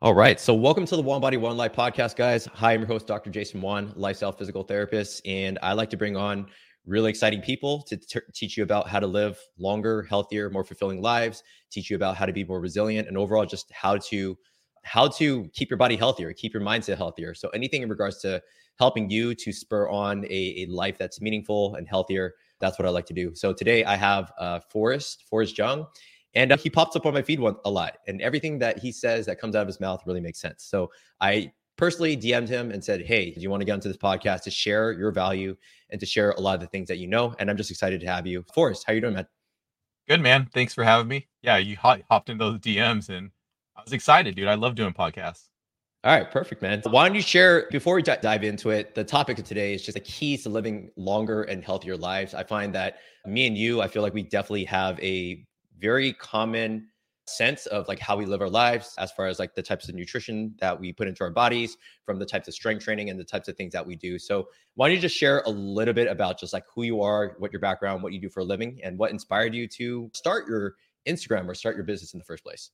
All 0.00 0.14
right. 0.14 0.38
So, 0.38 0.54
welcome 0.54 0.86
to 0.86 0.94
the 0.94 1.02
One 1.02 1.20
Body, 1.20 1.36
One 1.36 1.56
Life 1.56 1.72
podcast, 1.72 2.14
guys. 2.14 2.46
Hi, 2.54 2.72
I'm 2.72 2.82
your 2.82 2.86
host, 2.86 3.08
Dr. 3.08 3.30
Jason 3.30 3.60
Wan, 3.60 3.92
lifestyle 3.96 4.30
physical 4.30 4.62
therapist. 4.62 5.26
And 5.26 5.58
I 5.60 5.72
like 5.72 5.90
to 5.90 5.96
bring 5.96 6.16
on 6.16 6.46
really 6.86 7.10
exciting 7.10 7.40
people 7.40 7.82
to 7.82 7.96
t- 7.96 8.20
teach 8.32 8.56
you 8.56 8.62
about 8.62 8.88
how 8.88 9.00
to 9.00 9.08
live 9.08 9.40
longer, 9.58 10.04
healthier, 10.04 10.50
more 10.50 10.62
fulfilling 10.62 11.02
lives, 11.02 11.42
teach 11.72 11.90
you 11.90 11.96
about 11.96 12.16
how 12.16 12.26
to 12.26 12.32
be 12.32 12.44
more 12.44 12.60
resilient, 12.60 13.08
and 13.08 13.18
overall, 13.18 13.44
just 13.44 13.72
how 13.72 13.96
to 13.96 14.38
how 14.84 15.08
to 15.08 15.48
keep 15.52 15.68
your 15.68 15.78
body 15.78 15.96
healthier, 15.96 16.32
keep 16.32 16.54
your 16.54 16.62
mindset 16.62 16.96
healthier. 16.96 17.34
So, 17.34 17.48
anything 17.48 17.82
in 17.82 17.88
regards 17.88 18.18
to 18.18 18.40
helping 18.78 19.10
you 19.10 19.34
to 19.34 19.52
spur 19.52 19.88
on 19.88 20.24
a, 20.26 20.62
a 20.62 20.66
life 20.66 20.96
that's 20.96 21.20
meaningful 21.20 21.74
and 21.74 21.88
healthier, 21.88 22.34
that's 22.60 22.78
what 22.78 22.86
I 22.86 22.90
like 22.90 23.06
to 23.06 23.14
do. 23.14 23.34
So, 23.34 23.52
today 23.52 23.82
I 23.82 23.96
have 23.96 24.30
uh, 24.38 24.60
Forrest, 24.70 25.24
Forrest 25.28 25.58
Jung. 25.58 25.88
And 26.34 26.52
uh, 26.52 26.56
he 26.56 26.70
pops 26.70 26.94
up 26.96 27.06
on 27.06 27.14
my 27.14 27.22
feed 27.22 27.40
one, 27.40 27.56
a 27.64 27.70
lot. 27.70 27.98
And 28.06 28.20
everything 28.20 28.58
that 28.58 28.78
he 28.78 28.92
says 28.92 29.26
that 29.26 29.40
comes 29.40 29.56
out 29.56 29.62
of 29.62 29.66
his 29.66 29.80
mouth 29.80 30.02
really 30.06 30.20
makes 30.20 30.40
sense. 30.40 30.64
So 30.64 30.90
I 31.20 31.52
personally 31.76 32.16
DM'd 32.16 32.48
him 32.48 32.70
and 32.70 32.84
said, 32.84 33.02
Hey, 33.02 33.30
do 33.30 33.40
you 33.40 33.50
want 33.50 33.60
to 33.60 33.64
get 33.64 33.74
into 33.74 33.88
this 33.88 33.96
podcast 33.96 34.42
to 34.42 34.50
share 34.50 34.92
your 34.92 35.10
value 35.10 35.56
and 35.90 35.98
to 36.00 36.06
share 36.06 36.32
a 36.32 36.40
lot 36.40 36.54
of 36.54 36.60
the 36.60 36.66
things 36.66 36.88
that 36.88 36.98
you 36.98 37.06
know? 37.06 37.34
And 37.38 37.50
I'm 37.50 37.56
just 37.56 37.70
excited 37.70 38.00
to 38.00 38.06
have 38.06 38.26
you. 38.26 38.44
Forrest, 38.54 38.84
how 38.86 38.92
you 38.92 39.00
doing, 39.00 39.14
man? 39.14 39.26
Good, 40.08 40.20
man. 40.20 40.48
Thanks 40.52 40.74
for 40.74 40.84
having 40.84 41.08
me. 41.08 41.28
Yeah, 41.42 41.58
you 41.58 41.76
hopped 41.76 42.30
in 42.30 42.38
those 42.38 42.58
DMs 42.58 43.08
and 43.08 43.30
I 43.76 43.82
was 43.82 43.92
excited, 43.92 44.34
dude. 44.34 44.48
I 44.48 44.54
love 44.54 44.74
doing 44.74 44.92
podcasts. 44.92 45.48
All 46.04 46.16
right, 46.16 46.30
perfect, 46.30 46.62
man. 46.62 46.80
Why 46.88 47.06
don't 47.06 47.14
you 47.16 47.20
share 47.20 47.66
before 47.70 47.96
we 47.96 48.02
dive 48.02 48.44
into 48.44 48.70
it? 48.70 48.94
The 48.94 49.02
topic 49.02 49.38
of 49.38 49.44
today 49.44 49.74
is 49.74 49.82
just 49.82 49.94
the 49.94 50.00
keys 50.00 50.44
to 50.44 50.48
living 50.48 50.90
longer 50.96 51.42
and 51.42 51.62
healthier 51.64 51.96
lives. 51.96 52.34
I 52.34 52.44
find 52.44 52.72
that 52.74 52.98
me 53.26 53.46
and 53.48 53.58
you, 53.58 53.82
I 53.82 53.88
feel 53.88 54.02
like 54.02 54.14
we 54.14 54.22
definitely 54.22 54.64
have 54.64 54.98
a 55.00 55.44
very 55.78 56.12
common 56.14 56.88
sense 57.28 57.66
of 57.66 57.86
like 57.88 57.98
how 57.98 58.16
we 58.16 58.24
live 58.24 58.40
our 58.40 58.48
lives 58.48 58.94
as 58.98 59.12
far 59.12 59.26
as 59.26 59.38
like 59.38 59.54
the 59.54 59.62
types 59.62 59.88
of 59.88 59.94
nutrition 59.94 60.54
that 60.60 60.78
we 60.78 60.92
put 60.92 61.06
into 61.06 61.22
our 61.22 61.30
bodies 61.30 61.76
from 62.04 62.18
the 62.18 62.26
types 62.26 62.48
of 62.48 62.54
strength 62.54 62.82
training 62.82 63.10
and 63.10 63.20
the 63.20 63.24
types 63.24 63.48
of 63.48 63.56
things 63.56 63.72
that 63.72 63.86
we 63.86 63.94
do. 63.94 64.18
So 64.18 64.48
why 64.74 64.88
don't 64.88 64.96
you 64.96 65.02
just 65.02 65.16
share 65.16 65.42
a 65.46 65.50
little 65.50 65.94
bit 65.94 66.08
about 66.08 66.38
just 66.38 66.52
like 66.52 66.64
who 66.74 66.82
you 66.82 67.02
are 67.02 67.36
what 67.38 67.52
your 67.52 67.60
background 67.60 68.02
what 68.02 68.12
you 68.12 68.20
do 68.20 68.28
for 68.28 68.40
a 68.40 68.44
living 68.44 68.80
and 68.82 68.98
what 68.98 69.10
inspired 69.10 69.54
you 69.54 69.68
to 69.68 70.10
start 70.14 70.48
your 70.48 70.74
instagram 71.06 71.46
or 71.48 71.54
start 71.54 71.76
your 71.76 71.84
business 71.84 72.14
in 72.14 72.18
the 72.18 72.24
first 72.24 72.42
place? 72.42 72.70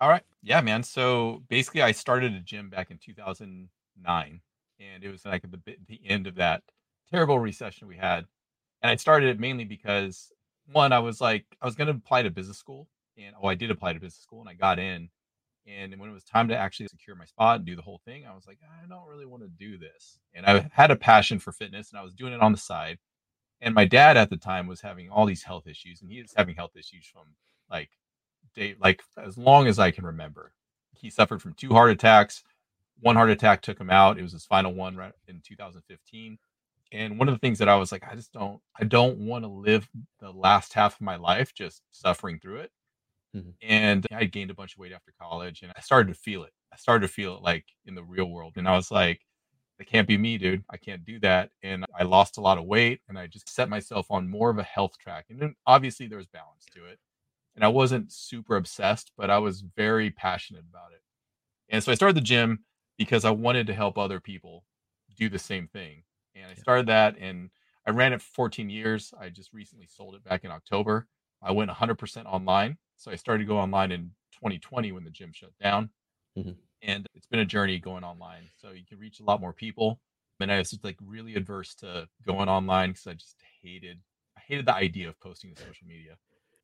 All 0.00 0.08
right. 0.08 0.22
Yeah 0.42 0.60
man. 0.60 0.82
So 0.82 1.42
basically 1.48 1.82
i 1.82 1.92
started 1.92 2.34
a 2.34 2.40
gym 2.40 2.70
back 2.70 2.90
in 2.90 2.98
2009 2.98 4.40
and 4.80 5.04
it 5.04 5.10
was 5.10 5.24
like 5.24 5.42
the, 5.42 5.76
the 5.86 6.00
end 6.06 6.26
of 6.26 6.36
that 6.36 6.62
terrible 7.10 7.38
recession 7.38 7.88
we 7.88 7.96
had. 7.96 8.24
And 8.80 8.90
i 8.90 8.96
started 8.96 9.28
it 9.28 9.40
mainly 9.40 9.64
because 9.64 10.32
one, 10.70 10.92
I 10.92 10.98
was 11.00 11.20
like, 11.20 11.44
I 11.60 11.66
was 11.66 11.74
going 11.74 11.88
to 11.88 11.94
apply 11.94 12.22
to 12.22 12.30
business 12.30 12.58
school, 12.58 12.88
and 13.18 13.34
oh, 13.40 13.48
I 13.48 13.54
did 13.54 13.70
apply 13.70 13.92
to 13.92 14.00
business 14.00 14.22
school, 14.22 14.40
and 14.40 14.48
I 14.48 14.54
got 14.54 14.78
in. 14.78 15.08
And 15.66 15.98
when 16.00 16.10
it 16.10 16.12
was 16.12 16.24
time 16.24 16.48
to 16.48 16.56
actually 16.56 16.88
secure 16.88 17.14
my 17.14 17.24
spot 17.24 17.56
and 17.56 17.64
do 17.64 17.76
the 17.76 17.82
whole 17.82 18.00
thing, 18.04 18.26
I 18.26 18.34
was 18.34 18.46
like, 18.46 18.58
I 18.62 18.88
don't 18.88 19.06
really 19.06 19.26
want 19.26 19.44
to 19.44 19.48
do 19.48 19.78
this. 19.78 20.18
And 20.34 20.44
I 20.44 20.68
had 20.72 20.90
a 20.90 20.96
passion 20.96 21.38
for 21.38 21.52
fitness, 21.52 21.90
and 21.90 21.98
I 21.98 22.02
was 22.02 22.14
doing 22.14 22.32
it 22.32 22.40
on 22.40 22.52
the 22.52 22.58
side. 22.58 22.98
And 23.60 23.74
my 23.74 23.84
dad 23.84 24.16
at 24.16 24.28
the 24.28 24.36
time 24.36 24.66
was 24.66 24.80
having 24.80 25.08
all 25.08 25.24
these 25.24 25.44
health 25.44 25.68
issues, 25.68 26.02
and 26.02 26.10
he 26.10 26.20
was 26.20 26.34
having 26.36 26.56
health 26.56 26.76
issues 26.76 27.06
from 27.06 27.22
like 27.70 27.90
day, 28.54 28.74
like 28.80 29.02
as 29.16 29.38
long 29.38 29.68
as 29.68 29.78
I 29.78 29.92
can 29.92 30.04
remember. 30.04 30.52
He 30.94 31.10
suffered 31.10 31.40
from 31.40 31.54
two 31.54 31.70
heart 31.70 31.90
attacks. 31.90 32.42
One 33.00 33.16
heart 33.16 33.30
attack 33.30 33.62
took 33.62 33.80
him 33.80 33.90
out. 33.90 34.18
It 34.18 34.22
was 34.22 34.32
his 34.32 34.44
final 34.44 34.74
one 34.74 34.96
right 34.96 35.12
in 35.28 35.42
2015 35.44 36.38
and 36.92 37.18
one 37.18 37.28
of 37.28 37.34
the 37.34 37.38
things 37.38 37.58
that 37.58 37.68
I 37.68 37.76
was 37.76 37.90
like, 37.90 38.04
I 38.08 38.14
just 38.14 38.32
don't, 38.32 38.60
I 38.78 38.84
don't 38.84 39.18
want 39.18 39.44
to 39.44 39.48
live 39.48 39.88
the 40.20 40.30
last 40.30 40.74
half 40.74 40.94
of 40.94 41.00
my 41.00 41.16
life 41.16 41.54
just 41.54 41.82
suffering 41.90 42.38
through 42.38 42.60
it. 42.60 42.70
Mm-hmm. 43.34 43.50
And 43.62 44.06
I 44.12 44.24
gained 44.24 44.50
a 44.50 44.54
bunch 44.54 44.74
of 44.74 44.78
weight 44.78 44.92
after 44.92 45.12
college 45.20 45.62
and 45.62 45.72
I 45.74 45.80
started 45.80 46.12
to 46.12 46.18
feel 46.18 46.44
it. 46.44 46.52
I 46.72 46.76
started 46.76 47.06
to 47.06 47.12
feel 47.12 47.36
it 47.36 47.42
like 47.42 47.64
in 47.86 47.94
the 47.94 48.02
real 48.02 48.26
world. 48.26 48.54
And 48.56 48.68
I 48.68 48.76
was 48.76 48.90
like, 48.90 49.22
it 49.78 49.86
can't 49.86 50.06
be 50.06 50.18
me, 50.18 50.36
dude. 50.36 50.64
I 50.70 50.76
can't 50.76 51.04
do 51.04 51.18
that. 51.20 51.50
And 51.62 51.86
I 51.98 52.02
lost 52.02 52.36
a 52.36 52.42
lot 52.42 52.58
of 52.58 52.66
weight 52.66 53.00
and 53.08 53.18
I 53.18 53.26
just 53.26 53.48
set 53.48 53.70
myself 53.70 54.06
on 54.10 54.28
more 54.28 54.50
of 54.50 54.58
a 54.58 54.62
health 54.62 54.98
track. 54.98 55.26
And 55.30 55.40
then 55.40 55.54
obviously 55.66 56.06
there 56.06 56.18
was 56.18 56.26
balance 56.26 56.66
to 56.74 56.84
it. 56.84 56.98
And 57.56 57.64
I 57.64 57.68
wasn't 57.68 58.12
super 58.12 58.56
obsessed, 58.56 59.12
but 59.16 59.30
I 59.30 59.38
was 59.38 59.62
very 59.76 60.10
passionate 60.10 60.64
about 60.68 60.92
it. 60.92 61.02
And 61.70 61.82
so 61.82 61.90
I 61.90 61.94
started 61.94 62.16
the 62.16 62.20
gym 62.20 62.64
because 62.98 63.24
I 63.24 63.30
wanted 63.30 63.66
to 63.68 63.74
help 63.74 63.96
other 63.96 64.20
people 64.20 64.64
do 65.16 65.30
the 65.30 65.38
same 65.38 65.68
thing 65.68 66.02
and 66.34 66.46
I 66.50 66.54
started 66.54 66.86
that 66.86 67.16
and 67.18 67.50
I 67.86 67.90
ran 67.90 68.12
it 68.12 68.22
for 68.22 68.32
14 68.34 68.70
years. 68.70 69.12
I 69.18 69.28
just 69.28 69.52
recently 69.52 69.86
sold 69.86 70.14
it 70.14 70.24
back 70.24 70.44
in 70.44 70.50
October. 70.50 71.06
I 71.42 71.52
went 71.52 71.70
100% 71.70 72.26
online. 72.26 72.78
So 72.96 73.10
I 73.10 73.16
started 73.16 73.42
to 73.44 73.48
go 73.48 73.58
online 73.58 73.90
in 73.90 74.10
2020 74.34 74.92
when 74.92 75.04
the 75.04 75.10
gym 75.10 75.32
shut 75.32 75.50
down. 75.60 75.90
Mm-hmm. 76.38 76.52
And 76.82 77.06
it's 77.14 77.26
been 77.26 77.40
a 77.40 77.44
journey 77.44 77.78
going 77.78 78.04
online. 78.04 78.48
So 78.60 78.70
you 78.70 78.84
can 78.88 78.98
reach 78.98 79.20
a 79.20 79.24
lot 79.24 79.40
more 79.40 79.52
people. 79.52 80.00
And 80.40 80.50
I 80.50 80.58
was 80.58 80.70
just 80.70 80.84
like 80.84 80.96
really 81.04 81.34
adverse 81.34 81.74
to 81.76 82.08
going 82.26 82.48
online 82.48 82.90
because 82.90 83.06
I 83.06 83.14
just 83.14 83.36
hated 83.62 83.98
I 84.36 84.40
hated 84.40 84.66
the 84.66 84.74
idea 84.74 85.08
of 85.08 85.20
posting 85.20 85.54
to 85.54 85.62
social 85.62 85.86
media. 85.86 86.16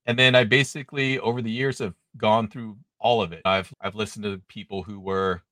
And 0.07 0.19
then 0.19 0.35
I 0.35 0.45
basically 0.45 1.19
over 1.21 1.43
the 1.43 1.51
years 1.51 1.79
have 1.79 1.95
gone 2.17 2.49
through 2.49 2.77
all 2.99 3.23
of 3.23 3.33
it. 3.33 3.43
I've 3.45 3.73
I've 3.81 3.95
listened 3.95 4.25
to 4.25 4.41
people 4.49 4.83
who 4.83 4.99
were 4.99 5.43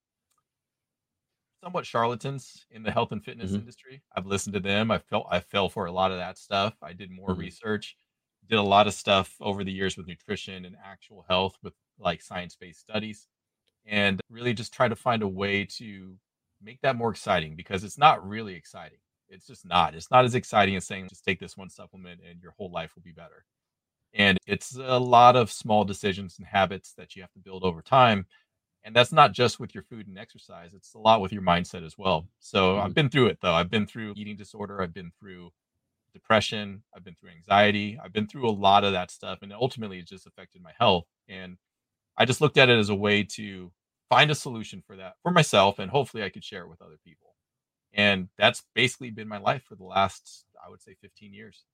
somewhat 1.63 1.87
charlatans 1.87 2.67
in 2.71 2.83
the 2.83 2.91
health 2.91 3.13
and 3.13 3.25
fitness 3.25 3.51
mm-hmm. 3.51 3.61
industry. 3.61 4.03
I've 4.15 4.27
listened 4.27 4.55
to 4.55 4.61
them. 4.61 4.91
I 4.91 4.99
felt 4.99 5.27
I 5.31 5.41
fell 5.41 5.69
for 5.69 5.87
a 5.87 5.93
lot 5.93 6.13
of 6.13 6.19
that 6.19 6.39
stuff. 6.39 6.75
I 6.83 6.93
did 6.93 7.11
more 7.11 7.31
mm-hmm. 7.31 7.41
research, 7.41 7.97
did 8.49 8.59
a 8.59 8.63
lot 8.63 8.87
of 8.87 8.95
stuff 8.95 9.35
over 9.41 9.65
the 9.65 9.73
years 9.73 9.97
with 9.97 10.07
nutrition 10.07 10.65
and 10.65 10.77
actual 10.85 11.25
health 11.29 11.57
with 11.63 11.75
like 11.99 12.23
science-based 12.23 12.81
studies 12.81 13.29
and 13.87 14.21
really 14.31 14.53
just 14.53 14.75
try 14.75 14.89
to 14.89 14.97
find 14.97 15.23
a 15.23 15.29
way 15.29 15.65
to 15.65 16.17
make 16.63 16.81
that 16.83 16.97
more 16.97 17.11
exciting 17.11 17.57
because 17.57 17.85
it's 17.85 17.99
not 17.99 18.27
really 18.27 18.55
exciting. 18.55 18.99
It's 19.29 19.47
just 19.47 19.67
not. 19.67 19.95
It's 19.95 20.11
not 20.11 20.25
as 20.25 20.35
exciting 20.35 20.77
as 20.77 20.85
saying 20.85 21.09
just 21.09 21.25
take 21.25 21.41
this 21.41 21.57
one 21.57 21.71
supplement 21.71 22.21
and 22.29 22.41
your 22.41 22.53
whole 22.53 22.71
life 22.71 22.95
will 22.95 23.03
be 23.03 23.13
better. 23.13 23.45
And 24.15 24.39
it's 24.47 24.77
a 24.77 24.99
lot 24.99 25.37
of 25.37 25.51
small 25.51 25.85
decisions 25.85 26.39
and 26.39 26.47
habits 26.47 26.95
that 26.97 27.17
you 27.17 27.23
have 27.23 27.33
to 27.33 27.39
build 27.39 27.65
over 27.65 27.83
time 27.83 28.27
and 28.87 28.95
that's 28.95 29.13
not 29.13 29.33
just 29.33 29.59
with 29.59 29.75
your 29.75 29.83
food 29.83 30.07
and 30.07 30.19
exercise 30.19 30.73
it's 30.73 30.95
a 30.95 30.99
lot 30.99 31.21
with 31.21 31.33
your 31.33 31.43
mindset 31.43 31.85
as 31.85 31.99
well 31.99 32.27
so 32.39 32.75
mm-hmm. 32.75 32.87
i've 32.87 32.95
been 32.95 33.11
through 33.11 33.27
it 33.27 33.39
though 33.43 33.53
i've 33.53 33.71
been 33.71 33.87
through 33.87 34.15
eating 34.17 34.37
disorder 34.37 34.81
i've 34.81 34.95
been 34.95 35.11
through 35.19 35.51
depression 36.15 36.83
i've 36.95 37.05
been 37.05 37.17
through 37.17 37.31
anxiety 37.31 37.99
i've 38.03 38.13
been 38.13 38.27
through 38.27 38.49
a 38.49 38.51
lot 38.51 38.85
of 38.85 38.93
that 38.93 39.11
stuff 39.11 39.41
and 39.43 39.53
ultimately 39.53 39.99
it 39.99 40.07
just 40.07 40.27
affected 40.27 40.63
my 40.63 40.73
health 40.79 41.05
and 41.29 41.59
i 42.17 42.25
just 42.25 42.41
looked 42.41 42.57
at 42.57 42.71
it 42.71 42.79
as 42.79 42.89
a 42.89 42.95
way 42.95 43.23
to 43.23 43.71
find 44.09 44.31
a 44.31 44.35
solution 44.35 44.83
for 44.87 44.97
that 44.97 45.15
for 45.23 45.33
myself 45.33 45.79
and 45.79 45.91
hopefully 45.91 46.23
i 46.23 46.31
could 46.31 46.45
share 46.45 46.63
it 46.63 46.71
with 46.71 46.81
other 46.81 46.99
people 47.05 47.35
and 47.93 48.29
that's 48.39 48.63
basically 48.75 49.11
been 49.11 49.29
my 49.29 49.39
life 49.39 49.65
for 49.69 49.75
the 49.75 49.85
last 49.85 50.47
i 50.65 50.71
would 50.71 50.81
say 50.81 50.95
15 51.03 51.35
years 51.35 51.65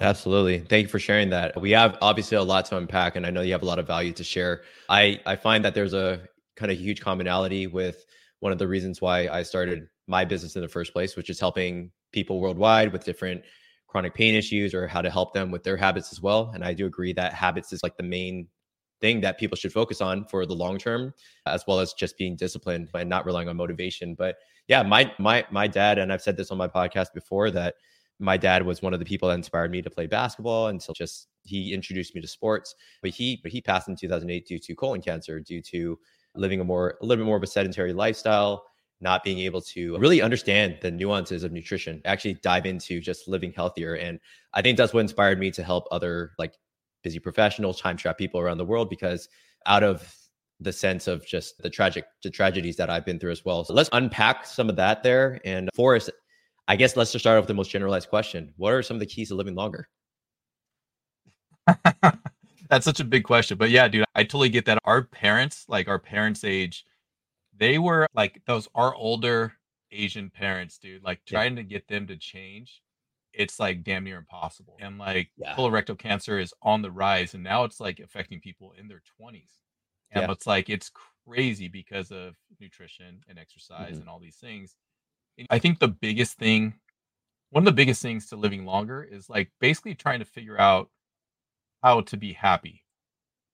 Absolutely. 0.00 0.58
Thank 0.58 0.82
you 0.82 0.88
for 0.88 0.98
sharing 0.98 1.30
that. 1.30 1.58
We 1.58 1.70
have 1.70 1.96
obviously 2.02 2.36
a 2.36 2.42
lot 2.42 2.66
to 2.66 2.76
unpack 2.76 3.16
and 3.16 3.26
I 3.26 3.30
know 3.30 3.40
you 3.40 3.52
have 3.52 3.62
a 3.62 3.64
lot 3.64 3.78
of 3.78 3.86
value 3.86 4.12
to 4.12 4.22
share. 4.22 4.60
I 4.88 5.18
I 5.24 5.34
find 5.34 5.64
that 5.64 5.74
there's 5.74 5.94
a 5.94 6.20
kind 6.58 6.72
of 6.72 6.78
huge 6.78 7.00
commonality 7.00 7.66
with 7.66 8.04
one 8.40 8.52
of 8.52 8.58
the 8.58 8.68
reasons 8.68 9.00
why 9.00 9.28
I 9.28 9.42
started 9.42 9.88
my 10.06 10.24
business 10.24 10.56
in 10.56 10.62
the 10.62 10.68
first 10.68 10.92
place, 10.92 11.16
which 11.16 11.30
is 11.30 11.40
helping 11.40 11.90
people 12.12 12.40
worldwide 12.40 12.92
with 12.92 13.04
different 13.04 13.42
chronic 13.86 14.14
pain 14.14 14.34
issues 14.34 14.74
or 14.74 14.86
how 14.86 15.00
to 15.00 15.10
help 15.10 15.32
them 15.32 15.50
with 15.50 15.64
their 15.64 15.76
habits 15.76 16.12
as 16.12 16.20
well. 16.20 16.50
And 16.54 16.64
I 16.64 16.74
do 16.74 16.86
agree 16.86 17.12
that 17.14 17.32
habits 17.32 17.72
is 17.72 17.82
like 17.82 17.96
the 17.96 18.02
main 18.02 18.48
thing 19.00 19.20
that 19.20 19.38
people 19.38 19.56
should 19.56 19.72
focus 19.72 20.00
on 20.00 20.24
for 20.24 20.44
the 20.44 20.54
long 20.54 20.78
term, 20.78 21.14
as 21.46 21.64
well 21.66 21.80
as 21.80 21.92
just 21.92 22.18
being 22.18 22.36
disciplined 22.36 22.90
and 22.94 23.08
not 23.08 23.24
relying 23.24 23.48
on 23.48 23.56
motivation. 23.56 24.14
But 24.14 24.36
yeah, 24.66 24.82
my 24.82 25.12
my 25.18 25.44
my 25.50 25.66
dad, 25.66 25.98
and 25.98 26.12
I've 26.12 26.22
said 26.22 26.36
this 26.36 26.50
on 26.50 26.58
my 26.58 26.68
podcast 26.68 27.14
before, 27.14 27.50
that 27.52 27.76
my 28.18 28.36
dad 28.36 28.64
was 28.64 28.82
one 28.82 28.92
of 28.92 28.98
the 28.98 29.06
people 29.06 29.28
that 29.28 29.36
inspired 29.36 29.70
me 29.70 29.80
to 29.80 29.90
play 29.90 30.06
basketball 30.06 30.68
until 30.68 30.92
just 30.92 31.28
he 31.44 31.72
introduced 31.72 32.14
me 32.14 32.20
to 32.20 32.28
sports. 32.28 32.74
But 33.00 33.12
he 33.12 33.40
but 33.42 33.52
he 33.52 33.60
passed 33.60 33.88
in 33.88 33.96
2008 33.96 34.46
due 34.46 34.58
to 34.58 34.74
colon 34.74 35.00
cancer, 35.00 35.40
due 35.40 35.62
to 35.62 35.98
living 36.38 36.60
a 36.60 36.64
more 36.64 36.96
a 37.00 37.04
little 37.04 37.22
bit 37.22 37.26
more 37.26 37.36
of 37.36 37.42
a 37.42 37.46
sedentary 37.46 37.92
lifestyle, 37.92 38.64
not 39.00 39.24
being 39.24 39.38
able 39.40 39.60
to 39.60 39.96
really 39.98 40.22
understand 40.22 40.78
the 40.82 40.90
nuances 40.90 41.44
of 41.44 41.52
nutrition, 41.52 42.00
actually 42.04 42.34
dive 42.34 42.66
into 42.66 43.00
just 43.00 43.28
living 43.28 43.52
healthier. 43.52 43.94
And 43.94 44.18
I 44.54 44.62
think 44.62 44.78
that's 44.78 44.92
what 44.92 45.00
inspired 45.00 45.38
me 45.38 45.50
to 45.52 45.62
help 45.62 45.86
other 45.90 46.32
like 46.38 46.54
busy 47.02 47.18
professionals, 47.18 47.80
time 47.80 47.96
trap 47.96 48.18
people 48.18 48.40
around 48.40 48.58
the 48.58 48.64
world 48.64 48.90
because 48.90 49.28
out 49.66 49.82
of 49.82 50.14
the 50.60 50.72
sense 50.72 51.06
of 51.06 51.24
just 51.24 51.62
the 51.62 51.70
tragic 51.70 52.04
the 52.22 52.30
tragedies 52.30 52.76
that 52.76 52.90
I've 52.90 53.04
been 53.04 53.18
through 53.18 53.32
as 53.32 53.44
well. 53.44 53.64
So 53.64 53.74
let's 53.74 53.90
unpack 53.92 54.46
some 54.46 54.68
of 54.68 54.76
that 54.76 55.02
there. 55.02 55.40
And 55.44 55.68
Forrest, 55.74 56.10
I 56.66 56.76
guess 56.76 56.96
let's 56.96 57.12
just 57.12 57.22
start 57.22 57.38
off 57.38 57.42
with 57.42 57.48
the 57.48 57.54
most 57.54 57.70
generalized 57.70 58.08
question. 58.08 58.52
What 58.56 58.72
are 58.72 58.82
some 58.82 58.96
of 58.96 59.00
the 59.00 59.06
keys 59.06 59.28
to 59.28 59.34
living 59.36 59.54
longer? 59.54 59.88
That's 62.68 62.84
such 62.84 63.00
a 63.00 63.04
big 63.04 63.24
question. 63.24 63.58
But 63.58 63.70
yeah, 63.70 63.88
dude, 63.88 64.04
I 64.14 64.24
totally 64.24 64.48
get 64.48 64.66
that. 64.66 64.78
Our 64.84 65.02
parents, 65.02 65.64
like 65.68 65.88
our 65.88 65.98
parents' 65.98 66.44
age, 66.44 66.84
they 67.56 67.78
were 67.78 68.06
like 68.14 68.42
those 68.46 68.68
our 68.74 68.94
older 68.94 69.54
Asian 69.90 70.30
parents, 70.30 70.78
dude, 70.78 71.02
like 71.02 71.24
trying 71.24 71.56
yeah. 71.56 71.62
to 71.62 71.68
get 71.68 71.88
them 71.88 72.06
to 72.06 72.16
change. 72.16 72.82
It's 73.32 73.60
like 73.60 73.84
damn 73.84 74.04
near 74.04 74.18
impossible. 74.18 74.76
And 74.80 74.98
like 74.98 75.30
yeah. 75.36 75.54
colorectal 75.54 75.98
cancer 75.98 76.38
is 76.38 76.52
on 76.62 76.82
the 76.82 76.90
rise. 76.90 77.34
And 77.34 77.44
now 77.44 77.64
it's 77.64 77.80
like 77.80 78.00
affecting 78.00 78.40
people 78.40 78.74
in 78.78 78.88
their 78.88 79.02
20s. 79.20 79.58
And 80.10 80.22
yeah. 80.22 80.32
it's 80.32 80.46
like 80.46 80.70
it's 80.70 80.90
crazy 81.26 81.68
because 81.68 82.10
of 82.10 82.34
nutrition 82.60 83.22
and 83.28 83.38
exercise 83.38 83.96
Mhm. 83.96 84.00
and 84.00 84.08
all 84.08 84.18
these 84.18 84.36
things. 84.36 84.76
And 85.36 85.46
I 85.50 85.58
think 85.58 85.78
the 85.78 85.88
biggest 85.88 86.38
thing, 86.38 86.74
one 87.50 87.62
of 87.62 87.66
the 87.66 87.72
biggest 87.72 88.02
things 88.02 88.26
to 88.28 88.36
living 88.36 88.64
longer 88.64 89.02
is 89.02 89.28
like 89.28 89.50
basically 89.60 89.94
trying 89.94 90.18
to 90.18 90.24
figure 90.24 90.58
out 90.58 90.90
how 91.82 92.00
to 92.02 92.16
be 92.16 92.32
happy. 92.32 92.84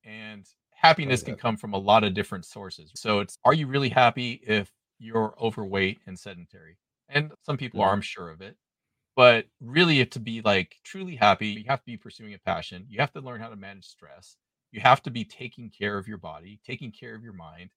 And 0.05 0.47
happiness 0.75 1.23
can 1.23 1.37
come 1.37 1.57
from 1.57 1.73
a 1.73 1.79
lot 1.79 2.05
of 2.05 2.15
different 2.15 2.45
sources. 2.45 2.91
So 2.95 3.21
it's 3.21 3.39
are 3.45 3.55
you 3.55 3.67
really 3.67 3.89
happy 3.89 4.43
if 4.47 4.71
you're 4.99 5.35
overweight 5.41 5.99
and 6.07 6.19
sedentary? 6.19 6.77
And 7.09 7.33
some 7.43 7.57
people 7.57 7.81
are. 7.83 7.93
I'm 7.93 8.01
sure 8.01 8.31
of 8.31 8.41
it. 8.41 8.57
But 9.17 9.47
really, 9.61 10.05
to 10.05 10.21
be 10.21 10.43
like 10.43 10.77
truly 10.85 11.17
happy, 11.17 11.49
you 11.49 11.65
have 11.69 11.81
to 11.81 11.87
be 11.87 11.97
pursuing 11.97 12.35
a 12.35 12.39
passion. 12.39 12.85
You 12.89 12.99
have 13.01 13.13
to 13.13 13.21
learn 13.21 13.41
how 13.41 13.49
to 13.49 13.57
manage 13.57 13.87
stress. 13.87 14.37
You 14.73 14.81
have 14.81 15.03
to 15.03 15.11
be 15.11 15.25
taking 15.25 15.71
care 15.71 15.97
of 15.97 16.09
your 16.09 16.19
body, 16.19 16.61
taking 16.67 16.91
care 16.91 17.15
of 17.15 17.23
your 17.23 17.33
mind. 17.33 17.71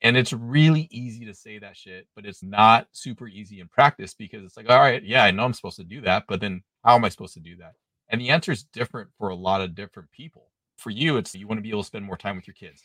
And 0.00 0.16
it's 0.16 0.32
really 0.32 0.88
easy 0.90 1.26
to 1.26 1.34
say 1.34 1.58
that 1.58 1.76
shit, 1.76 2.06
but 2.14 2.24
it's 2.24 2.42
not 2.42 2.86
super 2.92 3.28
easy 3.28 3.60
in 3.60 3.68
practice 3.68 4.14
because 4.14 4.44
it's 4.44 4.56
like, 4.56 4.70
all 4.70 4.78
right, 4.78 5.02
yeah, 5.02 5.24
I 5.24 5.30
know 5.32 5.44
I'm 5.44 5.52
supposed 5.52 5.76
to 5.76 5.84
do 5.84 6.00
that, 6.02 6.24
but 6.28 6.40
then 6.40 6.62
how 6.84 6.94
am 6.94 7.04
I 7.04 7.08
supposed 7.08 7.34
to 7.34 7.40
do 7.40 7.56
that? 7.56 7.72
And 8.08 8.20
the 8.20 8.30
answer 8.30 8.52
is 8.52 8.64
different 8.64 9.10
for 9.18 9.28
a 9.28 9.34
lot 9.34 9.60
of 9.60 9.74
different 9.74 10.10
people. 10.10 10.50
For 10.76 10.90
you, 10.90 11.16
it's 11.16 11.34
you 11.34 11.46
want 11.46 11.58
to 11.58 11.62
be 11.62 11.70
able 11.70 11.82
to 11.82 11.86
spend 11.86 12.04
more 12.04 12.16
time 12.16 12.36
with 12.36 12.46
your 12.46 12.54
kids. 12.54 12.82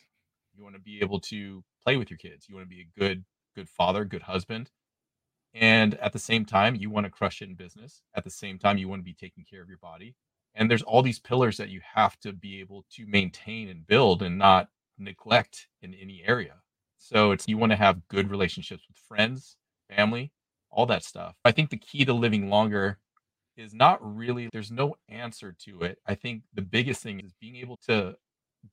You 0.56 0.64
want 0.64 0.76
to 0.76 0.82
be 0.82 1.00
able 1.02 1.20
to 1.22 1.64
play 1.84 1.98
with 1.98 2.10
your 2.10 2.18
kids. 2.18 2.48
You 2.48 2.56
want 2.56 2.66
to 2.70 2.76
be 2.76 2.82
a 2.82 3.00
good, 3.00 3.24
good 3.56 3.70
father, 3.70 4.06
good 4.06 4.24
husband. 4.24 4.72
And 5.54 5.96
at 5.96 6.14
the 6.14 6.20
same 6.20 6.46
time, 6.46 6.76
you 6.76 6.90
want 6.90 7.06
to 7.06 7.12
crush 7.12 7.42
it 7.42 7.50
in 7.50 7.56
business. 7.56 8.02
At 8.16 8.24
the 8.24 8.30
same 8.30 8.58
time, 8.58 8.78
you 8.78 8.88
want 8.88 9.00
to 9.00 9.06
be 9.06 9.14
taking 9.14 9.46
care 9.46 9.62
of 9.62 9.70
your 9.70 9.78
body. 9.78 10.16
And 10.56 10.70
there's 10.70 10.82
all 10.82 11.02
these 11.02 11.20
pillars 11.20 11.58
that 11.58 11.70
you 11.70 11.82
have 11.96 12.20
to 12.22 12.34
be 12.34 12.60
able 12.60 12.86
to 12.96 13.06
maintain 13.08 13.70
and 13.70 13.86
build 13.86 14.22
and 14.22 14.38
not 14.38 14.70
neglect 14.98 15.68
in 15.82 15.94
any 15.94 16.24
area. 16.26 16.56
So 16.98 17.32
it's 17.32 17.48
you 17.48 17.58
want 17.58 17.72
to 17.72 17.76
have 17.78 18.08
good 18.08 18.30
relationships 18.30 18.84
with 18.88 18.98
friends, 18.98 19.58
family, 19.90 20.32
all 20.72 20.86
that 20.88 21.04
stuff. 21.04 21.36
I 21.44 21.52
think 21.52 21.70
the 21.70 21.78
key 21.78 22.06
to 22.06 22.14
living 22.14 22.50
longer 22.50 23.00
is 23.58 23.74
not 23.74 24.00
really 24.02 24.50
there's 24.52 24.72
no 24.72 24.96
answer 25.10 25.54
to 25.66 25.82
it. 25.84 26.00
I 26.06 26.16
think 26.16 26.44
the 26.54 26.62
biggest 26.62 27.02
thing 27.04 27.20
is 27.20 27.34
being 27.40 27.56
able 27.58 27.78
to 27.88 28.16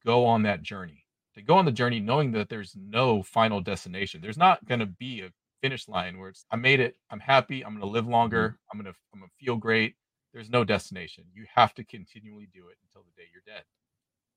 go 0.05 0.25
on 0.27 0.43
that 0.45 0.63
journey. 0.63 1.05
To 1.35 1.43
go 1.43 1.57
on 1.57 1.65
the 1.65 1.73
journey 1.73 2.01
knowing 2.01 2.33
that 2.33 2.49
there's 2.49 2.75
no 2.77 3.23
final 3.23 3.61
destination. 3.61 4.21
There's 4.21 4.39
not 4.39 4.65
going 4.67 4.81
to 4.81 4.87
be 4.87 5.21
a 5.23 5.31
finish 5.63 5.89
line 5.89 6.19
where 6.19 6.31
it's 6.31 6.45
I 6.51 6.57
made 6.57 6.81
it, 6.81 6.97
I'm 7.11 7.21
happy, 7.21 7.65
I'm 7.65 7.73
going 7.73 7.83
to 7.83 7.87
live 7.87 8.07
longer, 8.09 8.59
I'm 8.73 8.79
going 8.81 8.93
to 8.93 8.99
I'm 9.13 9.21
going 9.21 9.31
to 9.31 9.45
feel 9.45 9.57
great. 9.57 9.95
There's 10.33 10.51
no 10.51 10.65
destination. 10.65 11.25
You 11.33 11.47
have 11.55 11.75
to 11.75 11.85
continually 11.85 12.49
do 12.53 12.69
it 12.69 12.77
until 12.83 13.03
the 13.05 13.13
day 13.21 13.29
you're 13.33 13.43
dead. 13.47 13.65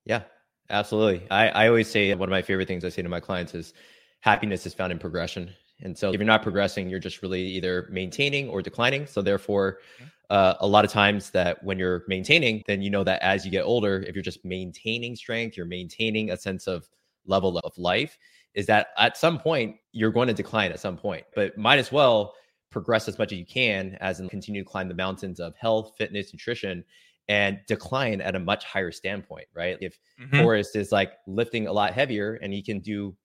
Yeah, 0.04 0.24
absolutely. 0.70 1.28
I, 1.30 1.48
I 1.48 1.68
always 1.68 1.90
say 1.90 2.12
one 2.14 2.28
of 2.28 2.30
my 2.30 2.42
favorite 2.42 2.68
things 2.68 2.84
I 2.84 2.88
say 2.88 3.02
to 3.02 3.08
my 3.08 3.20
clients 3.20 3.54
is 3.54 3.72
happiness 4.20 4.66
is 4.66 4.74
found 4.74 4.92
in 4.92 4.98
progression. 4.98 5.54
And 5.80 5.96
so 5.96 6.10
if 6.12 6.16
you're 6.16 6.24
not 6.24 6.42
progressing, 6.42 6.88
you're 6.88 7.00
just 7.00 7.22
really 7.22 7.42
either 7.42 7.88
maintaining 7.90 8.48
or 8.48 8.62
declining. 8.62 9.06
So 9.06 9.22
therefore, 9.22 9.80
Mhm. 10.00 10.10
Uh, 10.30 10.54
a 10.60 10.66
lot 10.66 10.84
of 10.84 10.90
times 10.90 11.30
that 11.30 11.62
when 11.62 11.78
you're 11.78 12.04
maintaining, 12.08 12.62
then 12.66 12.82
you 12.82 12.90
know 12.90 13.04
that 13.04 13.22
as 13.22 13.44
you 13.44 13.50
get 13.50 13.64
older, 13.64 14.04
if 14.06 14.14
you're 14.14 14.22
just 14.22 14.44
maintaining 14.44 15.16
strength, 15.16 15.56
you're 15.56 15.66
maintaining 15.66 16.30
a 16.30 16.36
sense 16.36 16.66
of 16.66 16.88
level 17.26 17.58
of 17.58 17.76
life, 17.78 18.18
is 18.54 18.66
that 18.66 18.88
at 18.98 19.16
some 19.16 19.38
point 19.38 19.76
you're 19.92 20.10
going 20.10 20.28
to 20.28 20.34
decline 20.34 20.72
at 20.72 20.80
some 20.80 20.96
point. 20.96 21.24
But 21.34 21.56
might 21.58 21.78
as 21.78 21.92
well 21.92 22.34
progress 22.70 23.08
as 23.08 23.18
much 23.18 23.32
as 23.32 23.38
you 23.38 23.46
can 23.46 23.96
as 24.00 24.20
in 24.20 24.28
continue 24.28 24.62
to 24.64 24.68
climb 24.68 24.88
the 24.88 24.94
mountains 24.94 25.40
of 25.40 25.54
health, 25.56 25.92
fitness, 25.96 26.32
nutrition, 26.32 26.84
and 27.28 27.60
decline 27.66 28.20
at 28.20 28.34
a 28.34 28.40
much 28.40 28.64
higher 28.64 28.90
standpoint, 28.90 29.46
right? 29.54 29.78
If 29.80 29.98
Mhm. 30.20 30.38
Forrest 30.38 30.76
is 30.76 30.92
like 30.92 31.12
lifting 31.26 31.66
a 31.66 31.72
lot 31.72 31.94
heavier 31.94 32.34
and 32.42 32.52
he 32.52 32.62
can 32.62 32.80
do, 32.80 33.16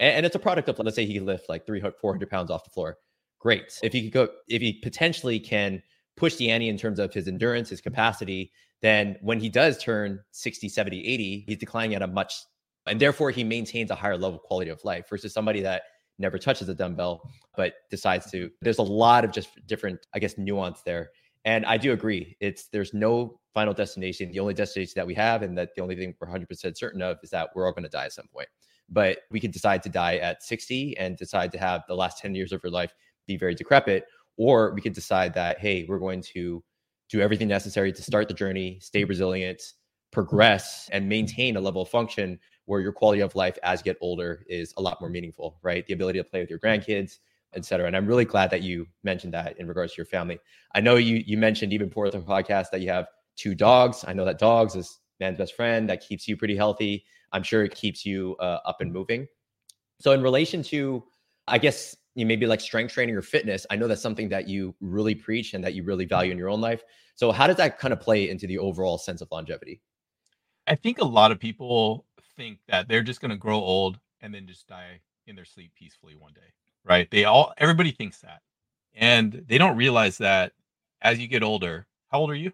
and, 0.00 0.16
and 0.16 0.26
it's 0.26 0.34
a 0.36 0.40
product 0.40 0.68
of, 0.68 0.78
let's 0.80 0.96
say 0.96 1.06
he 1.06 1.14
can 1.14 1.26
lift 1.26 1.48
like 1.48 1.64
300, 1.66 1.96
400 2.00 2.28
pounds 2.28 2.50
off 2.50 2.64
the 2.64 2.70
floor. 2.70 2.98
Great. 3.38 3.78
If 3.82 3.92
he 3.92 4.02
could 4.02 4.12
go, 4.12 4.28
if 4.48 4.60
he 4.60 4.74
potentially 4.74 5.38
can 5.38 5.82
push 6.18 6.36
the 6.36 6.50
ante 6.50 6.68
in 6.68 6.76
terms 6.76 6.98
of 6.98 7.14
his 7.14 7.28
endurance, 7.28 7.70
his 7.70 7.80
capacity, 7.80 8.52
then 8.82 9.16
when 9.22 9.40
he 9.40 9.48
does 9.48 9.78
turn 9.78 10.20
60, 10.32 10.68
70, 10.68 11.06
80, 11.06 11.44
he's 11.46 11.58
declining 11.58 11.94
at 11.94 12.02
a 12.02 12.06
much, 12.06 12.34
and 12.86 13.00
therefore 13.00 13.30
he 13.30 13.44
maintains 13.44 13.90
a 13.90 13.94
higher 13.94 14.16
level 14.16 14.36
of 14.36 14.42
quality 14.42 14.70
of 14.70 14.84
life 14.84 15.08
versus 15.08 15.32
somebody 15.32 15.60
that 15.62 15.82
never 16.18 16.38
touches 16.38 16.68
a 16.68 16.74
dumbbell, 16.74 17.22
but 17.56 17.74
decides 17.90 18.30
to. 18.30 18.50
There's 18.60 18.78
a 18.78 18.82
lot 18.82 19.24
of 19.24 19.32
just 19.32 19.50
different, 19.66 20.00
I 20.14 20.18
guess, 20.18 20.36
nuance 20.36 20.82
there. 20.82 21.10
And 21.44 21.64
I 21.64 21.76
do 21.76 21.92
agree. 21.92 22.36
It's 22.40 22.68
there's 22.68 22.92
no 22.92 23.40
final 23.54 23.72
destination. 23.72 24.30
The 24.32 24.40
only 24.40 24.54
destination 24.54 24.94
that 24.96 25.06
we 25.06 25.14
have, 25.14 25.42
and 25.42 25.56
that 25.56 25.70
the 25.76 25.82
only 25.82 25.96
thing 25.96 26.14
we're 26.20 26.28
100% 26.28 26.76
certain 26.76 27.02
of, 27.02 27.18
is 27.22 27.30
that 27.30 27.50
we're 27.54 27.66
all 27.66 27.72
going 27.72 27.84
to 27.84 27.88
die 27.88 28.06
at 28.06 28.12
some 28.12 28.26
point. 28.32 28.48
But 28.88 29.18
we 29.30 29.40
can 29.40 29.50
decide 29.50 29.82
to 29.84 29.88
die 29.88 30.16
at 30.16 30.42
60 30.42 30.96
and 30.98 31.16
decide 31.16 31.52
to 31.52 31.58
have 31.58 31.82
the 31.88 31.94
last 31.94 32.18
10 32.18 32.34
years 32.34 32.52
of 32.52 32.62
your 32.62 32.72
life 32.72 32.92
be 33.26 33.36
very 33.36 33.54
decrepit, 33.54 34.06
or 34.38 34.72
we 34.72 34.80
could 34.80 34.94
decide 34.94 35.34
that 35.34 35.58
hey, 35.58 35.84
we're 35.86 35.98
going 35.98 36.22
to 36.22 36.64
do 37.10 37.20
everything 37.20 37.48
necessary 37.48 37.92
to 37.92 38.02
start 38.02 38.28
the 38.28 38.34
journey, 38.34 38.78
stay 38.80 39.04
resilient, 39.04 39.62
progress, 40.10 40.88
and 40.92 41.06
maintain 41.08 41.56
a 41.56 41.60
level 41.60 41.82
of 41.82 41.88
function 41.88 42.38
where 42.64 42.80
your 42.80 42.92
quality 42.92 43.20
of 43.20 43.34
life 43.34 43.58
as 43.62 43.80
you 43.80 43.84
get 43.84 43.96
older 44.00 44.44
is 44.46 44.74
a 44.76 44.82
lot 44.82 45.00
more 45.00 45.08
meaningful, 45.08 45.58
right? 45.62 45.86
The 45.86 45.94
ability 45.94 46.18
to 46.18 46.24
play 46.24 46.40
with 46.40 46.50
your 46.50 46.58
grandkids, 46.58 47.18
et 47.54 47.64
cetera. 47.64 47.86
And 47.86 47.96
I'm 47.96 48.06
really 48.06 48.26
glad 48.26 48.50
that 48.50 48.62
you 48.62 48.86
mentioned 49.04 49.32
that 49.34 49.58
in 49.58 49.66
regards 49.66 49.94
to 49.94 49.98
your 49.98 50.06
family. 50.06 50.38
I 50.74 50.80
know 50.80 50.96
you 50.96 51.22
you 51.26 51.38
mentioned 51.38 51.72
even 51.72 51.88
before 51.88 52.10
the 52.10 52.18
podcast 52.18 52.70
that 52.70 52.80
you 52.80 52.90
have 52.90 53.06
two 53.36 53.54
dogs. 53.54 54.04
I 54.06 54.12
know 54.12 54.24
that 54.24 54.38
dogs 54.38 54.76
is 54.76 55.00
man's 55.18 55.38
best 55.38 55.54
friend. 55.54 55.88
That 55.88 56.06
keeps 56.06 56.28
you 56.28 56.36
pretty 56.36 56.56
healthy. 56.56 57.04
I'm 57.32 57.42
sure 57.42 57.64
it 57.64 57.74
keeps 57.74 58.04
you 58.04 58.36
uh, 58.38 58.58
up 58.64 58.80
and 58.80 58.92
moving. 58.92 59.26
So 60.00 60.12
in 60.12 60.22
relation 60.22 60.62
to, 60.64 61.04
I 61.46 61.58
guess 61.58 61.96
you 62.14 62.26
maybe 62.26 62.46
like 62.46 62.60
strength 62.60 62.92
training 62.92 63.14
or 63.14 63.22
fitness, 63.22 63.66
I 63.70 63.76
know 63.76 63.86
that's 63.86 64.02
something 64.02 64.28
that 64.30 64.48
you 64.48 64.74
really 64.80 65.14
preach 65.14 65.54
and 65.54 65.62
that 65.64 65.74
you 65.74 65.82
really 65.84 66.04
value 66.04 66.32
in 66.32 66.38
your 66.38 66.48
own 66.48 66.60
life. 66.60 66.82
So 67.14 67.32
how 67.32 67.46
does 67.46 67.56
that 67.56 67.78
kind 67.78 67.92
of 67.92 68.00
play 68.00 68.28
into 68.30 68.46
the 68.46 68.58
overall 68.58 68.98
sense 68.98 69.20
of 69.20 69.28
longevity? 69.30 69.80
I 70.66 70.74
think 70.74 70.98
a 70.98 71.04
lot 71.04 71.32
of 71.32 71.38
people 71.38 72.04
think 72.36 72.58
that 72.68 72.88
they're 72.88 73.02
just 73.02 73.20
going 73.20 73.30
to 73.30 73.36
grow 73.36 73.56
old 73.56 73.98
and 74.20 74.34
then 74.34 74.46
just 74.46 74.66
die 74.66 75.00
in 75.26 75.36
their 75.36 75.44
sleep 75.44 75.72
peacefully 75.74 76.14
one 76.16 76.32
day, 76.32 76.52
right? 76.84 77.10
They 77.10 77.24
all, 77.24 77.52
everybody 77.58 77.90
thinks 77.90 78.18
that. 78.20 78.40
And 78.94 79.44
they 79.46 79.58
don't 79.58 79.76
realize 79.76 80.18
that 80.18 80.52
as 81.00 81.18
you 81.18 81.28
get 81.28 81.42
older, 81.42 81.86
how 82.10 82.20
old 82.20 82.30
are 82.30 82.34
you? 82.34 82.52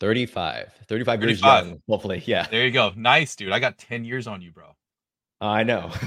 35, 0.00 0.70
35, 0.86 1.22
years 1.22 1.40
35. 1.40 1.66
young, 1.66 1.82
hopefully. 1.88 2.22
Yeah, 2.26 2.46
There 2.50 2.64
you 2.64 2.72
go. 2.72 2.92
Nice, 2.96 3.36
dude. 3.36 3.52
I 3.52 3.58
got 3.58 3.78
10 3.78 4.04
years 4.04 4.26
on 4.26 4.42
you, 4.42 4.52
bro. 4.52 4.74
I 5.40 5.62
know. 5.62 5.90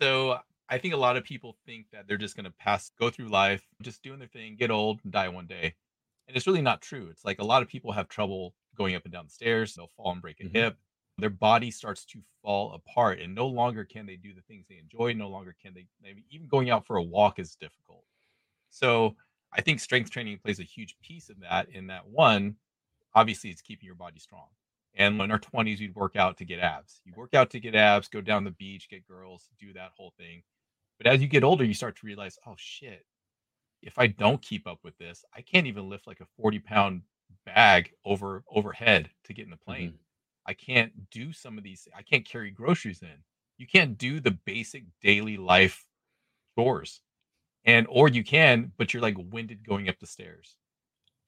So 0.00 0.40
I 0.72 0.78
think 0.78 0.94
a 0.94 0.98
lot 0.98 1.16
of 1.16 1.24
people 1.24 1.56
think 1.66 1.90
that 1.92 2.06
they're 2.06 2.16
just 2.16 2.36
going 2.36 2.44
to 2.44 2.50
pass, 2.50 2.90
go 2.98 3.10
through 3.10 3.28
life, 3.28 3.66
just 3.82 4.02
doing 4.02 4.18
their 4.18 4.28
thing, 4.28 4.56
get 4.56 4.70
old, 4.70 5.00
and 5.04 5.12
die 5.12 5.28
one 5.28 5.46
day. 5.46 5.76
And 6.26 6.36
it's 6.36 6.46
really 6.46 6.62
not 6.62 6.82
true. 6.82 7.08
It's 7.10 7.24
like 7.24 7.40
a 7.40 7.44
lot 7.44 7.62
of 7.62 7.68
people 7.68 7.92
have 7.92 8.08
trouble 8.08 8.54
going 8.76 8.94
up 8.94 9.04
and 9.04 9.12
down 9.12 9.26
the 9.26 9.30
stairs. 9.30 9.74
They'll 9.74 9.88
fall 9.88 10.12
and 10.12 10.22
break 10.22 10.40
a 10.40 10.44
Mhm. 10.44 10.50
hip. 10.52 10.78
Their 11.18 11.30
body 11.30 11.70
starts 11.70 12.04
to 12.06 12.22
fall 12.42 12.72
apart, 12.72 13.20
and 13.20 13.34
no 13.34 13.46
longer 13.46 13.84
can 13.84 14.06
they 14.06 14.16
do 14.16 14.32
the 14.34 14.42
things 14.42 14.66
they 14.66 14.78
enjoy. 14.78 15.12
No 15.12 15.28
longer 15.28 15.54
can 15.60 15.74
they, 15.74 15.88
maybe 16.00 16.24
even 16.30 16.48
going 16.48 16.70
out 16.70 16.86
for 16.86 16.96
a 16.96 17.02
walk 17.02 17.38
is 17.38 17.54
difficult. 17.56 18.06
So 18.70 19.16
I 19.52 19.60
think 19.62 19.80
strength 19.80 20.10
training 20.10 20.38
plays 20.38 20.60
a 20.60 20.64
huge 20.64 20.98
piece 21.00 21.30
in 21.30 21.40
that. 21.40 21.68
In 21.70 21.88
that 21.88 22.06
one, 22.08 22.58
obviously, 23.14 23.50
it's 23.50 23.62
keeping 23.62 23.86
your 23.86 23.96
body 23.96 24.20
strong. 24.20 24.48
And 24.94 25.20
in 25.20 25.30
our 25.30 25.38
20s, 25.40 25.80
we'd 25.80 25.94
work 25.96 26.16
out 26.16 26.38
to 26.38 26.44
get 26.46 26.60
abs. 26.60 27.02
You 27.04 27.14
work 27.14 27.34
out 27.34 27.50
to 27.50 27.60
get 27.60 27.74
abs, 27.74 28.08
go 28.08 28.20
down 28.22 28.44
the 28.44 28.50
beach, 28.52 28.88
get 28.88 29.06
girls, 29.06 29.50
do 29.58 29.72
that 29.74 29.92
whole 29.92 30.12
thing. 30.18 30.44
But 31.02 31.14
as 31.14 31.20
you 31.20 31.26
get 31.26 31.42
older, 31.42 31.64
you 31.64 31.74
start 31.74 31.96
to 31.96 32.06
realize, 32.06 32.38
oh 32.46 32.54
shit, 32.56 33.04
if 33.82 33.98
I 33.98 34.06
don't 34.06 34.40
keep 34.40 34.68
up 34.68 34.78
with 34.84 34.96
this, 34.98 35.24
I 35.36 35.40
can't 35.40 35.66
even 35.66 35.88
lift 35.88 36.06
like 36.06 36.20
a 36.20 36.26
40 36.40 36.60
pound 36.60 37.02
bag 37.44 37.90
over 38.04 38.44
overhead 38.48 39.10
to 39.24 39.32
get 39.32 39.44
in 39.44 39.50
the 39.50 39.56
plane. 39.56 39.88
Mm-hmm. 39.88 39.96
I 40.46 40.54
can't 40.54 41.10
do 41.10 41.32
some 41.32 41.58
of 41.58 41.64
these. 41.64 41.88
I 41.96 42.02
can't 42.02 42.24
carry 42.24 42.52
groceries 42.52 43.02
in. 43.02 43.24
You 43.58 43.66
can't 43.66 43.98
do 43.98 44.20
the 44.20 44.30
basic 44.30 44.84
daily 45.02 45.36
life 45.36 45.84
chores. 46.56 47.00
And 47.64 47.86
or 47.90 48.08
you 48.08 48.22
can, 48.22 48.70
but 48.76 48.94
you're 48.94 49.02
like 49.02 49.16
winded 49.18 49.66
going 49.66 49.88
up 49.88 49.98
the 49.98 50.06
stairs. 50.06 50.54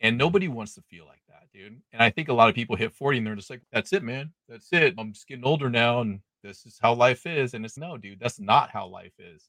And 0.00 0.16
nobody 0.16 0.46
wants 0.46 0.74
to 0.74 0.82
feel 0.82 1.06
like 1.06 1.22
that, 1.28 1.48
dude. 1.52 1.80
And 1.92 2.00
I 2.00 2.10
think 2.10 2.28
a 2.28 2.32
lot 2.32 2.48
of 2.48 2.54
people 2.54 2.76
hit 2.76 2.92
40 2.92 3.18
and 3.18 3.26
they're 3.26 3.34
just 3.34 3.50
like, 3.50 3.62
that's 3.72 3.92
it, 3.92 4.04
man. 4.04 4.32
That's 4.48 4.68
it. 4.72 4.94
I'm 4.98 5.12
just 5.12 5.26
getting 5.26 5.44
older 5.44 5.68
now 5.68 6.00
and 6.00 6.20
this 6.44 6.64
is 6.64 6.78
how 6.80 6.94
life 6.94 7.26
is. 7.26 7.54
And 7.54 7.64
it's 7.64 7.78
no, 7.78 7.96
dude, 7.96 8.20
that's 8.20 8.38
not 8.38 8.70
how 8.70 8.86
life 8.86 9.14
is. 9.18 9.48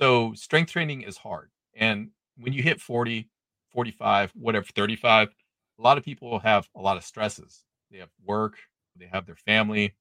So 0.00 0.32
strength 0.34 0.72
training 0.72 1.02
is 1.02 1.16
hard. 1.16 1.50
And 1.74 2.10
when 2.36 2.52
you 2.52 2.62
hit 2.62 2.80
40, 2.80 3.28
45, 3.72 4.30
whatever, 4.34 4.66
35, 4.74 5.28
a 5.78 5.82
lot 5.82 5.98
of 5.98 6.04
people 6.04 6.38
have 6.40 6.68
a 6.74 6.80
lot 6.80 6.96
of 6.96 7.04
stresses. 7.04 7.64
They 7.90 7.98
have 7.98 8.10
work, 8.24 8.58
they 8.96 9.06
have 9.06 9.26
their 9.26 9.36
family. 9.36 9.94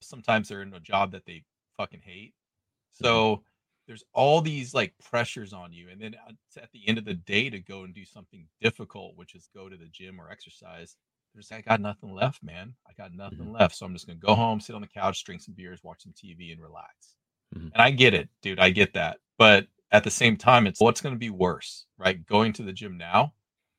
Sometimes 0.00 0.48
they're 0.48 0.62
in 0.62 0.74
a 0.74 0.80
job 0.80 1.12
that 1.12 1.24
they 1.24 1.44
fucking 1.76 2.02
hate. 2.04 2.34
So 2.92 3.42
there's 3.86 4.04
all 4.12 4.40
these 4.40 4.74
like 4.74 4.94
pressures 5.02 5.52
on 5.52 5.72
you. 5.72 5.88
And 5.90 6.00
then 6.00 6.14
at 6.56 6.70
the 6.72 6.86
end 6.86 6.98
of 6.98 7.04
the 7.04 7.14
day 7.14 7.50
to 7.50 7.60
go 7.60 7.84
and 7.84 7.94
do 7.94 8.04
something 8.04 8.46
difficult, 8.60 9.16
which 9.16 9.34
is 9.34 9.48
go 9.54 9.68
to 9.68 9.76
the 9.76 9.88
gym 9.88 10.20
or 10.20 10.30
exercise, 10.30 10.96
there's 11.34 11.50
I 11.50 11.60
got 11.62 11.80
nothing 11.80 12.14
left, 12.14 12.42
man. 12.42 12.74
I 12.88 12.92
got 12.92 13.12
nothing 13.12 13.46
Mhm. 13.46 13.52
left. 13.52 13.74
So 13.74 13.86
I'm 13.86 13.92
just 13.92 14.06
gonna 14.06 14.18
go 14.18 14.34
home, 14.34 14.60
sit 14.60 14.76
on 14.76 14.82
the 14.82 14.88
couch, 14.88 15.24
drink 15.24 15.42
some 15.42 15.54
beers, 15.54 15.82
watch 15.82 16.02
some 16.02 16.12
TV, 16.12 16.52
and 16.52 16.62
relax. 16.62 17.16
Mhm. 17.54 17.72
And 17.72 17.82
I 17.82 17.90
get 17.90 18.14
it, 18.14 18.28
dude. 18.40 18.60
I 18.60 18.70
get 18.70 18.92
that. 18.94 19.20
But 19.38 19.66
at 19.90 20.04
the 20.04 20.10
same 20.10 20.36
time, 20.36 20.66
it's 20.66 20.80
what's 20.80 21.00
gonna 21.00 21.16
be 21.16 21.30
worse, 21.30 21.86
right? 21.98 22.24
Going 22.26 22.52
to 22.54 22.62
the 22.62 22.72
gym 22.72 22.96
now 22.96 23.34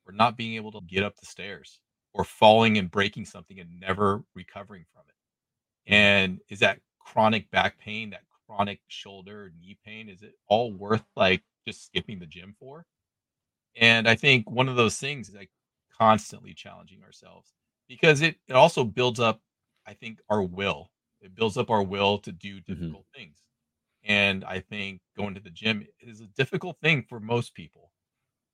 or 0.06 0.14
not 0.14 0.38
being 0.38 0.56
able 0.56 0.72
to 0.74 0.82
get 0.88 1.04
up 1.04 1.16
the 1.18 1.26
stairs 1.26 1.80
or 2.14 2.24
falling 2.24 2.78
and 2.78 2.90
breaking 2.90 3.26
something 3.26 3.60
and 3.60 3.80
never 3.80 4.24
recovering 4.36 4.86
from 4.94 5.04
it. 5.08 5.92
And 5.92 6.40
is 6.50 6.60
that 6.60 6.80
chronic 7.00 7.50
back 7.52 7.78
pain, 7.78 8.12
that 8.12 8.24
chronic 8.48 8.80
shoulder, 8.88 9.52
knee 9.60 9.78
pain, 9.86 10.10
is 10.10 10.22
it 10.22 10.34
all 10.48 10.72
worth 10.74 11.04
like 11.16 11.44
just 11.68 11.86
skipping 11.86 12.20
the 12.20 12.26
gym 12.26 12.56
for? 12.60 12.86
And 13.76 14.08
I 14.08 14.16
think 14.16 14.50
one 14.50 14.70
of 14.70 14.76
those 14.76 14.98
things 14.98 15.30
is 15.30 15.36
like 15.36 15.52
constantly 15.98 16.54
challenging 16.54 17.04
ourselves 17.04 17.54
because 17.88 18.22
it, 18.22 18.36
it 18.48 18.54
also 18.54 18.84
builds 18.84 19.20
up, 19.20 19.42
I 19.86 19.94
think, 19.94 20.20
our 20.30 20.42
will. 20.42 20.92
It 21.22 21.36
builds 21.36 21.58
up 21.58 21.70
our 21.70 21.84
will 21.84 22.20
to 22.20 22.32
do 22.32 22.58
mm-hmm. 22.58 22.74
difficult 22.74 23.06
things. 23.16 23.38
And 24.06 24.44
I 24.46 24.60
think 24.62 25.02
going 25.18 25.36
to 25.36 25.42
the 25.42 25.50
gym 25.50 25.86
is 26.00 26.22
a 26.22 26.28
difficult 26.28 26.78
thing 26.82 27.04
for 27.10 27.20
most 27.20 27.56
people. 27.56 27.92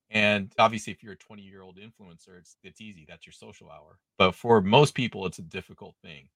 And 0.10 0.54
obviously, 0.60 0.94
if 0.94 1.04
you're 1.04 1.14
a 1.14 1.18
20 1.18 1.44
year 1.44 1.62
old 1.62 1.78
influencer, 1.78 2.38
it's 2.38 2.58
it's 2.64 2.82
easy. 2.82 3.06
That's 3.08 3.26
your 3.26 3.34
social 3.34 3.70
hour. 3.72 4.00
But 4.18 4.36
for 4.36 4.62
most 4.62 4.96
people, 4.96 5.26
it's 5.26 5.40
a 5.40 5.44
difficult 5.44 5.96
thing. 6.04 6.30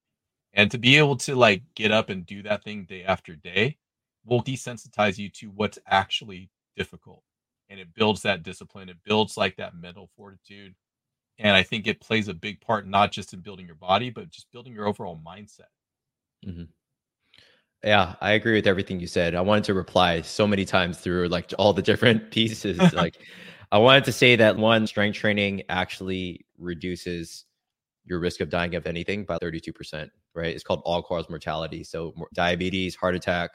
And 0.54 0.72
to 0.72 0.78
be 0.78 0.98
able 0.98 1.18
to 1.18 1.36
like 1.36 1.64
get 1.76 1.92
up 1.92 2.10
and 2.10 2.26
do 2.26 2.44
that 2.44 2.64
thing 2.64 2.86
day 2.86 3.04
after 3.04 3.36
day 3.36 3.78
will 4.26 4.44
desensitize 4.44 5.18
you 5.18 5.30
to 5.30 5.48
what's 5.52 5.80
actually 5.88 6.50
difficult. 6.78 7.24
And 7.70 7.80
it 7.80 7.94
builds 7.96 8.22
that 8.24 8.44
discipline. 8.44 8.90
It 8.90 9.04
builds 9.06 9.38
like 9.38 9.58
that 9.58 9.76
mental 9.76 10.10
fortitude. 10.18 10.76
And 11.40 11.56
I 11.56 11.64
think 11.64 11.88
it 11.88 12.02
plays 12.02 12.28
a 12.30 12.34
big 12.34 12.62
part, 12.62 12.88
not 12.88 13.12
just 13.12 13.34
in 13.34 13.42
building 13.42 13.66
your 13.68 13.76
body, 13.76 14.10
but 14.12 14.30
just 14.32 14.52
building 14.52 14.74
your 14.74 14.88
overall 14.88 15.22
mindset. 15.26 15.72
Mhm. 16.44 16.68
Yeah, 17.86 18.16
I 18.22 18.34
agree 18.34 18.56
with 18.56 18.68
everything 18.68 19.00
you 19.00 19.08
said. 19.08 19.36
I 19.36 19.42
wanted 19.42 19.66
to 19.66 19.76
reply 19.76 20.22
so 20.22 20.48
many 20.48 20.66
times 20.66 20.98
through 21.00 21.30
like 21.30 21.54
all 21.60 21.74
the 21.74 21.84
different 21.84 22.32
pieces. 22.32 22.94
like, 22.94 23.20
I 23.72 23.78
wanted 23.78 24.06
to 24.06 24.14
say 24.14 24.36
that 24.38 24.58
one, 24.58 24.88
strength 24.88 25.18
training 25.18 25.64
actually 25.70 26.46
reduces 26.58 27.46
your 28.06 28.20
risk 28.20 28.42
of 28.42 28.50
dying 28.50 28.76
of 28.76 28.88
anything 28.88 29.26
by 29.26 29.38
32%, 29.40 30.12
right? 30.36 30.54
It's 30.56 30.64
called 30.64 30.82
all 30.86 31.04
cause 31.04 31.30
mortality. 31.30 31.84
So, 31.84 32.14
diabetes, 32.34 32.96
heart 32.96 33.16
attack, 33.16 33.52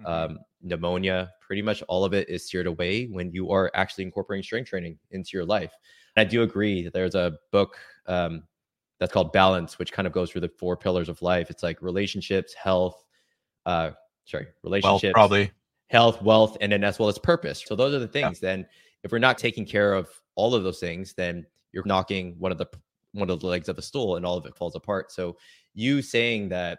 Mhm. 0.00 0.06
um, 0.06 0.38
pneumonia, 0.62 1.32
pretty 1.40 1.62
much 1.62 1.82
all 1.88 2.04
of 2.04 2.14
it 2.14 2.28
is 2.28 2.46
steered 2.46 2.66
away 2.68 3.06
when 3.06 3.32
you 3.32 3.50
are 3.50 3.70
actually 3.74 4.04
incorporating 4.04 4.44
strength 4.44 4.70
training 4.70 4.98
into 5.12 5.30
your 5.34 5.44
life. 5.46 5.72
And 6.16 6.26
I 6.26 6.30
do 6.30 6.42
agree 6.42 6.82
that 6.84 6.92
there's 6.94 7.14
a 7.16 7.38
book 7.52 7.78
um, 8.06 8.44
that's 8.98 9.12
called 9.12 9.32
Balance, 9.32 9.78
which 9.78 9.92
kind 9.92 10.06
of 10.06 10.12
goes 10.12 10.30
through 10.30 10.42
the 10.42 10.48
four 10.58 10.76
pillars 10.76 11.08
of 11.08 11.22
life. 11.22 11.50
It's 11.50 11.62
like 11.62 11.82
relationships, 11.82 12.54
health, 12.54 13.04
uh, 13.66 13.90
sorry, 14.24 14.48
relationships, 14.62 15.12
probably. 15.12 15.50
health, 15.88 16.20
wealth, 16.22 16.56
and 16.60 16.72
then 16.72 16.84
as 16.84 16.98
well 16.98 17.08
as 17.08 17.18
purpose. 17.18 17.62
So 17.66 17.76
those 17.76 17.94
are 17.94 17.98
the 17.98 18.08
things. 18.08 18.40
Then 18.40 18.66
if 19.02 19.12
we're 19.12 19.18
not 19.18 19.38
taking 19.38 19.66
care 19.66 19.94
of 19.94 20.08
all 20.34 20.54
of 20.54 20.62
those 20.62 20.80
things, 20.80 21.14
then 21.14 21.46
you're 21.72 21.86
knocking 21.86 22.36
one 22.38 22.52
of 22.52 22.58
the 22.58 22.66
one 23.12 23.28
of 23.28 23.40
the 23.40 23.46
legs 23.46 23.68
of 23.68 23.76
the 23.76 23.82
stool 23.82 24.16
and 24.16 24.24
all 24.24 24.38
of 24.38 24.46
it 24.46 24.56
falls 24.56 24.74
apart. 24.74 25.12
So 25.12 25.36
you 25.74 26.00
saying 26.00 26.48
that 26.48 26.78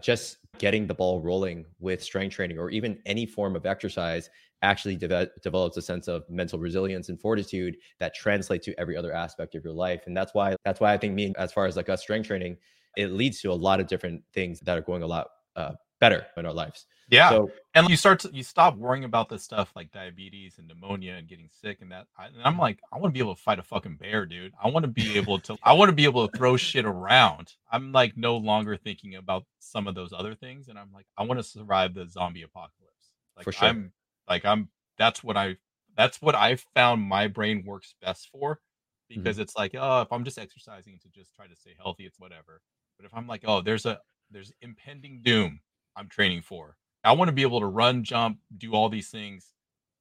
just 0.00 0.38
getting 0.58 0.86
the 0.86 0.94
ball 0.94 1.20
rolling 1.20 1.64
with 1.78 2.02
strength 2.02 2.34
training 2.34 2.58
or 2.58 2.70
even 2.70 2.98
any 3.06 3.26
form 3.26 3.56
of 3.56 3.66
exercise 3.66 4.30
actually 4.62 4.96
deve- 4.96 5.28
develops 5.42 5.76
a 5.76 5.82
sense 5.82 6.08
of 6.08 6.28
mental 6.30 6.58
resilience 6.58 7.08
and 7.08 7.20
fortitude 7.20 7.76
that 7.98 8.14
translate 8.14 8.62
to 8.62 8.78
every 8.80 8.96
other 8.96 9.12
aspect 9.12 9.54
of 9.54 9.64
your 9.64 9.72
life 9.72 10.02
and 10.06 10.16
that's 10.16 10.32
why 10.32 10.56
that's 10.64 10.80
why 10.80 10.92
i 10.92 10.96
think 10.96 11.14
me 11.14 11.32
as 11.36 11.52
far 11.52 11.66
as 11.66 11.76
like 11.76 11.90
us 11.90 12.00
strength 12.00 12.26
training 12.26 12.56
it 12.96 13.12
leads 13.12 13.40
to 13.40 13.52
a 13.52 13.54
lot 13.54 13.80
of 13.80 13.86
different 13.86 14.22
things 14.32 14.60
that 14.60 14.78
are 14.78 14.82
going 14.82 15.02
a 15.02 15.06
lot 15.06 15.26
uh, 15.56 15.72
better 16.00 16.26
in 16.36 16.44
our 16.44 16.52
lives 16.52 16.86
Yeah. 17.08 17.30
so 17.30 17.50
and 17.74 17.88
you 17.88 17.96
start 17.96 18.20
to 18.20 18.30
you 18.32 18.42
stop 18.42 18.76
worrying 18.76 19.04
about 19.04 19.28
this 19.28 19.42
stuff 19.42 19.70
like 19.74 19.90
diabetes 19.92 20.58
and 20.58 20.68
pneumonia 20.68 21.14
and 21.14 21.26
getting 21.28 21.48
sick 21.50 21.78
and 21.80 21.90
that 21.92 22.06
I, 22.18 22.26
and 22.26 22.42
i'm 22.44 22.58
like 22.58 22.80
i 22.92 22.98
want 22.98 23.12
to 23.12 23.18
be 23.18 23.20
able 23.20 23.34
to 23.34 23.40
fight 23.40 23.58
a 23.58 23.62
fucking 23.62 23.96
bear 23.96 24.26
dude 24.26 24.52
i 24.62 24.68
want 24.68 24.84
to 24.84 24.88
be 24.90 25.16
able 25.16 25.38
to 25.40 25.56
i 25.62 25.72
want 25.72 25.88
to 25.88 25.94
be 25.94 26.04
able 26.04 26.28
to 26.28 26.36
throw 26.36 26.56
shit 26.58 26.84
around 26.84 27.54
i'm 27.72 27.92
like 27.92 28.16
no 28.16 28.36
longer 28.36 28.76
thinking 28.76 29.14
about 29.14 29.44
some 29.58 29.86
of 29.86 29.94
those 29.94 30.12
other 30.12 30.34
things 30.34 30.68
and 30.68 30.78
i'm 30.78 30.92
like 30.92 31.06
i 31.16 31.22
want 31.22 31.38
to 31.40 31.44
survive 31.44 31.94
the 31.94 32.06
zombie 32.08 32.42
apocalypse 32.42 33.10
like 33.36 33.44
For 33.44 33.52
sure. 33.52 33.68
i'm 33.68 33.92
like 34.28 34.44
i'm 34.44 34.68
that's 34.98 35.24
what 35.24 35.36
i 35.38 35.56
that's 35.96 36.20
what 36.20 36.34
i 36.34 36.56
found 36.74 37.00
my 37.02 37.26
brain 37.28 37.64
works 37.66 37.94
best 38.02 38.28
for 38.30 38.60
Mm-hmm. 39.08 39.22
because 39.22 39.38
it's 39.38 39.54
like 39.54 39.72
oh 39.78 40.00
if 40.00 40.10
i'm 40.12 40.24
just 40.24 40.36
exercising 40.36 40.98
to 41.00 41.08
just 41.10 41.32
try 41.32 41.46
to 41.46 41.54
stay 41.54 41.76
healthy 41.80 42.06
it's 42.06 42.18
whatever 42.18 42.60
but 42.98 43.06
if 43.06 43.14
i'm 43.14 43.28
like 43.28 43.42
oh 43.46 43.60
there's 43.60 43.86
a 43.86 44.00
there's 44.32 44.50
impending 44.62 45.22
doom 45.22 45.60
i'm 45.96 46.08
training 46.08 46.42
for 46.42 46.76
I 47.06 47.12
want 47.12 47.28
to 47.28 47.32
be 47.32 47.42
able 47.42 47.60
to 47.60 47.66
run, 47.66 48.02
jump, 48.02 48.38
do 48.58 48.72
all 48.72 48.88
these 48.88 49.08
things, 49.08 49.52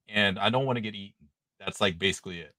and 0.09 0.39
I 0.39 0.49
don't 0.49 0.65
want 0.65 0.77
to 0.77 0.81
get 0.81 0.95
eaten. 0.95 1.29
That's 1.59 1.79
like 1.79 1.99
basically 1.99 2.39
it. 2.39 2.53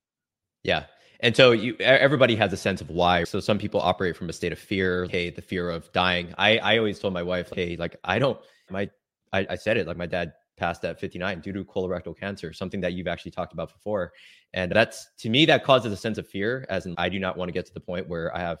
Yeah. 0.63 0.85
And 1.19 1.35
so 1.35 1.51
you 1.51 1.75
everybody 1.79 2.35
has 2.35 2.53
a 2.53 2.57
sense 2.57 2.79
of 2.79 2.89
why. 2.89 3.23
So 3.25 3.39
some 3.39 3.57
people 3.57 3.81
operate 3.81 4.15
from 4.15 4.29
a 4.29 4.33
state 4.33 4.51
of 4.51 4.59
fear, 4.59 5.03
okay, 5.05 5.29
the 5.29 5.41
fear 5.41 5.69
of 5.69 5.91
dying. 5.91 6.33
I 6.37 6.59
I 6.59 6.77
always 6.77 6.99
told 6.99 7.13
my 7.13 7.23
wife, 7.23 7.51
hey, 7.53 7.75
like 7.75 7.97
I 8.03 8.19
don't 8.19 8.39
my 8.69 8.89
I, 9.33 9.45
I 9.49 9.55
said 9.55 9.77
it 9.77 9.87
like 9.87 9.97
my 9.97 10.05
dad 10.05 10.33
passed 10.57 10.85
at 10.85 10.99
59 10.99 11.41
due 11.41 11.53
to 11.53 11.65
colorectal 11.65 12.17
cancer, 12.17 12.53
something 12.53 12.81
that 12.81 12.93
you've 12.93 13.07
actually 13.07 13.31
talked 13.31 13.53
about 13.53 13.73
before. 13.73 14.13
And 14.53 14.71
that's 14.71 15.07
to 15.19 15.29
me 15.29 15.45
that 15.47 15.63
causes 15.63 15.91
a 15.91 15.97
sense 15.97 16.17
of 16.17 16.27
fear 16.27 16.65
as 16.69 16.85
in 16.85 16.95
I 16.97 17.09
do 17.09 17.19
not 17.19 17.35
want 17.35 17.49
to 17.49 17.53
get 17.53 17.65
to 17.65 17.73
the 17.73 17.79
point 17.79 18.07
where 18.07 18.35
I 18.35 18.39
have 18.39 18.59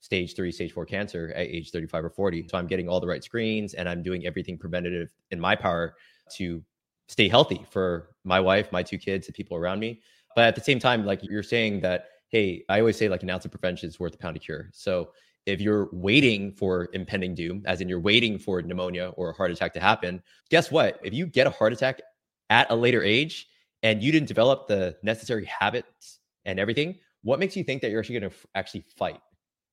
stage 0.00 0.34
3 0.34 0.50
stage 0.50 0.72
4 0.72 0.86
cancer 0.86 1.32
at 1.36 1.46
age 1.46 1.70
35 1.70 2.06
or 2.06 2.10
40 2.10 2.38
mm-hmm. 2.38 2.48
so 2.48 2.58
i'm 2.58 2.66
getting 2.66 2.88
all 2.88 3.00
the 3.00 3.06
right 3.06 3.22
screens 3.22 3.74
and 3.74 3.88
i'm 3.88 4.02
doing 4.02 4.26
everything 4.26 4.56
preventative 4.56 5.12
in 5.30 5.38
my 5.38 5.54
power 5.54 5.94
to 6.30 6.62
stay 7.10 7.28
healthy 7.28 7.66
for 7.68 8.10
my 8.22 8.38
wife 8.38 8.70
my 8.70 8.84
two 8.84 8.96
kids 8.96 9.26
the 9.26 9.32
people 9.32 9.56
around 9.56 9.80
me. 9.80 10.00
But 10.36 10.44
at 10.44 10.54
the 10.54 10.60
same 10.60 10.78
time 10.78 11.04
like 11.04 11.20
you're 11.24 11.42
saying 11.42 11.80
that 11.80 12.06
hey 12.28 12.64
i 12.68 12.78
always 12.78 12.96
say 12.96 13.08
like 13.08 13.24
an 13.24 13.30
ounce 13.30 13.44
of 13.44 13.50
prevention 13.50 13.88
is 13.88 13.98
worth 13.98 14.14
a 14.14 14.18
pound 14.18 14.36
of 14.36 14.42
cure. 14.42 14.70
So 14.72 15.10
if 15.44 15.60
you're 15.60 15.88
waiting 15.92 16.52
for 16.52 16.88
impending 16.92 17.34
doom 17.34 17.62
as 17.66 17.80
in 17.80 17.88
you're 17.88 17.98
waiting 17.98 18.38
for 18.38 18.62
pneumonia 18.62 19.08
or 19.16 19.30
a 19.30 19.32
heart 19.32 19.50
attack 19.50 19.74
to 19.74 19.80
happen 19.80 20.22
guess 20.50 20.70
what? 20.70 21.00
If 21.02 21.12
you 21.12 21.26
get 21.26 21.48
a 21.48 21.50
heart 21.50 21.72
attack 21.72 22.00
at 22.48 22.70
a 22.70 22.76
later 22.76 23.02
age 23.02 23.48
and 23.82 24.00
you 24.00 24.12
didn't 24.12 24.28
develop 24.28 24.68
the 24.68 24.96
necessary 25.02 25.46
habits 25.46 26.20
and 26.44 26.60
everything 26.60 26.96
what 27.22 27.40
makes 27.40 27.56
you 27.56 27.64
think 27.64 27.82
that 27.82 27.90
you're 27.90 27.98
actually 27.98 28.20
going 28.20 28.30
to 28.30 28.36
f- 28.36 28.46
actually 28.54 28.84
fight 28.96 29.20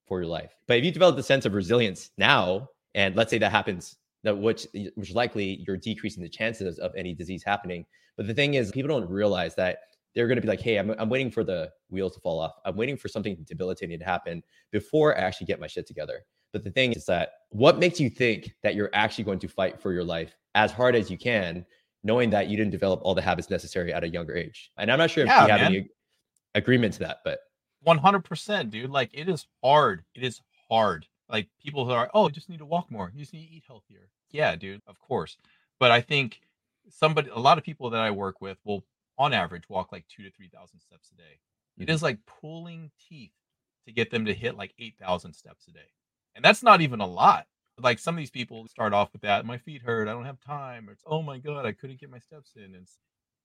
for 0.08 0.20
your 0.20 0.30
life. 0.30 0.56
But 0.68 0.78
if 0.78 0.86
you 0.86 0.92
develop 0.92 1.16
the 1.16 1.24
sense 1.24 1.46
of 1.46 1.54
resilience 1.54 2.12
now 2.18 2.70
and 2.96 3.16
let's 3.16 3.30
say 3.30 3.38
that 3.38 3.52
happens 3.52 3.98
that 4.24 4.38
which 4.38 4.68
which 4.96 5.14
likely 5.14 5.64
you're 5.66 5.78
decreasing 5.78 6.24
the 6.24 6.30
chances 6.30 6.80
of 6.80 6.92
any 6.96 7.14
disease 7.14 7.44
happening. 7.44 7.86
But 8.16 8.28
the 8.28 8.34
thing 8.34 8.56
is 8.56 8.72
people 8.72 8.90
don't 8.90 9.10
realize 9.10 9.56
that 9.56 9.80
they're 10.16 10.28
going 10.28 10.38
to 10.38 10.42
be 10.42 10.48
like 10.48 10.62
hey 10.62 10.78
I'm, 10.78 10.92
I'm 10.98 11.10
waiting 11.10 11.32
for 11.32 11.44
the 11.44 11.72
wheels 11.90 12.16
to 12.16 12.20
fall 12.20 12.40
off. 12.40 12.54
I'm 12.66 12.76
waiting 12.76 12.98
for 12.98 13.08
something 13.08 13.38
debilitating 13.46 14.00
to 14.00 14.06
happen 14.06 14.44
before 14.72 15.18
i 15.18 15.22
actually 15.22 15.48
get 15.48 15.60
my 15.60 15.68
shit 15.68 15.88
together. 15.88 16.26
But 16.54 16.64
the 16.64 16.72
thing 16.72 16.94
is 16.94 17.06
that 17.06 17.30
what 17.50 17.78
makes 17.78 18.00
you 18.00 18.10
think 18.10 18.54
that 18.64 18.74
you're 18.74 18.90
actually 18.94 19.26
going 19.26 19.40
to 19.40 19.48
fight 19.48 19.80
for 19.80 19.94
your 19.94 20.04
life 20.04 20.36
as 20.56 20.72
hard 20.72 20.96
as 20.96 21.12
you 21.12 21.18
can 21.18 21.66
knowing 22.04 22.30
that 22.30 22.48
you 22.48 22.56
didn't 22.56 22.72
develop 22.72 23.02
all 23.04 23.14
the 23.14 23.22
habits 23.22 23.50
necessary 23.50 23.94
at 23.94 24.04
a 24.04 24.10
younger 24.10 24.36
age? 24.36 24.72
And 24.78 24.92
i'm 24.92 24.98
not 24.98 25.12
sure 25.12 25.24
if 25.24 25.30
Yeah, 25.30 25.46
you 25.46 25.52
have 25.52 25.62
man. 25.62 25.72
any 25.74 25.90
agreement 26.56 26.94
to 26.94 27.00
that 27.00 27.18
but 27.24 27.40
100%, 27.86 28.70
dude. 28.72 28.90
Like 28.90 29.12
it 29.14 29.30
is 29.30 29.48
hard. 29.64 30.04
It 30.16 30.24
is 30.24 30.42
hard. 30.70 31.08
Like 31.30 31.48
people 31.62 31.86
who 31.86 31.92
are, 31.92 32.10
oh, 32.14 32.30
just 32.30 32.50
need 32.50 32.60
to 32.60 32.66
walk 32.66 32.90
more. 32.92 33.12
You 33.14 33.20
just 33.22 33.34
need 33.34 33.48
to 33.48 33.54
eat 33.54 33.64
healthier. 33.68 34.10
Yeah, 34.32 34.56
dude, 34.56 34.82
of 34.88 35.00
course. 35.00 35.38
But 35.80 35.92
I 35.92 36.02
think 36.02 36.42
somebody, 36.90 37.30
a 37.30 37.40
lot 37.40 37.58
of 37.58 37.64
people 37.64 37.90
that 37.90 38.02
I 38.02 38.12
work 38.12 38.42
with 38.42 38.58
will, 38.66 38.84
on 39.18 39.34
average, 39.34 39.68
walk 39.70 39.92
like 39.92 40.06
two 40.08 40.24
to 40.24 40.32
3,000 40.32 40.80
steps 40.80 41.12
a 41.12 41.16
day. 41.16 41.40
It 41.80 41.88
Mhm. 41.88 41.94
is 41.94 42.04
like 42.04 42.26
pulling 42.26 42.92
teeth 43.10 43.34
to 43.86 43.92
get 43.92 44.10
them 44.12 44.26
to 44.26 44.34
hit 44.34 44.56
like 44.58 44.74
8,000 44.80 45.34
steps 45.34 45.68
a 45.68 45.72
day. 45.72 45.92
And 46.36 46.44
that's 46.46 46.64
not 46.64 46.82
even 46.82 47.00
a 47.02 47.08
lot. 47.08 47.48
Like 47.80 48.00
some 48.00 48.16
of 48.16 48.20
these 48.20 48.32
people 48.32 48.68
start 48.68 48.94
off 48.94 49.14
with 49.14 49.22
that. 49.24 49.46
My 49.46 49.58
feet 49.58 49.82
hurt. 49.82 50.08
I 50.08 50.12
don't 50.14 50.26
have 50.26 50.40
time. 50.40 50.90
Or 50.90 50.94
it's, 50.94 51.04
oh 51.06 51.22
my 51.22 51.38
God, 51.40 51.66
I 51.66 51.72
couldn't 51.74 52.00
get 52.00 52.10
my 52.10 52.20
steps 52.20 52.56
in. 52.56 52.76
And 52.76 52.88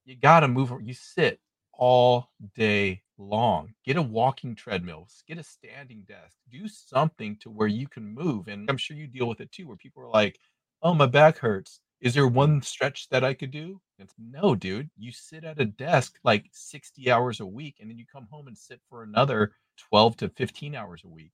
you 0.05 0.17
got 0.17 0.41
to 0.41 0.49
move. 0.49 0.73
You 0.83 0.95
sit 0.95 1.41
all 1.75 2.31
day 2.55 3.03
long. 3.19 3.75
Get 3.85 3.97
a 3.97 4.03
walking 4.03 4.55
treadmill, 4.55 5.09
get 5.27 5.39
a 5.39 5.43
standing 5.45 6.03
desk, 6.03 6.37
do 6.51 6.69
something 6.69 7.37
to 7.39 7.51
where 7.51 7.69
you 7.69 7.87
can 7.89 8.05
move. 8.07 8.49
And 8.49 8.69
I'm 8.71 8.77
sure 8.77 8.97
you 8.97 9.07
deal 9.07 9.29
with 9.29 9.41
it 9.41 9.53
too, 9.53 9.67
where 9.67 9.77
people 9.77 10.03
are 10.03 10.09
like, 10.09 10.39
oh, 10.83 10.95
my 10.95 11.07
back 11.07 11.39
hurts. 11.39 11.81
Is 12.01 12.15
there 12.15 12.27
one 12.27 12.63
stretch 12.63 13.09
that 13.11 13.23
I 13.25 13.35
could 13.35 13.53
do? 13.53 13.81
It's 13.99 14.15
no, 14.19 14.55
dude. 14.57 14.91
You 14.97 15.13
sit 15.13 15.45
at 15.45 15.61
a 15.61 15.65
desk 15.65 16.19
like 16.25 16.47
60 16.53 17.11
hours 17.11 17.39
a 17.41 17.47
week, 17.47 17.77
and 17.81 17.89
then 17.89 17.99
you 17.99 18.07
come 18.07 18.27
home 18.31 18.49
and 18.49 18.59
sit 18.59 18.81
for 18.89 19.03
another 19.05 19.53
12 19.77 20.17
to 20.19 20.29
15 20.31 20.75
hours 20.75 21.03
a 21.05 21.09
week. 21.09 21.33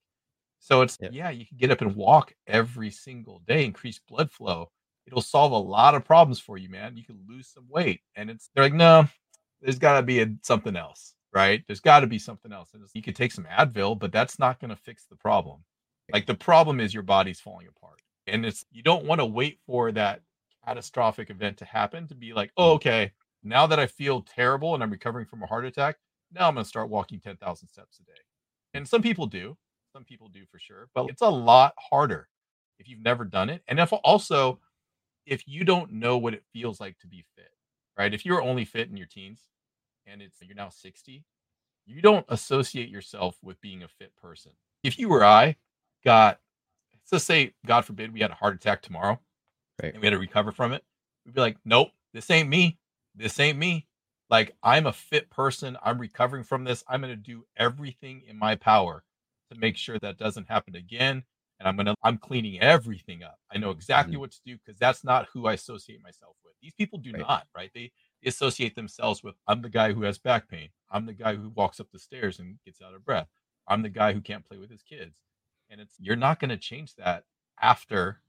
So 0.59 0.81
it's, 0.81 0.99
Yep. 0.99 1.15
yeah, 1.15 1.29
you 1.29 1.45
can 1.45 1.57
get 1.57 1.71
up 1.71 1.81
and 1.81 1.95
walk 1.95 2.33
every 2.47 2.91
single 2.91 3.39
day, 3.39 3.65
increase 3.65 3.99
blood 3.99 4.31
flow. 4.31 4.71
It'll 5.05 5.21
solve 5.21 5.51
a 5.51 5.57
lot 5.57 5.95
of 5.95 6.05
problems 6.05 6.39
for 6.39 6.57
you, 6.57 6.69
man. 6.69 6.97
You 6.97 7.05
can 7.05 7.25
lose 7.27 7.47
some 7.49 7.67
weight. 7.69 8.01
And 8.15 8.29
it's, 8.29 8.49
they're 8.53 8.65
like, 8.65 8.73
no, 8.73 9.07
there's 9.61 9.79
got 9.79 9.97
to 9.97 10.03
be 10.03 10.21
a, 10.21 10.27
something 10.43 10.75
else. 10.75 11.13
right? 11.33 11.63
There's 11.67 11.79
got 11.79 12.01
to 12.01 12.07
be 12.07 12.19
something 12.19 12.51
else. 12.51 12.69
You 12.93 13.01
could 13.01 13.15
take 13.15 13.31
some 13.31 13.45
Advil, 13.45 13.97
but 13.97 14.11
that's 14.11 14.39
not 14.39 14.59
going 14.59 14.69
to 14.69 14.75
fix 14.75 15.05
the 15.05 15.15
problem. 15.15 15.63
Like 16.11 16.25
the 16.25 16.35
problem 16.35 16.79
is 16.79 16.93
your 16.93 17.03
body's 17.03 17.39
falling 17.39 17.67
apart. 17.67 18.01
And 18.27 18.45
it's 18.45 18.65
you 18.71 18.83
don't 18.83 19.05
want 19.05 19.21
to 19.21 19.25
wait 19.25 19.59
for 19.65 19.91
that 19.91 20.21
catastrophic 20.65 21.29
event 21.29 21.57
to 21.57 21.65
happen 21.65 22.07
to 22.07 22.15
be 22.15 22.33
like, 22.33 22.51
oh, 22.57 22.73
okay, 22.73 23.11
now 23.43 23.67
that 23.67 23.79
I 23.79 23.87
feel 23.87 24.21
terrible 24.21 24.73
and 24.73 24.83
I'm 24.83 24.91
recovering 24.91 25.25
from 25.25 25.43
a 25.43 25.47
heart 25.47 25.65
attack, 25.65 25.97
now 26.31 26.47
I'm 26.47 26.55
going 26.55 26.63
to 26.63 26.69
start 26.69 26.89
walking 26.89 27.19
10,000 27.19 27.67
steps 27.67 27.99
a 27.99 28.03
day. 28.03 28.19
And 28.73 28.87
some 28.87 29.01
people 29.01 29.25
do, 29.25 29.57
some 29.93 30.03
people 30.03 30.27
do 30.27 30.45
for 30.51 30.59
sure, 30.59 30.89
but 30.93 31.09
it's 31.09 31.21
a 31.21 31.29
lot 31.29 31.73
harder 31.77 32.27
if 32.79 32.87
you've 32.87 33.01
never 33.01 33.25
done 33.25 33.49
it. 33.49 33.63
And 33.67 33.79
if 33.79 33.91
also, 33.93 34.59
if 35.25 35.47
you 35.47 35.63
don't 35.63 35.93
know 35.93 36.17
what 36.17 36.33
it 36.33 36.43
feels 36.53 36.79
like 36.79 36.97
to 36.99 37.07
be 37.07 37.25
fit, 37.35 37.51
right? 37.99 38.13
If 38.13 38.25
you're 38.25 38.41
only 38.41 38.63
fit 38.65 38.89
in 38.89 38.97
your 38.97 39.05
teens 39.05 39.41
and 40.07 40.21
it's 40.21 40.37
you're 40.41 40.55
now 40.55 40.69
60, 40.69 41.25
you 41.85 42.01
don't 42.01 42.25
associate 42.29 42.89
yourself 42.89 43.37
with 43.43 43.59
being 43.59 43.83
a 43.83 43.87
fit 43.87 44.15
person. 44.15 44.53
If 44.83 44.97
you 44.97 45.11
or 45.11 45.23
I 45.23 45.57
got, 46.05 46.39
let's 47.11 47.25
say, 47.25 47.53
God 47.65 47.83
forbid, 47.83 48.13
we 48.13 48.21
had 48.21 48.31
a 48.31 48.35
heart 48.35 48.55
attack 48.55 48.81
tomorrow 48.81 49.19
right. 49.83 49.91
and 49.93 50.01
we 50.01 50.07
had 50.07 50.13
to 50.13 50.19
recover 50.19 50.53
from 50.53 50.71
it, 50.71 50.83
we'd 51.25 51.35
be 51.35 51.41
like, 51.41 51.57
nope, 51.65 51.89
this 52.13 52.31
ain't 52.31 52.47
me. 52.47 52.79
This 53.15 53.37
ain't 53.39 53.57
me. 53.57 53.85
Like, 54.29 54.55
I'm 54.63 54.85
a 54.85 54.93
fit 54.93 55.29
person. 55.29 55.77
I'm 55.83 55.99
recovering 55.99 56.43
from 56.43 56.63
this. 56.63 56.83
I'm 56.87 57.01
going 57.01 57.11
to 57.11 57.17
do 57.17 57.43
everything 57.57 58.21
in 58.27 58.37
my 58.37 58.55
power 58.55 59.03
to 59.51 59.59
make 59.59 59.75
sure 59.75 59.99
that 59.99 60.17
doesn't 60.17 60.47
happen 60.47 60.75
again. 60.75 61.23
And 61.59 61.67
I'm 61.67 61.77
to, 61.85 61.95
I'm 62.03 62.17
cleaning 62.17 62.61
everything 62.61 63.23
up. 63.23 63.37
I 63.53 63.57
know 63.57 63.71
exactly 63.71 64.13
mm-hmm. 64.13 64.21
what 64.21 64.31
to 64.31 64.39
do 64.45 64.57
because 64.57 64.79
that's 64.79 65.03
not 65.03 65.27
who 65.33 65.47
I 65.47 65.53
associate 65.53 66.01
myself 66.01 66.35
with. 66.43 66.53
These 66.61 66.73
people 66.73 66.99
do 66.99 67.11
right. 67.11 67.19
not, 67.19 67.47
right? 67.55 67.69
They, 67.73 67.91
they 68.21 68.29
associate 68.29 68.75
themselves 68.75 69.23
with, 69.23 69.35
I'm 69.47 69.61
the 69.61 69.69
guy 69.69 69.91
who 69.91 70.03
has 70.03 70.17
back 70.17 70.47
pain. 70.47 70.69
I'm 70.89 71.05
the 71.05 71.13
guy 71.13 71.35
who 71.35 71.49
walks 71.49 71.79
up 71.79 71.87
the 71.91 71.99
stairs 71.99 72.39
and 72.39 72.57
gets 72.65 72.81
out 72.81 72.93
of 72.93 73.03
breath. 73.03 73.27
I'm 73.67 73.81
the 73.81 73.89
guy 73.89 74.13
who 74.13 74.21
can't 74.21 74.47
play 74.47 74.57
with 74.57 74.69
his 74.69 74.83
kids. 74.83 75.17
And 75.69 75.81
it's, 75.81 75.95
you're 75.99 76.15
not 76.15 76.39
going 76.39 76.49
to 76.49 76.57
change 76.57 76.95
that 76.95 77.23
after 77.61 78.21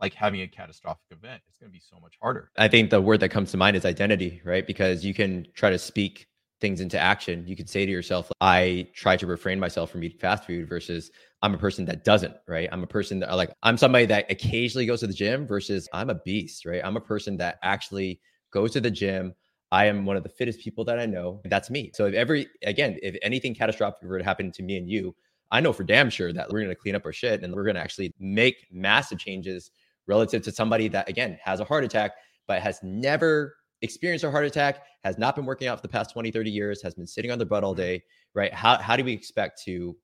like 0.00 0.14
having 0.14 0.40
a 0.42 0.48
catastrophic 0.48 1.04
event. 1.10 1.42
It's 1.48 1.58
going 1.58 1.70
to 1.70 1.74
be 1.74 1.82
so 1.82 1.98
much 2.00 2.14
harder. 2.22 2.50
I 2.56 2.68
think 2.68 2.90
the 2.90 3.00
word 3.00 3.20
that 3.20 3.30
comes 3.30 3.50
to 3.50 3.56
mind 3.56 3.76
is 3.76 3.84
identity, 3.84 4.40
right? 4.44 4.66
Because 4.66 5.04
you 5.04 5.12
can 5.12 5.46
try 5.54 5.70
to 5.70 5.78
speak 5.78 6.27
things 6.60 6.80
into 6.80 6.98
action. 6.98 7.46
You 7.46 7.56
could 7.56 7.68
say 7.68 7.86
to 7.86 7.92
yourself, 7.92 8.30
I 8.40 8.88
try 8.94 9.16
to 9.16 9.26
refrain 9.26 9.60
myself 9.60 9.90
from 9.90 10.02
eating 10.02 10.18
fast 10.18 10.44
food 10.44 10.68
versus 10.68 11.10
I'm 11.42 11.54
a 11.54 11.58
person 11.58 11.84
that 11.84 12.04
doesn't, 12.04 12.34
right? 12.48 12.68
I'm 12.72 12.82
a 12.82 12.86
person 12.86 13.20
that 13.20 13.34
like 13.36 13.50
I'm 13.62 13.76
somebody 13.76 14.06
that 14.06 14.30
occasionally 14.30 14.86
goes 14.86 15.00
to 15.00 15.06
the 15.06 15.12
gym 15.12 15.46
versus 15.46 15.88
I'm 15.92 16.10
a 16.10 16.16
beast, 16.16 16.66
right? 16.66 16.82
I'm 16.84 16.96
a 16.96 17.00
person 17.00 17.36
that 17.36 17.58
actually 17.62 18.20
goes 18.50 18.72
to 18.72 18.80
the 18.80 18.90
gym. 18.90 19.34
I 19.70 19.86
am 19.86 20.06
one 20.06 20.16
of 20.16 20.22
the 20.22 20.30
fittest 20.30 20.60
people 20.60 20.84
that 20.86 20.98
I 20.98 21.06
know. 21.06 21.40
That's 21.44 21.70
me. 21.70 21.92
So 21.94 22.06
if 22.06 22.14
every 22.14 22.48
again, 22.64 22.98
if 23.02 23.16
anything 23.22 23.54
catastrophic 23.54 24.08
were 24.08 24.18
to 24.18 24.24
happen 24.24 24.50
to 24.52 24.62
me 24.62 24.78
and 24.78 24.90
you, 24.90 25.14
I 25.50 25.60
know 25.60 25.72
for 25.72 25.84
damn 25.84 26.10
sure 26.10 26.32
that 26.32 26.50
we're 26.50 26.66
to 26.66 26.74
clean 26.74 26.94
up 26.94 27.06
our 27.06 27.12
shit 27.12 27.42
and 27.42 27.54
we're 27.54 27.72
to 27.72 27.80
actually 27.80 28.12
make 28.18 28.66
massive 28.72 29.18
changes 29.18 29.70
relative 30.06 30.42
to 30.42 30.52
somebody 30.52 30.88
that 30.88 31.08
again 31.08 31.38
has 31.42 31.60
a 31.60 31.64
heart 31.64 31.84
attack 31.84 32.12
but 32.48 32.62
has 32.62 32.80
never 32.82 33.54
experienced 33.82 34.24
a 34.24 34.30
heart 34.30 34.44
attack, 34.44 34.84
has 35.04 35.18
not 35.18 35.36
been 35.36 35.44
working 35.44 35.68
out 35.68 35.78
for 35.78 35.82
the 35.82 35.88
past 35.88 36.12
20, 36.12 36.30
30 36.30 36.50
years, 36.50 36.82
has 36.82 36.94
been 36.94 37.06
sitting 37.06 37.30
on 37.30 37.38
their 37.38 37.46
butt 37.46 37.64
all 37.64 37.74
day, 37.74 38.02
right? 38.34 38.52
How 38.52 38.78
how 38.78 38.96
do 38.96 39.04
we 39.04 39.12
expect 39.12 39.62
to 39.64 39.96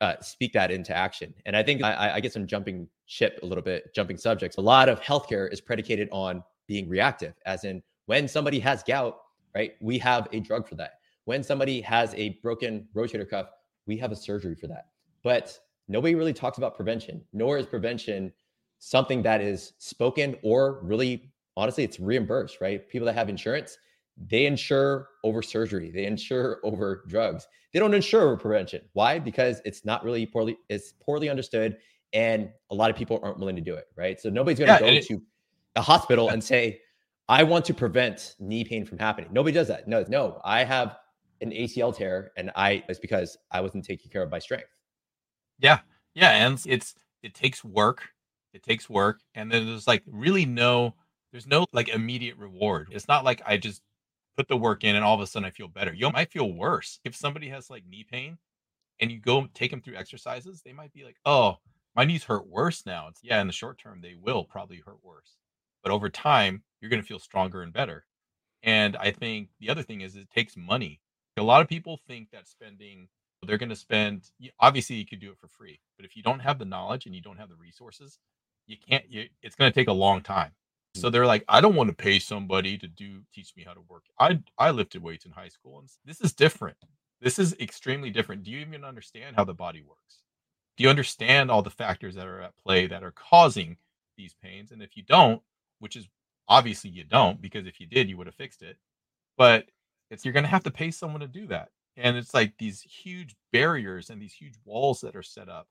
uh, 0.00 0.14
speak 0.20 0.52
that 0.52 0.70
into 0.70 0.96
action? 0.96 1.34
And 1.46 1.56
I 1.56 1.62
think 1.62 1.82
I, 1.82 2.12
I 2.14 2.20
guess 2.20 2.36
I'm 2.36 2.46
jumping 2.46 2.88
ship 3.06 3.40
a 3.42 3.46
little 3.46 3.64
bit, 3.64 3.94
jumping 3.94 4.16
subjects. 4.16 4.56
A 4.56 4.60
lot 4.60 4.88
of 4.88 5.00
healthcare 5.00 5.52
is 5.52 5.60
predicated 5.60 6.08
on 6.12 6.42
being 6.66 6.88
reactive, 6.88 7.34
as 7.46 7.64
in 7.64 7.82
when 8.06 8.28
somebody 8.28 8.60
has 8.60 8.82
gout, 8.82 9.18
right? 9.54 9.72
We 9.80 9.98
have 9.98 10.28
a 10.32 10.40
drug 10.40 10.68
for 10.68 10.76
that. 10.76 10.92
When 11.24 11.42
somebody 11.42 11.80
has 11.82 12.14
a 12.14 12.38
broken 12.42 12.88
rotator 12.94 13.28
cuff, 13.28 13.48
we 13.86 13.96
have 13.98 14.12
a 14.12 14.16
surgery 14.16 14.54
for 14.54 14.66
that. 14.68 14.86
But 15.22 15.58
nobody 15.88 16.14
really 16.14 16.32
talks 16.32 16.58
about 16.58 16.76
prevention, 16.76 17.22
nor 17.32 17.58
is 17.58 17.66
prevention 17.66 18.32
something 18.78 19.22
that 19.22 19.40
is 19.40 19.72
spoken 19.78 20.36
or 20.42 20.80
really 20.82 21.32
honestly 21.58 21.84
it's 21.84 21.98
reimbursed, 21.98 22.60
right? 22.60 22.88
People 22.88 23.06
that 23.06 23.14
have 23.14 23.28
insurance, 23.28 23.76
they 24.16 24.46
insure 24.46 25.08
over 25.24 25.42
surgery, 25.42 25.90
they 25.90 26.06
insure 26.06 26.60
over 26.62 27.04
drugs. 27.08 27.46
They 27.72 27.80
don't 27.80 27.92
insure 27.92 28.22
over 28.22 28.36
prevention. 28.36 28.82
Why? 28.94 29.18
Because 29.18 29.60
it's 29.64 29.84
not 29.84 30.04
really 30.04 30.24
poorly 30.24 30.56
it's 30.68 30.94
poorly 31.00 31.28
understood 31.28 31.76
and 32.14 32.48
a 32.70 32.74
lot 32.74 32.90
of 32.90 32.96
people 32.96 33.20
aren't 33.22 33.38
willing 33.38 33.56
to 33.56 33.62
do 33.62 33.74
it, 33.74 33.86
right? 33.96 34.18
So 34.18 34.30
nobody's 34.30 34.58
going 34.58 34.68
to 34.68 34.84
yeah, 34.84 34.92
go 34.92 34.96
it, 34.96 35.06
to 35.08 35.22
a 35.76 35.82
hospital 35.82 36.26
yeah. 36.26 36.34
and 36.34 36.42
say 36.42 36.80
I 37.28 37.42
want 37.42 37.64
to 37.66 37.74
prevent 37.74 38.36
knee 38.38 38.64
pain 38.64 38.86
from 38.86 38.98
happening. 38.98 39.28
Nobody 39.32 39.52
does 39.52 39.68
that. 39.68 39.86
No, 39.86 40.04
no, 40.08 40.40
I 40.44 40.64
have 40.64 40.96
an 41.40 41.50
ACL 41.50 41.94
tear 41.94 42.30
and 42.36 42.50
I 42.56 42.84
it's 42.88 43.00
because 43.00 43.36
I 43.50 43.60
wasn't 43.60 43.84
taking 43.84 44.10
care 44.10 44.22
of 44.22 44.30
my 44.30 44.38
strength. 44.38 44.70
Yeah. 45.58 45.80
Yeah, 46.14 46.46
and 46.46 46.60
it's 46.66 46.94
it 47.22 47.34
takes 47.34 47.64
work. 47.64 48.08
It 48.54 48.62
takes 48.62 48.88
work 48.88 49.20
and 49.34 49.50
then 49.50 49.66
there's 49.66 49.86
like 49.86 50.02
really 50.06 50.46
no 50.46 50.94
there's 51.32 51.46
no 51.46 51.66
like 51.72 51.88
immediate 51.88 52.36
reward. 52.36 52.88
It's 52.90 53.08
not 53.08 53.24
like 53.24 53.42
I 53.46 53.56
just 53.56 53.82
put 54.36 54.48
the 54.48 54.56
work 54.56 54.84
in 54.84 54.96
and 54.96 55.04
all 55.04 55.14
of 55.14 55.20
a 55.20 55.26
sudden 55.26 55.46
I 55.46 55.50
feel 55.50 55.68
better. 55.68 55.92
You 55.92 56.10
might 56.10 56.30
feel 56.30 56.52
worse. 56.52 57.00
If 57.04 57.16
somebody 57.16 57.48
has 57.48 57.70
like 57.70 57.84
knee 57.86 58.06
pain 58.10 58.38
and 59.00 59.10
you 59.10 59.20
go 59.20 59.48
take 59.54 59.70
them 59.70 59.80
through 59.80 59.96
exercises, 59.96 60.62
they 60.64 60.72
might 60.72 60.92
be 60.92 61.04
like, 61.04 61.16
"Oh, 61.24 61.58
my 61.94 62.04
knees 62.04 62.24
hurt 62.24 62.46
worse 62.46 62.86
now." 62.86 63.08
It's 63.08 63.20
yeah, 63.22 63.40
in 63.40 63.46
the 63.46 63.52
short 63.52 63.78
term 63.78 64.00
they 64.00 64.14
will 64.14 64.44
probably 64.44 64.78
hurt 64.84 65.02
worse. 65.02 65.36
But 65.82 65.92
over 65.92 66.08
time, 66.08 66.62
you're 66.80 66.90
going 66.90 67.02
to 67.02 67.06
feel 67.06 67.18
stronger 67.18 67.62
and 67.62 67.72
better. 67.72 68.06
And 68.62 68.96
I 68.96 69.12
think 69.12 69.50
the 69.60 69.70
other 69.70 69.82
thing 69.82 70.00
is 70.00 70.16
it 70.16 70.30
takes 70.30 70.56
money. 70.56 71.00
A 71.36 71.42
lot 71.42 71.62
of 71.62 71.68
people 71.68 72.00
think 72.08 72.30
that 72.32 72.48
spending 72.48 73.08
they're 73.46 73.58
going 73.58 73.68
to 73.68 73.76
spend 73.76 74.28
obviously 74.58 74.96
you 74.96 75.06
could 75.06 75.20
do 75.20 75.30
it 75.30 75.38
for 75.38 75.46
free, 75.46 75.80
but 75.96 76.04
if 76.04 76.16
you 76.16 76.22
don't 76.22 76.40
have 76.40 76.58
the 76.58 76.64
knowledge 76.64 77.06
and 77.06 77.14
you 77.14 77.22
don't 77.22 77.38
have 77.38 77.48
the 77.48 77.54
resources, 77.54 78.18
you 78.66 78.76
can't 78.76 79.04
you, 79.08 79.26
it's 79.42 79.54
going 79.54 79.70
to 79.70 79.74
take 79.74 79.88
a 79.88 79.92
long 79.92 80.22
time 80.22 80.52
so 80.98 81.06
mm-hmm. 81.06 81.12
they're 81.12 81.26
like, 81.26 81.44
I 81.48 81.60
don't 81.60 81.74
want 81.74 81.88
to 81.88 81.96
pay 81.96 82.18
somebody 82.18 82.76
to 82.78 82.88
do 82.88 83.20
teach 83.34 83.54
me 83.56 83.64
how 83.64 83.74
to 83.74 83.80
work. 83.88 84.04
I 84.18 84.40
I 84.58 84.70
lifted 84.70 85.02
weights 85.02 85.24
in 85.24 85.32
high 85.32 85.48
school, 85.48 85.78
and 85.78 85.88
this 86.04 86.20
is 86.20 86.32
different. 86.32 86.76
This 87.20 87.38
is 87.38 87.54
extremely 87.60 88.10
different. 88.10 88.44
Do 88.44 88.50
you 88.50 88.58
even 88.58 88.84
understand 88.84 89.36
how 89.36 89.44
the 89.44 89.54
body 89.54 89.82
works? 89.82 90.22
Do 90.76 90.84
you 90.84 90.90
understand 90.90 91.50
all 91.50 91.62
the 91.62 91.70
factors 91.70 92.14
that 92.14 92.26
are 92.26 92.40
at 92.40 92.56
play 92.56 92.86
that 92.86 93.02
are 93.02 93.12
causing 93.12 93.76
these 94.16 94.34
pains? 94.42 94.70
And 94.70 94.82
if 94.82 94.96
you 94.96 95.02
don't, 95.02 95.42
which 95.80 95.96
is 95.96 96.08
obviously 96.48 96.90
you 96.90 97.04
don't, 97.04 97.40
because 97.40 97.66
if 97.66 97.80
you 97.80 97.86
did, 97.86 98.08
you 98.08 98.16
would 98.16 98.28
have 98.28 98.36
fixed 98.36 98.62
it. 98.62 98.76
But 99.36 99.66
it's 100.10 100.24
you're 100.24 100.34
gonna 100.34 100.48
have 100.48 100.64
to 100.64 100.70
pay 100.70 100.90
someone 100.90 101.20
to 101.20 101.26
do 101.26 101.46
that. 101.48 101.70
And 101.96 102.16
it's 102.16 102.34
like 102.34 102.52
these 102.58 102.82
huge 102.82 103.34
barriers 103.52 104.10
and 104.10 104.22
these 104.22 104.32
huge 104.32 104.54
walls 104.64 105.00
that 105.00 105.16
are 105.16 105.22
set 105.22 105.48
up 105.48 105.66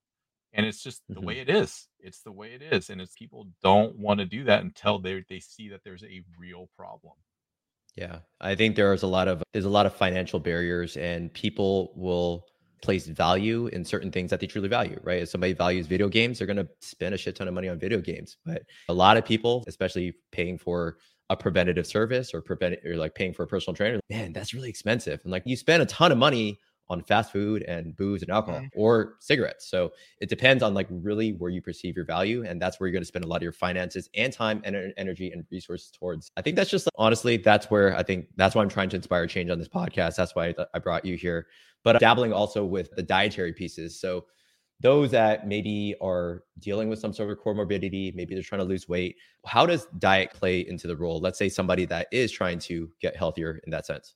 and 0.54 0.66
it's 0.66 0.82
just 0.82 1.02
the 1.08 1.16
mm-hmm. 1.16 1.26
way 1.26 1.40
it 1.40 1.50
is. 1.50 1.88
It's 2.00 2.22
the 2.22 2.32
way 2.32 2.54
it 2.54 2.62
is 2.62 2.90
and 2.90 3.02
it's 3.02 3.16
people 3.16 3.48
don't 3.64 3.98
want 3.98 4.20
to 4.20 4.26
do 4.26 4.44
that 4.46 4.64
until 4.64 5.00
they 5.00 5.24
they 5.30 5.40
see 5.40 5.70
that 5.70 5.82
there's 5.84 6.04
a 6.04 6.24
real 6.40 6.70
problem. 6.76 7.14
Yeah 7.98 8.20
i 8.40 8.56
think 8.56 8.76
there's 8.76 9.04
a 9.04 9.08
lot 9.08 9.28
of 9.28 9.44
there's 9.52 9.66
a 9.66 9.70
lot 9.70 9.88
of 9.88 9.94
financial 9.94 10.40
barriers 10.40 10.96
and 10.98 11.34
people 11.34 11.92
will 11.96 12.46
place 12.84 13.08
value 13.08 13.66
in 13.68 13.84
certain 13.84 14.12
things 14.12 14.30
that 14.30 14.40
they 14.40 14.46
truly 14.46 14.70
value 14.70 15.00
right? 15.04 15.24
If 15.24 15.30
somebody 15.30 15.54
values 15.54 15.88
video 15.88 16.08
games 16.08 16.38
they're 16.38 16.46
going 16.48 16.58
to 16.58 16.70
spend 16.80 17.16
a 17.16 17.18
shit 17.18 17.36
ton 17.36 17.48
of 17.48 17.56
money 17.56 17.70
on 17.70 17.80
video 17.80 18.00
games 18.00 18.38
but 18.46 18.62
a 18.88 18.94
lot 18.94 19.18
of 19.18 19.26
people 19.26 19.64
especially 19.68 20.14
paying 20.32 20.60
for 20.60 20.98
a 21.32 21.36
preventative 21.36 21.88
service 21.88 22.36
or 22.36 22.42
prevent 22.42 22.78
or 22.86 22.96
like 22.96 23.16
paying 23.16 23.34
for 23.34 23.44
a 23.44 23.48
personal 23.48 23.76
trainer 23.76 24.00
man 24.12 24.32
that's 24.32 24.54
really 24.54 24.70
expensive 24.70 25.20
and 25.24 25.32
like 25.32 25.42
you 25.46 25.56
spend 25.56 25.82
a 25.82 25.86
ton 25.88 26.12
of 26.12 26.20
money 26.20 26.60
on 26.90 27.04
fast 27.04 27.32
food 27.32 27.64
and 27.64 27.96
booze 27.96 28.22
and 28.22 28.32
alcohol 28.32 28.62
mm-hmm. 28.62 28.80
or 28.80 29.16
cigarettes. 29.20 29.70
So 29.70 29.92
it 30.20 30.30
depends 30.30 30.64
on 30.64 30.74
like 30.74 30.88
really 30.90 31.34
where 31.34 31.52
you 31.52 31.62
perceive 31.62 31.96
your 31.96 32.06
value. 32.06 32.46
And 32.46 32.62
that's 32.62 32.80
where 32.80 32.88
you're 32.88 32.94
going 32.94 33.04
to 33.04 33.08
spend 33.08 33.26
a 33.26 33.28
lot 33.28 33.38
of 33.38 33.44
your 33.44 33.52
finances 33.52 34.10
and 34.16 34.32
time 34.32 34.62
and 34.64 34.94
energy 34.98 35.32
and 35.32 35.46
resources 35.52 35.92
towards. 35.92 36.32
I 36.38 36.42
think 36.42 36.56
that's 36.56 36.70
just 36.70 36.90
honestly, 36.96 37.38
that's 37.38 37.70
where 37.70 37.96
I 37.96 38.04
think 38.04 38.28
that's 38.36 38.56
why 38.56 38.62
I'm 38.62 38.70
trying 38.70 38.90
to 38.90 38.96
inspire 38.96 39.28
change 39.28 39.50
on 39.50 39.60
this 39.60 39.68
podcast. 39.68 40.16
That's 40.16 40.36
why 40.36 40.54
I 40.74 40.80
brought 40.80 41.06
you 41.06 41.18
here. 41.18 41.48
But 41.84 42.00
dabbling 42.00 42.34
also 42.34 42.66
with 42.66 42.92
the 42.96 43.04
dietary 43.04 43.54
pieces. 43.54 44.00
So 44.00 44.26
those 44.80 45.10
that 45.12 45.48
maybe 45.48 45.96
are 46.02 46.44
dealing 46.60 46.90
with 46.90 47.00
some 47.00 47.14
sort 47.14 47.32
of 47.32 47.40
comorbidity, 47.40 48.14
maybe 48.14 48.34
they're 48.34 48.44
trying 48.44 48.60
to 48.60 48.66
lose 48.66 48.88
weight. 48.88 49.16
How 49.46 49.66
does 49.66 49.88
diet 49.98 50.32
play 50.34 50.68
into 50.68 50.88
the 50.88 50.96
role? 50.96 51.20
Let's 51.20 51.40
say 51.40 51.50
somebody 51.50 51.86
that 51.86 52.08
is 52.12 52.32
trying 52.32 52.60
to 52.60 52.90
get 53.02 53.16
healthier 53.16 53.60
in 53.66 53.72
that 53.72 53.86
sense. 53.86 54.16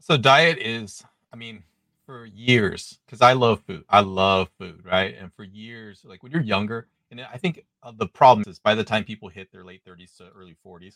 So 0.00 0.16
diet 0.16 0.58
is, 0.58 1.02
I 1.32 1.36
mean, 1.36 1.62
for 2.08 2.24
years 2.24 2.98
because 3.04 3.20
I 3.20 3.34
love 3.34 3.60
food. 3.66 3.84
I 3.86 4.00
love 4.00 4.48
food, 4.58 4.80
right? 4.82 5.14
And 5.20 5.30
for 5.34 5.44
years, 5.44 6.00
like 6.06 6.22
when 6.22 6.32
you're 6.32 6.40
younger, 6.40 6.88
and 7.10 7.20
I 7.20 7.36
think 7.36 7.66
uh, 7.82 7.92
the 7.94 8.06
problem 8.06 8.48
is 8.48 8.58
by 8.58 8.74
the 8.74 8.82
time 8.82 9.04
people 9.04 9.28
hit 9.28 9.52
their 9.52 9.62
late 9.62 9.82
30s 9.86 10.16
to 10.16 10.30
early 10.34 10.56
40s, 10.66 10.94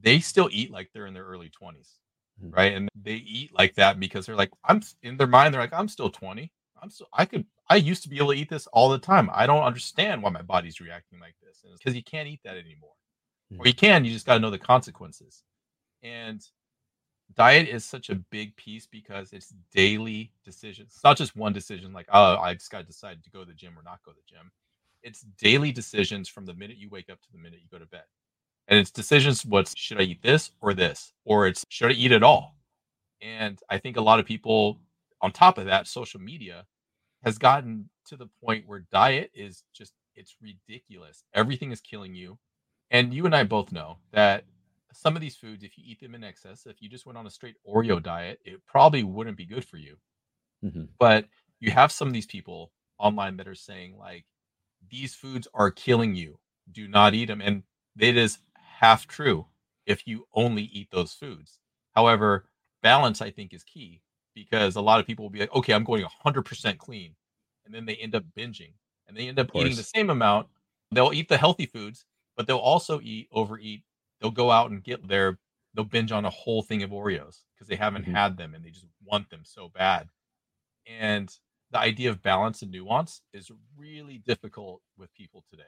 they 0.00 0.20
still 0.20 0.48
eat 0.52 0.70
like 0.70 0.90
they're 0.94 1.06
in 1.06 1.14
their 1.14 1.24
early 1.24 1.50
20s, 1.50 1.94
mm-hmm. 2.40 2.50
right? 2.50 2.72
And 2.72 2.88
they 2.94 3.14
eat 3.14 3.50
like 3.52 3.74
that 3.74 3.98
because 3.98 4.26
they're 4.26 4.36
like, 4.36 4.52
I'm 4.64 4.80
in 5.02 5.16
their 5.16 5.26
mind, 5.26 5.52
they're 5.52 5.60
like, 5.60 5.74
I'm 5.74 5.88
still 5.88 6.10
20. 6.10 6.52
I'm 6.80 6.90
still, 6.90 7.08
I 7.12 7.24
could, 7.24 7.44
I 7.68 7.74
used 7.74 8.04
to 8.04 8.08
be 8.08 8.18
able 8.18 8.30
to 8.30 8.38
eat 8.38 8.48
this 8.48 8.68
all 8.68 8.88
the 8.88 9.00
time. 9.00 9.28
I 9.32 9.48
don't 9.48 9.64
understand 9.64 10.22
why 10.22 10.30
my 10.30 10.42
body's 10.42 10.80
reacting 10.80 11.18
like 11.18 11.34
this. 11.42 11.64
Because 11.76 11.96
you 11.96 12.04
can't 12.04 12.28
eat 12.28 12.42
that 12.44 12.56
anymore. 12.56 12.92
Or 13.58 13.66
you 13.66 13.74
can, 13.74 14.04
you 14.04 14.12
just 14.12 14.26
got 14.26 14.34
to 14.34 14.40
know 14.40 14.50
the 14.50 14.58
consequences. 14.58 15.42
And 16.04 16.46
diet 17.34 17.68
is 17.68 17.84
such 17.84 18.10
a 18.10 18.14
big 18.14 18.56
piece 18.56 18.86
because 18.86 19.32
it's 19.32 19.54
daily 19.72 20.32
decisions. 20.44 20.92
It's 20.94 21.04
not 21.04 21.16
just 21.16 21.36
one 21.36 21.52
decision 21.52 21.92
like, 21.92 22.06
oh, 22.12 22.36
I 22.36 22.54
just 22.54 22.70
got 22.70 22.78
to 22.78 22.84
decide 22.84 23.22
to 23.24 23.30
go 23.30 23.40
to 23.40 23.46
the 23.46 23.54
gym 23.54 23.78
or 23.78 23.82
not 23.82 24.00
go 24.04 24.12
to 24.12 24.16
the 24.16 24.34
gym. 24.34 24.50
It's 25.02 25.22
daily 25.38 25.72
decisions 25.72 26.28
from 26.28 26.46
the 26.46 26.54
minute 26.54 26.78
you 26.78 26.88
wake 26.88 27.10
up 27.10 27.20
to 27.22 27.32
the 27.32 27.38
minute 27.38 27.60
you 27.60 27.68
go 27.70 27.78
to 27.78 27.86
bed. 27.86 28.04
And 28.68 28.78
it's 28.78 28.90
decisions 28.90 29.44
what's 29.44 29.76
should 29.76 30.00
I 30.00 30.04
eat 30.04 30.22
this 30.22 30.50
or 30.60 30.74
this? 30.74 31.12
Or 31.24 31.46
it's 31.46 31.64
should 31.68 31.90
I 31.90 31.94
eat 31.94 32.12
at 32.12 32.22
all? 32.22 32.56
And 33.20 33.58
I 33.70 33.78
think 33.78 33.96
a 33.96 34.02
lot 34.02 34.18
of 34.18 34.26
people 34.26 34.80
on 35.22 35.32
top 35.32 35.58
of 35.58 35.66
that, 35.66 35.86
social 35.86 36.20
media 36.20 36.66
has 37.24 37.38
gotten 37.38 37.88
to 38.06 38.16
the 38.16 38.28
point 38.44 38.66
where 38.66 38.86
diet 38.92 39.30
is 39.34 39.64
just 39.74 39.92
it's 40.14 40.36
ridiculous. 40.40 41.24
Everything 41.34 41.72
is 41.72 41.80
killing 41.80 42.14
you. 42.14 42.38
And 42.90 43.12
you 43.12 43.26
and 43.26 43.34
I 43.34 43.44
both 43.44 43.72
know 43.72 43.98
that 44.12 44.44
some 44.96 45.14
of 45.14 45.20
these 45.20 45.36
foods, 45.36 45.62
if 45.62 45.76
you 45.76 45.84
eat 45.86 46.00
them 46.00 46.14
in 46.14 46.24
excess, 46.24 46.66
if 46.66 46.80
you 46.80 46.88
just 46.88 47.06
went 47.06 47.18
on 47.18 47.26
a 47.26 47.30
straight 47.30 47.56
Oreo 47.68 48.02
diet, 48.02 48.40
it 48.44 48.64
probably 48.66 49.04
wouldn't 49.04 49.36
be 49.36 49.44
good 49.44 49.64
for 49.64 49.76
you. 49.76 49.96
Mm-hmm. 50.64 50.84
But 50.98 51.26
you 51.60 51.70
have 51.70 51.92
some 51.92 52.08
of 52.08 52.14
these 52.14 52.26
people 52.26 52.72
online 52.98 53.36
that 53.36 53.48
are 53.48 53.54
saying, 53.54 53.96
like, 53.98 54.24
these 54.90 55.14
foods 55.14 55.46
are 55.54 55.70
killing 55.70 56.14
you. 56.14 56.38
Do 56.72 56.88
not 56.88 57.14
eat 57.14 57.26
them. 57.26 57.40
And 57.40 57.62
it 57.98 58.16
is 58.16 58.38
half 58.54 59.06
true 59.06 59.46
if 59.86 60.06
you 60.06 60.26
only 60.34 60.64
eat 60.64 60.88
those 60.90 61.12
foods. 61.12 61.58
However, 61.94 62.46
balance, 62.82 63.20
I 63.22 63.30
think, 63.30 63.52
is 63.52 63.64
key 63.64 64.02
because 64.34 64.76
a 64.76 64.80
lot 64.80 65.00
of 65.00 65.06
people 65.06 65.24
will 65.24 65.30
be 65.30 65.40
like, 65.40 65.54
okay, 65.54 65.72
I'm 65.72 65.84
going 65.84 66.04
100% 66.24 66.78
clean. 66.78 67.14
And 67.64 67.74
then 67.74 67.84
they 67.84 67.96
end 67.96 68.14
up 68.14 68.24
binging 68.36 68.72
and 69.08 69.16
they 69.16 69.28
end 69.28 69.38
up 69.38 69.50
eating 69.54 69.76
the 69.76 69.82
same 69.82 70.10
amount. 70.10 70.48
They'll 70.92 71.12
eat 71.12 71.28
the 71.28 71.36
healthy 71.36 71.66
foods, 71.66 72.04
but 72.36 72.46
they'll 72.46 72.58
also 72.58 73.00
eat, 73.02 73.28
overeat 73.32 73.82
they'll 74.20 74.30
go 74.30 74.50
out 74.50 74.70
and 74.70 74.82
get 74.82 75.06
their 75.06 75.38
they'll 75.74 75.84
binge 75.84 76.12
on 76.12 76.24
a 76.24 76.30
whole 76.30 76.62
thing 76.62 76.82
of 76.82 76.90
Oreos 76.90 77.42
because 77.54 77.68
they 77.68 77.76
haven't 77.76 78.02
mm-hmm. 78.02 78.14
had 78.14 78.36
them 78.36 78.54
and 78.54 78.64
they 78.64 78.70
just 78.70 78.86
want 79.04 79.28
them 79.30 79.42
so 79.44 79.68
bad. 79.68 80.08
And 80.86 81.30
the 81.70 81.78
idea 81.78 82.10
of 82.10 82.22
balance 82.22 82.62
and 82.62 82.70
nuance 82.70 83.20
is 83.32 83.50
really 83.76 84.18
difficult 84.18 84.80
with 84.96 85.12
people 85.14 85.44
today. 85.50 85.62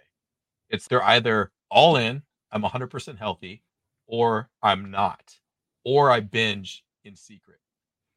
It's 0.70 0.86
they're 0.86 1.04
either 1.04 1.52
all 1.70 1.96
in, 1.96 2.22
I'm 2.52 2.62
100% 2.62 3.18
healthy, 3.18 3.62
or 4.06 4.48
I'm 4.62 4.90
not, 4.90 5.34
or 5.84 6.10
I 6.10 6.20
binge 6.20 6.84
in 7.04 7.16
secret. 7.16 7.58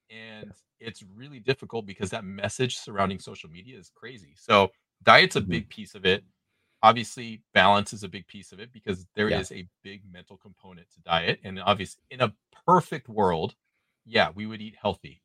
And 0.09 0.51
it's 0.79 1.03
really 1.15 1.39
difficult 1.39 1.85
because 1.85 2.09
that 2.09 2.25
message 2.25 2.77
surrounding 2.77 3.19
social 3.19 3.49
media 3.49 3.77
is 3.77 3.91
crazy. 3.93 4.33
So, 4.37 4.71
diet's 5.03 5.35
a 5.35 5.41
mm-hmm. 5.41 5.51
big 5.51 5.69
piece 5.69 5.95
of 5.95 6.05
it 6.05 6.23
obviously 6.83 7.41
balance 7.53 7.93
is 7.93 8.03
a 8.03 8.09
big 8.09 8.27
piece 8.27 8.51
of 8.51 8.59
it 8.59 8.71
because 8.73 9.05
there 9.15 9.29
yeah. 9.29 9.39
is 9.39 9.51
a 9.51 9.67
big 9.83 10.01
mental 10.11 10.37
component 10.37 10.87
to 10.91 10.99
diet 11.01 11.39
and 11.43 11.59
obviously 11.59 12.01
in 12.09 12.21
a 12.21 12.33
perfect 12.65 13.07
world 13.07 13.55
yeah 14.05 14.29
we 14.33 14.45
would 14.45 14.61
eat 14.61 14.75
healthy 14.81 15.21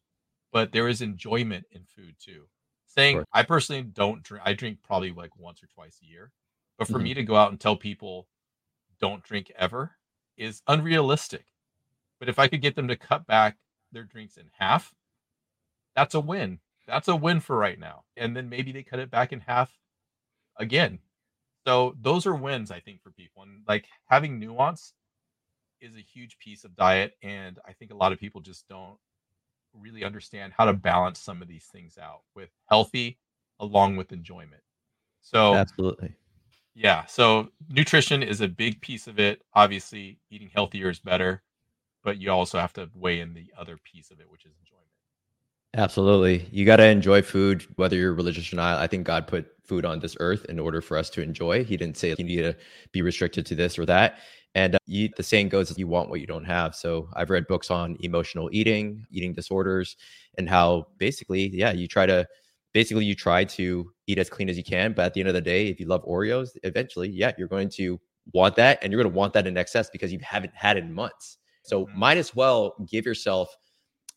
but 0.53 0.73
there 0.73 0.88
is 0.88 1.03
enjoyment 1.03 1.66
in 1.71 1.83
food 1.85 2.14
too. 2.19 2.45
Saying 2.87 3.25
i 3.33 3.42
personally 3.42 3.83
don't 3.83 4.23
drink 4.23 4.42
i 4.47 4.53
drink 4.53 4.79
probably 4.83 5.12
like 5.12 5.37
once 5.37 5.62
or 5.62 5.66
twice 5.66 5.99
a 6.03 6.07
year 6.07 6.33
but 6.79 6.87
for 6.87 6.95
mm-hmm. 6.95 7.03
me 7.03 7.14
to 7.14 7.23
go 7.23 7.37
out 7.37 7.51
and 7.51 7.61
tell 7.61 7.77
people 7.77 8.27
don't 9.01 9.23
drink 9.23 9.53
ever 9.59 9.92
is 10.37 10.62
unrealistic. 10.66 11.45
But 12.19 12.29
if 12.29 12.38
i 12.38 12.49
could 12.49 12.62
get 12.62 12.75
them 12.75 12.88
to 12.88 12.97
cut 12.97 13.27
back 13.27 13.57
their 13.92 14.05
drinks 14.05 14.37
in 14.37 14.45
half 14.59 14.95
that's 15.95 16.14
a 16.14 16.21
win. 16.21 16.59
That's 16.87 17.09
a 17.09 17.16
win 17.16 17.40
for 17.40 17.57
right 17.57 17.79
now 17.79 18.05
and 18.16 18.37
then 18.37 18.49
maybe 18.49 18.73
they 18.73 18.83
cut 18.83 18.99
it 18.99 19.11
back 19.11 19.33
in 19.33 19.40
half 19.40 19.71
again 20.59 20.99
so 21.67 21.97
those 22.01 22.27
are 22.27 22.35
wins, 22.35 22.71
I 22.71 22.79
think, 22.79 23.03
for 23.03 23.11
people. 23.11 23.43
And 23.43 23.63
like 23.67 23.87
having 24.07 24.39
nuance 24.39 24.93
is 25.81 25.97
a 25.97 26.01
huge 26.01 26.39
piece 26.39 26.65
of 26.65 26.77
diet. 26.77 27.17
And 27.23 27.59
I 27.67 27.73
think 27.73 27.91
a 27.91 27.97
lot 27.97 28.13
of 28.13 28.21
people 28.21 28.41
just 28.41 28.69
don't 28.69 28.97
really 29.75 30.05
understand 30.05 30.53
how 30.57 30.67
to 30.67 30.73
balance 30.73 31.19
some 31.19 31.43
of 31.43 31.49
these 31.49 31.65
things 31.65 31.99
out 31.99 32.21
with 32.35 32.51
healthy 32.71 33.19
along 33.59 33.97
with 33.97 34.13
enjoyment. 34.13 34.63
So 35.23 35.55
absolutely. 35.55 36.15
Yeah. 36.75 37.05
So 37.07 37.49
nutrition 37.69 38.23
is 38.23 38.43
a 38.43 38.49
big 38.49 38.81
piece 38.81 39.09
of 39.09 39.19
it. 39.19 39.43
Obviously, 39.55 40.19
eating 40.31 40.51
healthier 40.55 40.89
is 40.89 41.01
better, 41.01 41.43
but 42.05 42.19
you 42.19 42.31
also 42.31 42.59
have 42.59 42.75
to 42.75 42.89
weigh 42.95 43.21
in 43.21 43.35
the 43.35 43.53
other 43.59 43.77
piece 43.83 44.13
of 44.13 44.21
it, 44.21 44.31
which 44.31 44.45
is 44.45 44.53
enjoyment. 44.61 44.87
Absolutely. 45.75 46.47
You 46.53 46.65
got 46.65 46.77
to 46.77 46.87
enjoy 46.87 47.23
food, 47.23 47.67
whether 47.75 47.97
you're 47.97 48.15
religious 48.15 48.53
or 48.53 48.57
not. 48.57 48.79
I 48.79 48.87
think 48.87 49.05
God 49.05 49.27
put 49.27 49.53
food 49.67 49.85
on 49.85 50.01
this 50.01 50.17
earth 50.21 50.45
in 50.47 50.59
order 50.59 50.81
for 50.81 50.97
us 50.97 51.11
to 51.11 51.23
enjoy. 51.23 51.65
He 51.65 51.77
didn't 51.77 51.97
say 51.97 52.15
you 52.17 52.25
need 52.25 52.43
to 52.43 52.57
be 52.93 53.03
restricted 53.03 53.47
to 53.47 53.55
this 53.55 53.79
or 53.79 53.87
that. 53.87 54.19
And 54.55 54.75
uh, 54.75 54.79
you, 54.87 55.11
the 55.17 55.23
saying 55.23 55.51
goes, 55.51 55.77
you 55.77 55.87
want 55.87 56.09
what 56.09 56.21
you 56.21 56.27
don't 56.27 56.45
have. 56.45 56.75
So 56.75 57.09
I've 57.15 57.31
read 57.31 57.47
books 57.47 57.71
on 57.71 57.97
emotional 58.01 58.49
eating, 58.53 59.05
eating 59.11 59.35
disorders, 59.35 59.97
and 60.39 60.49
how 60.49 60.87
basically, 60.99 61.49
yeah, 61.49 61.73
you 61.73 61.87
try 61.87 62.07
to 62.07 62.27
basically 62.73 63.05
you 63.05 63.15
try 63.15 63.45
to 63.45 63.91
eat 64.07 64.19
as 64.19 64.31
clean 64.31 64.49
as 64.49 64.57
you 64.57 64.65
can. 64.65 64.93
But 64.95 65.07
at 65.07 65.15
the 65.15 65.21
end 65.21 65.29
of 65.29 65.35
the 65.35 65.43
day, 65.43 65.69
if 65.69 65.79
you 65.79 65.87
love 65.87 66.05
Oreos, 66.07 66.51
eventually, 66.63 67.11
yeah, 67.11 67.33
you're 67.37 67.49
going 67.49 67.69
to 67.71 68.01
want 68.33 68.57
that, 68.57 68.79
and 68.83 68.91
you're 68.91 69.03
going 69.03 69.13
to 69.13 69.17
want 69.17 69.35
that 69.35 69.47
in 69.47 69.57
excess 69.57 69.91
because 69.91 70.13
you 70.13 70.19
haven't 70.23 70.55
had 70.55 70.77
it 70.77 70.85
in 70.85 70.93
months. 70.93 71.39
So 71.65 71.85
mm-hmm. 71.85 71.99
might 71.99 72.17
as 72.17 72.35
well 72.35 72.75
give 72.91 73.05
yourself 73.05 73.55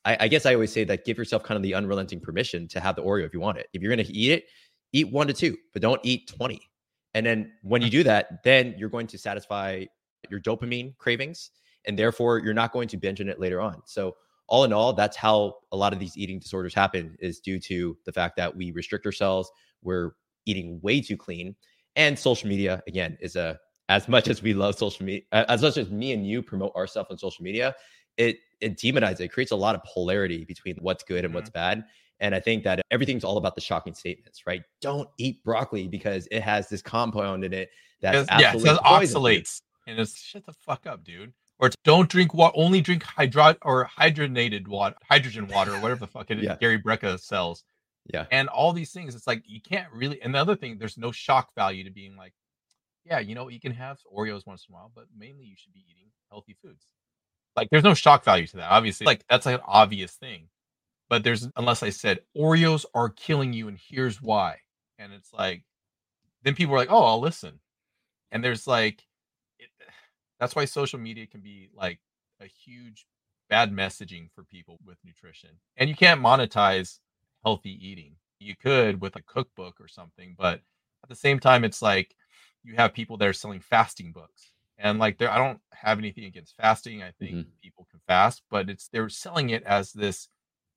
I, 0.06 0.18
I, 0.22 0.28
guess 0.28 0.46
I 0.46 0.54
always 0.54 0.72
say 0.72 0.84
that 0.86 1.06
give 1.06 1.18
yourself 1.18 1.44
kind 1.44 1.58
of 1.58 1.64
the 1.64 1.76
unrelenting 1.76 2.20
permission 2.20 2.68
to 2.70 2.80
have 2.80 2.96
the 2.96 3.04
Oreo 3.04 3.26
if 3.26 3.34
you 3.34 3.40
want 3.40 3.58
it. 3.58 3.68
If 3.74 3.82
you're 3.82 3.94
going 3.94 4.06
to 4.06 4.14
eat 4.14 4.32
it, 4.32 4.46
eat 4.93 5.12
one 5.12 5.28
to 5.28 5.34
two, 5.34 5.58
but 5.73 5.82
don't 5.82 6.02
eat 6.04 6.28
20. 6.28 6.60
And 7.13 7.25
then 7.25 7.52
when 7.63 7.82
you 7.82 7.89
do 7.89 8.04
that, 8.04 8.43
then 8.43 8.75
you're 8.78 8.89
going 8.89 9.08
to 9.08 9.17
satisfy 9.17 9.86
your 10.30 10.39
dopamine 10.39 10.97
cravings. 10.97 11.52
And 11.86 11.97
therefore, 11.97 12.39
you're 12.39 12.54
not 12.54 12.71
going 12.71 12.88
to 12.89 12.97
binge 12.97 13.21
on 13.21 13.30
it 13.30 13.39
later 13.39 13.62
on. 13.62 13.82
So, 13.86 14.15
all 14.47 14.63
in 14.63 14.73
all, 14.73 14.93
that's 14.93 15.15
how 15.15 15.58
a 15.71 15.78
lot 15.78 15.93
of 15.93 15.99
these 15.99 16.17
eating 16.17 16.39
disorders 16.39 16.73
happen 16.73 17.15
is 17.19 17.39
due 17.39 17.60
to 17.60 17.95
the 18.06 18.12
fact 18.12 18.36
that 18.38 18.56
we 18.56 18.71
restrict 18.71 19.06
ourselves. 19.06 19.49
We're 19.84 20.12
eating 20.45 20.80
way 20.82 21.02
too 21.02 21.17
clean. 21.17 21.56
And 21.95 22.17
social 22.17 22.49
media, 22.49 22.82
again, 22.88 23.17
is 23.21 23.36
a 23.36 23.60
as 23.89 24.08
much 24.08 24.28
as 24.28 24.41
we 24.41 24.54
love 24.54 24.75
social 24.75 25.06
media, 25.06 25.23
as 25.32 25.62
much 25.62 25.78
as 25.78 25.89
me 25.89 26.13
and 26.13 26.25
you 26.25 26.41
promote 26.41 26.75
ourselves 26.75 27.10
on 27.12 27.17
social 27.17 27.43
media, 27.43 27.75
it 28.17 28.38
it 28.60 28.78
demonizes. 28.78 29.21
It 29.21 29.30
creates 29.30 29.52
a 29.52 29.56
lot 29.56 29.75
of 29.75 29.84
polarity 29.84 30.45
between 30.45 30.78
what's 30.82 31.04
good 31.04 31.19
and 31.19 31.28
mm-hmm. 31.28 31.36
what's 31.36 31.49
bad. 31.49 31.86
And 32.19 32.36
I 32.36 32.39
think 32.39 32.63
that 32.65 32.82
everything's 32.91 33.23
all 33.23 33.38
about 33.38 33.55
the 33.55 33.62
shocking 33.62 33.93
statements, 33.93 34.45
right? 34.45 34.63
Don't 34.82 35.10
eat 35.17 35.43
broccoli 35.43 35.88
because 35.88 36.27
it 36.32 36.41
has 36.41 36.67
this 36.67 36.82
compound 36.82 37.45
in 37.45 37.53
it 37.53 37.69
that 38.01 38.27
yeah, 38.39 38.55
it 38.55 38.62
says 38.62 38.77
oxalates, 38.79 39.62
and 39.88 39.99
it's 39.99 40.21
shut 40.21 40.45
the 40.45 40.53
fuck 40.53 40.86
up, 40.86 41.03
dude. 41.03 41.34
Or 41.60 41.69
don't 41.84 42.10
drink 42.10 42.34
what 42.34 42.53
only 42.55 42.79
drink 42.79 43.03
hydro 43.03 43.55
or 43.63 43.89
hydrogenated 43.97 44.67
water, 44.67 44.95
hydrogen 45.10 45.47
water, 45.47 45.73
or 45.73 45.79
whatever 45.79 45.99
the 45.99 46.08
fuck 46.08 46.32
it 46.32 46.39
is. 46.39 46.43
yeah. 46.45 46.58
Gary 46.60 46.82
Brecka 46.82 47.19
sells. 47.19 47.63
Yeah, 48.13 48.25
and 48.32 48.47
all 48.47 48.73
these 48.73 48.91
things, 48.91 49.13
it's 49.13 49.27
like 49.27 49.43
you 49.45 49.62
can't 49.62 49.91
really. 49.93 50.21
And 50.21 50.34
the 50.34 50.39
other 50.39 50.55
thing, 50.55 50.77
there's 50.77 50.97
no 50.97 51.12
shock 51.12 51.53
value 51.55 51.84
to 51.84 51.91
being 51.91 52.15
like, 52.15 52.34
yeah, 53.05 53.19
you 53.19 53.36
know, 53.36 53.49
you 53.49 53.60
can 53.60 53.73
have 53.73 53.99
Oreos 54.15 54.45
once 54.45 54.65
in 54.67 54.73
a 54.73 54.77
while, 54.77 54.91
but 54.95 55.05
mainly 55.17 55.45
you 55.45 55.55
should 55.58 55.73
be 55.73 55.86
eating 55.89 56.12
healthy 56.29 56.55
foods. 56.62 56.86
Like, 57.55 57.67
there's 57.71 57.84
no 57.84 57.93
shock 57.93 58.23
value 58.23 58.47
to 58.47 58.58
that. 58.58 58.71
Obviously, 58.71 59.05
like 59.05 59.23
that's 59.29 59.45
like 59.45 59.55
an 59.55 59.62
obvious 59.65 60.13
thing 60.13 60.47
but 61.10 61.24
there's 61.24 61.48
unless 61.58 61.84
I 61.84 61.89
said 61.89 62.19
Oreos 62.38 62.86
are 62.93 63.10
killing 63.10 63.52
you 63.54 63.67
and 63.67 63.78
here's 63.78 64.22
why. 64.22 64.58
And 64.98 65.12
it's 65.13 65.34
like 65.34 65.63
then 66.43 66.56
people 66.56 66.76
are 66.76 66.78
like, 66.78 66.91
"Oh, 66.91 67.04
I'll 67.04 67.19
listen." 67.19 67.60
And 68.32 68.43
there's 68.43 68.67
like 68.67 69.04
it, 69.58 69.69
that's 70.39 70.56
why 70.56 70.65
social 70.65 71.00
media 71.00 71.28
can 71.28 71.41
be 71.41 71.69
like 71.74 72.00
a 72.41 72.45
huge 72.45 73.06
bad 73.50 73.74
messaging 73.74 74.30
for 74.34 74.43
people 74.43 74.80
with 74.86 74.98
nutrition. 75.04 75.50
And 75.78 75.89
you 75.89 75.95
can't 75.95 76.22
monetize 76.22 77.00
healthy 77.43 77.72
eating. 77.86 78.15
You 78.39 78.56
could 78.56 79.02
with 79.02 79.15
a 79.15 79.24
cookbook 79.24 79.82
or 79.82 79.88
something, 79.88 80.36
but 80.38 80.62
at 81.04 81.10
the 81.10 81.15
same 81.15 81.39
time 81.39 81.63
it's 81.63 81.82
like 81.82 82.15
you 82.63 82.76
have 82.76 82.93
people 82.93 83.17
that 83.17 83.28
are 83.28 83.34
selling 83.34 83.60
fasting 83.60 84.12
books. 84.12 84.52
And 84.78 85.00
like 85.00 85.17
there 85.17 85.32
I 85.32 85.38
don't 85.38 85.60
have 85.74 85.98
anything 85.98 86.26
against 86.26 86.56
fasting. 86.56 87.02
I 87.04 87.12
think 87.19 87.32
mm-hmm. 87.32 87.50
people 87.62 87.88
can 87.89 88.00
fast, 88.08 88.43
but 88.50 88.69
it's 88.69 88.88
they're 88.89 89.10
selling 89.10 89.50
it 89.50 89.63
as 89.63 89.91
this 89.91 90.30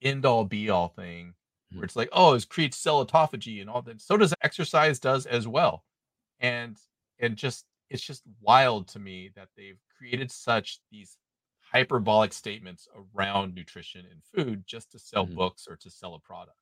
end 0.03 0.27
all 0.27 0.45
be 0.45 0.71
all 0.71 0.89
thing 0.89 1.35
where 1.71 1.79
mm-hmm. 1.79 1.85
it's 1.85 1.97
like, 1.97 2.11
oh, 2.13 2.35
it 2.35 2.49
creates 2.49 2.77
cell 2.77 3.05
autophagy 3.05 3.61
and 3.61 3.71
all 3.71 3.83
that. 3.83 4.01
So 4.01 4.17
does 4.17 4.35
exercise 4.43 4.99
does 4.99 5.27
as 5.27 5.49
well. 5.49 5.85
And 6.41 6.77
and 7.19 7.37
just 7.37 7.65
it's 7.89 8.03
just 8.03 8.23
wild 8.41 8.89
to 8.89 8.99
me 8.99 9.31
that 9.37 9.49
they've 9.57 9.81
created 9.97 10.31
such 10.31 10.81
these 10.91 11.17
hyperbolic 11.61 12.33
statements 12.33 12.89
around 13.15 13.55
nutrition 13.55 14.05
and 14.11 14.23
food 14.35 14.65
just 14.67 14.93
to 14.93 14.99
sell 14.99 15.25
mm-hmm. 15.25 15.37
books 15.37 15.67
or 15.69 15.77
to 15.77 15.91
sell 15.91 16.15
a 16.15 16.21
product. 16.21 16.57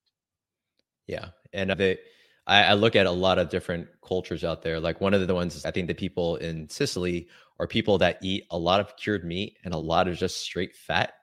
Yeah. 1.07 1.29
And 1.51 1.71
they 1.71 1.99
I, 2.47 2.63
I 2.63 2.73
look 2.73 2.95
at 2.95 3.05
a 3.05 3.11
lot 3.11 3.39
of 3.39 3.49
different 3.49 3.87
cultures 4.05 4.43
out 4.43 4.61
there. 4.61 4.79
Like 4.79 5.01
one 5.01 5.13
of 5.13 5.25
the 5.25 5.35
ones 5.35 5.65
I 5.65 5.71
think 5.71 5.87
the 5.87 5.93
people 5.93 6.37
in 6.37 6.69
Sicily 6.69 7.27
are 7.59 7.67
people 7.67 7.97
that 7.99 8.19
eat 8.21 8.45
a 8.49 8.57
lot 8.57 8.79
of 8.79 8.95
cured 8.95 9.23
meat 9.23 9.57
and 9.63 9.73
a 9.73 9.77
lot 9.77 10.07
of 10.07 10.17
just 10.17 10.37
straight 10.37 10.75
fat 10.75 11.13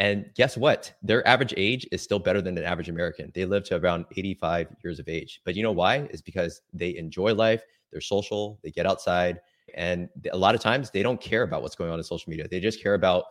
and 0.00 0.24
guess 0.34 0.56
what? 0.56 0.94
Their 1.02 1.26
average 1.28 1.52
age 1.58 1.86
is 1.92 2.00
still 2.00 2.18
better 2.18 2.40
than 2.40 2.56
an 2.56 2.64
average 2.64 2.88
American. 2.88 3.30
They 3.34 3.44
live 3.44 3.64
to 3.64 3.76
around 3.76 4.06
85 4.16 4.74
years 4.82 4.98
of 4.98 5.06
age. 5.08 5.42
But 5.44 5.54
you 5.54 5.62
know 5.62 5.72
why? 5.72 6.08
Is 6.10 6.22
because 6.22 6.62
they 6.72 6.96
enjoy 6.96 7.34
life, 7.34 7.62
they're 7.92 8.00
social, 8.00 8.58
they 8.64 8.70
get 8.70 8.86
outside. 8.86 9.40
And 9.74 10.08
a 10.32 10.38
lot 10.38 10.54
of 10.54 10.62
times 10.62 10.90
they 10.90 11.02
don't 11.02 11.20
care 11.20 11.42
about 11.42 11.60
what's 11.60 11.76
going 11.76 11.90
on 11.90 11.98
in 11.98 12.02
social 12.02 12.30
media. 12.30 12.48
They 12.48 12.60
just 12.60 12.82
care 12.82 12.94
about 12.94 13.24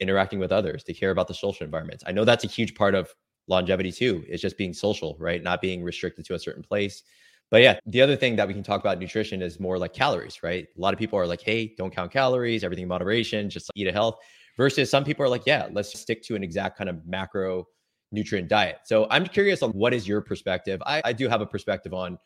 interacting 0.00 0.40
with 0.40 0.50
others, 0.50 0.82
they 0.84 0.92
care 0.92 1.12
about 1.12 1.28
the 1.28 1.32
social 1.32 1.64
environments. 1.64 2.02
I 2.06 2.12
know 2.12 2.24
that's 2.24 2.44
a 2.44 2.48
huge 2.48 2.74
part 2.74 2.96
of 2.96 3.14
longevity 3.46 3.92
too. 3.92 4.24
It's 4.28 4.42
just 4.42 4.58
being 4.58 4.74
social, 4.74 5.16
right? 5.20 5.40
Not 5.40 5.60
being 5.60 5.84
restricted 5.84 6.24
to 6.26 6.34
a 6.34 6.38
certain 6.40 6.62
place. 6.62 7.04
But 7.52 7.62
yeah, 7.62 7.78
the 7.86 8.02
other 8.02 8.16
thing 8.16 8.34
that 8.36 8.48
we 8.48 8.52
can 8.52 8.64
talk 8.64 8.80
about 8.80 8.98
nutrition 8.98 9.40
is 9.40 9.60
more 9.60 9.78
like 9.78 9.94
calories, 9.94 10.42
right? 10.42 10.66
A 10.76 10.80
lot 10.80 10.92
of 10.92 10.98
people 10.98 11.20
are 11.20 11.26
like, 11.26 11.40
hey, 11.40 11.72
don't 11.78 11.94
count 11.94 12.10
calories, 12.10 12.64
everything 12.64 12.82
in 12.82 12.88
moderation, 12.88 13.48
just 13.48 13.70
eat 13.76 13.86
a 13.86 13.92
health. 13.92 14.16
Versus 14.56 14.90
some 14.90 15.04
people 15.04 15.24
are 15.24 15.28
like, 15.28 15.42
yeah, 15.46 15.68
let's 15.72 15.98
stick 15.98 16.22
to 16.24 16.36
an 16.36 16.42
exact 16.42 16.78
kind 16.78 16.88
of 16.88 17.06
macro 17.06 17.66
nutrient 18.12 18.48
diet. 18.48 18.78
So 18.84 19.06
I'm 19.10 19.26
curious 19.26 19.62
on 19.62 19.70
what 19.72 19.92
is 19.92 20.08
your 20.08 20.20
perspective? 20.20 20.82
I, 20.86 21.02
I 21.04 21.12
do 21.12 21.28
have 21.28 21.40
a 21.40 21.46
perspective 21.46 21.92
on 21.92 22.18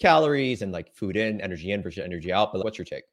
calories 0.00 0.62
and 0.62 0.72
like 0.72 0.94
food 0.94 1.16
in, 1.16 1.40
energy 1.40 1.70
in 1.72 1.82
versus 1.82 2.02
energy 2.04 2.32
out. 2.32 2.52
But 2.52 2.64
what's 2.64 2.78
your 2.78 2.86
take? 2.86 3.04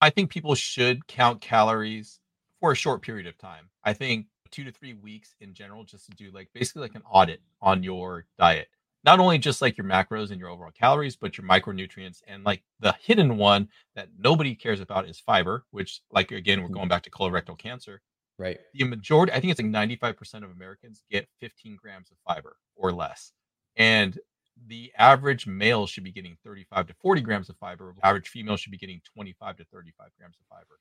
I 0.00 0.10
think 0.10 0.30
people 0.30 0.54
should 0.54 1.06
count 1.06 1.40
calories 1.40 2.20
for 2.60 2.72
a 2.72 2.76
short 2.76 3.02
period 3.02 3.26
of 3.26 3.38
time. 3.38 3.70
I 3.84 3.92
think 3.92 4.26
two 4.50 4.64
to 4.64 4.72
three 4.72 4.94
weeks 4.94 5.34
in 5.40 5.54
general, 5.54 5.84
just 5.84 6.06
to 6.06 6.16
do 6.16 6.30
like 6.32 6.48
basically 6.52 6.82
like 6.82 6.94
an 6.94 7.02
audit 7.10 7.40
on 7.62 7.82
your 7.82 8.26
diet. 8.38 8.68
Not 9.08 9.20
only 9.20 9.38
just 9.38 9.62
like 9.62 9.78
your 9.78 9.86
macros 9.86 10.32
and 10.32 10.38
your 10.38 10.50
overall 10.50 10.70
calories, 10.70 11.16
but 11.16 11.38
your 11.38 11.46
micronutrients. 11.46 12.20
And 12.28 12.44
like 12.44 12.62
the 12.78 12.94
hidden 13.00 13.38
one 13.38 13.70
that 13.94 14.08
nobody 14.18 14.54
cares 14.54 14.80
about 14.80 15.08
is 15.08 15.18
fiber, 15.18 15.64
which, 15.70 16.02
like, 16.12 16.30
again, 16.30 16.60
we're 16.60 16.66
mm-hmm. 16.66 16.74
going 16.74 16.88
back 16.90 17.04
to 17.04 17.10
colorectal 17.10 17.56
cancer. 17.56 18.02
Right. 18.38 18.58
The 18.74 18.84
majority, 18.84 19.32
I 19.32 19.40
think 19.40 19.50
it's 19.50 19.62
like 19.62 19.70
95% 19.70 20.44
of 20.44 20.50
Americans 20.50 21.04
get 21.10 21.26
15 21.40 21.78
grams 21.80 22.10
of 22.10 22.18
fiber 22.26 22.56
or 22.76 22.92
less. 22.92 23.32
And 23.76 24.18
the 24.66 24.92
average 24.98 25.46
male 25.46 25.86
should 25.86 26.04
be 26.04 26.12
getting 26.12 26.36
35 26.44 26.88
to 26.88 26.94
40 27.00 27.22
grams 27.22 27.48
of 27.48 27.56
fiber. 27.56 27.94
Average 28.02 28.28
female 28.28 28.58
should 28.58 28.72
be 28.72 28.76
getting 28.76 29.00
25 29.14 29.56
to 29.56 29.64
35 29.72 30.10
grams 30.18 30.36
of 30.38 30.44
fiber. 30.54 30.78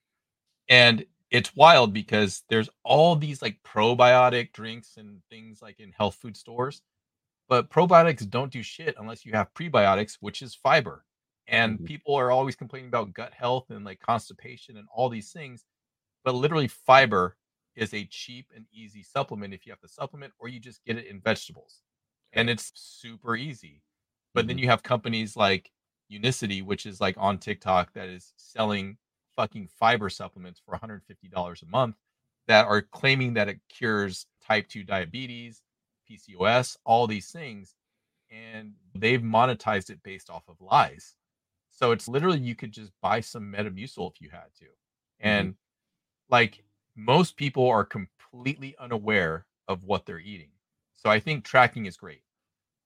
And 0.67 1.05
it's 1.31 1.55
wild 1.55 1.93
because 1.93 2.43
there's 2.49 2.69
all 2.83 3.15
these 3.15 3.41
like 3.41 3.57
probiotic 3.65 4.51
drinks 4.51 4.97
and 4.97 5.21
things 5.29 5.61
like 5.61 5.79
in 5.79 5.93
health 5.93 6.15
food 6.15 6.35
stores, 6.35 6.81
but 7.47 7.69
probiotics 7.69 8.29
don't 8.29 8.51
do 8.51 8.63
shit 8.63 8.95
unless 8.99 9.25
you 9.25 9.33
have 9.33 9.53
prebiotics, 9.53 10.17
which 10.19 10.41
is 10.41 10.55
fiber. 10.55 11.03
And 11.47 11.75
mm-hmm. 11.75 11.85
people 11.85 12.15
are 12.15 12.31
always 12.31 12.55
complaining 12.55 12.89
about 12.89 13.13
gut 13.13 13.33
health 13.33 13.69
and 13.69 13.85
like 13.85 13.99
constipation 13.99 14.77
and 14.77 14.87
all 14.93 15.09
these 15.09 15.31
things. 15.31 15.65
But 16.25 16.35
literally, 16.35 16.67
fiber 16.67 17.37
is 17.75 17.93
a 17.93 18.05
cheap 18.05 18.47
and 18.55 18.65
easy 18.73 19.03
supplement 19.03 19.53
if 19.53 19.65
you 19.65 19.71
have 19.71 19.79
to 19.81 19.87
supplement, 19.87 20.33
or 20.39 20.49
you 20.49 20.59
just 20.59 20.83
get 20.83 20.97
it 20.97 21.07
in 21.07 21.21
vegetables 21.21 21.81
and 22.33 22.49
it's 22.49 22.71
super 22.75 23.35
easy. 23.35 23.81
But 24.33 24.41
mm-hmm. 24.41 24.47
then 24.47 24.57
you 24.57 24.67
have 24.67 24.83
companies 24.83 25.35
like 25.35 25.71
Unicity, 26.09 26.61
which 26.61 26.85
is 26.85 27.01
like 27.01 27.15
on 27.17 27.37
TikTok, 27.37 27.93
that 27.93 28.09
is 28.09 28.33
selling 28.37 28.97
fucking 29.35 29.69
fiber 29.79 30.09
supplements 30.09 30.61
for 30.65 30.77
$150 30.77 31.01
a 31.61 31.65
month 31.65 31.95
that 32.47 32.65
are 32.65 32.81
claiming 32.81 33.33
that 33.33 33.49
it 33.49 33.59
cures 33.69 34.25
type 34.45 34.67
2 34.69 34.83
diabetes, 34.83 35.61
PCOS, 36.09 36.77
all 36.85 37.07
these 37.07 37.31
things. 37.31 37.75
And 38.29 38.73
they've 38.93 39.21
monetized 39.21 39.89
it 39.89 40.03
based 40.03 40.29
off 40.29 40.43
of 40.49 40.59
lies. 40.59 41.15
So 41.69 41.91
it's 41.91 42.07
literally 42.07 42.39
you 42.39 42.55
could 42.55 42.71
just 42.71 42.91
buy 43.01 43.21
some 43.21 43.53
Metamucil 43.55 44.11
if 44.11 44.21
you 44.21 44.29
had 44.29 44.53
to. 44.59 44.65
Mm-hmm. 44.65 45.27
And 45.27 45.47
mm-hmm. 45.49 46.33
like 46.33 46.63
most 46.95 47.37
people 47.37 47.67
are 47.67 47.85
completely 47.85 48.75
unaware 48.79 49.45
of 49.67 49.83
what 49.83 50.05
they're 50.05 50.19
eating. 50.19 50.49
So 50.95 51.09
I 51.09 51.19
think 51.19 51.43
tracking 51.43 51.85
is 51.85 51.97
great. 51.97 52.23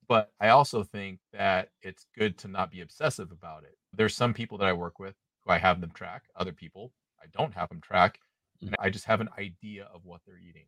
But 0.08 0.32
I 0.42 0.50
also 0.50 0.84
think 0.84 1.20
that 1.32 1.70
it's 1.82 2.06
good 2.18 2.38
to 2.40 2.50
not 2.50 2.70
be 2.70 2.82
obsessive 2.82 3.32
about 3.32 3.64
it. 3.64 3.78
There's 3.94 4.16
some 4.16 4.34
people 4.34 4.58
that 4.58 4.68
I 4.68 4.74
work 4.74 5.00
with 5.00 5.16
who 5.46 5.52
I 5.52 5.58
have 5.58 5.80
them 5.80 5.92
track, 5.92 6.24
other 6.36 6.52
people 6.52 6.92
I 7.22 7.28
don't 7.32 7.54
have 7.54 7.70
them 7.70 7.82
track. 7.82 8.20
And 8.62 8.76
I 8.80 8.90
just 8.90 9.06
have 9.06 9.22
an 9.22 9.30
idea 9.40 9.88
of 9.94 10.02
what 10.04 10.22
they're 10.26 10.38
eating. 10.38 10.66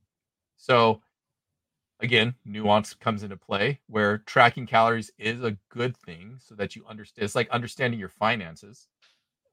So 0.58 1.02
again, 2.04 2.36
nuance 2.46 2.94
comes 2.94 3.24
into 3.24 3.38
play 3.38 3.80
where 3.88 4.20
tracking 4.20 4.68
calories 4.68 5.10
is 5.18 5.42
a 5.42 5.58
good 5.70 5.96
thing 5.98 6.38
so 6.40 6.54
that 6.56 6.76
you 6.76 6.84
understand 6.88 7.24
it's 7.24 7.36
like 7.36 7.50
understanding 7.50 8.00
your 8.00 8.10
finances. 8.10 8.88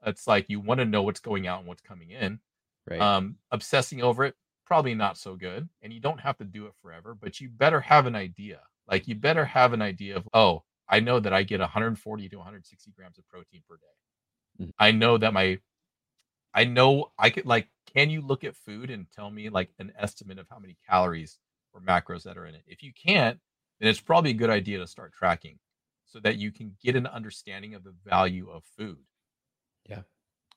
It's 0.04 0.26
like 0.26 0.46
you 0.48 0.60
want 0.60 0.80
to 0.80 0.84
know 0.84 1.02
what's 1.02 1.20
going 1.20 1.46
out 1.46 1.60
and 1.60 1.68
what's 1.68 1.82
coming 1.82 2.10
in. 2.10 2.40
Right. 2.88 3.00
Um, 3.00 3.36
obsessing 3.52 4.02
over 4.02 4.24
it, 4.24 4.34
probably 4.66 4.94
not 4.94 5.16
so 5.16 5.36
good. 5.36 5.68
And 5.82 5.92
you 5.92 6.00
don't 6.00 6.20
have 6.20 6.38
to 6.38 6.44
do 6.44 6.66
it 6.66 6.72
forever, 6.82 7.14
but 7.14 7.40
you 7.40 7.48
better 7.48 7.80
have 7.80 8.06
an 8.06 8.16
idea. 8.16 8.60
Like 8.88 9.06
you 9.06 9.14
better 9.14 9.44
have 9.44 9.72
an 9.72 9.82
idea 9.82 10.16
of, 10.16 10.28
oh, 10.34 10.64
I 10.88 10.98
know 10.98 11.20
that 11.20 11.32
I 11.32 11.44
get 11.44 11.60
140 11.60 12.28
to 12.28 12.36
160 12.36 12.92
grams 12.96 13.18
of 13.18 13.28
protein 13.28 13.62
per 13.68 13.76
day. 13.76 14.64
Mm-hmm. 14.64 14.70
I 14.78 14.90
know 14.90 15.18
that 15.18 15.32
my, 15.32 15.60
I 16.52 16.64
know 16.64 17.12
I 17.16 17.30
could 17.30 17.46
like, 17.46 17.68
can 17.94 18.10
you 18.10 18.22
look 18.22 18.42
at 18.42 18.56
food 18.56 18.90
and 18.90 19.06
tell 19.14 19.30
me 19.30 19.50
like 19.50 19.70
an 19.78 19.92
estimate 19.96 20.38
of 20.38 20.46
how 20.50 20.58
many 20.58 20.76
calories 20.88 21.38
or 21.72 21.80
macros 21.80 22.22
that 22.24 22.36
are 22.36 22.46
in 22.46 22.54
it? 22.54 22.62
If 22.66 22.82
you 22.82 22.92
can't, 22.92 23.38
then 23.80 23.88
it's 23.88 24.00
probably 24.00 24.30
a 24.30 24.34
good 24.34 24.50
idea 24.50 24.78
to 24.78 24.86
start 24.86 25.12
tracking 25.12 25.58
so 26.06 26.20
that 26.20 26.36
you 26.36 26.50
can 26.50 26.76
get 26.82 26.96
an 26.96 27.06
understanding 27.06 27.74
of 27.74 27.84
the 27.84 27.94
value 28.04 28.50
of 28.50 28.64
food. 28.76 28.98
Yeah. 29.88 30.02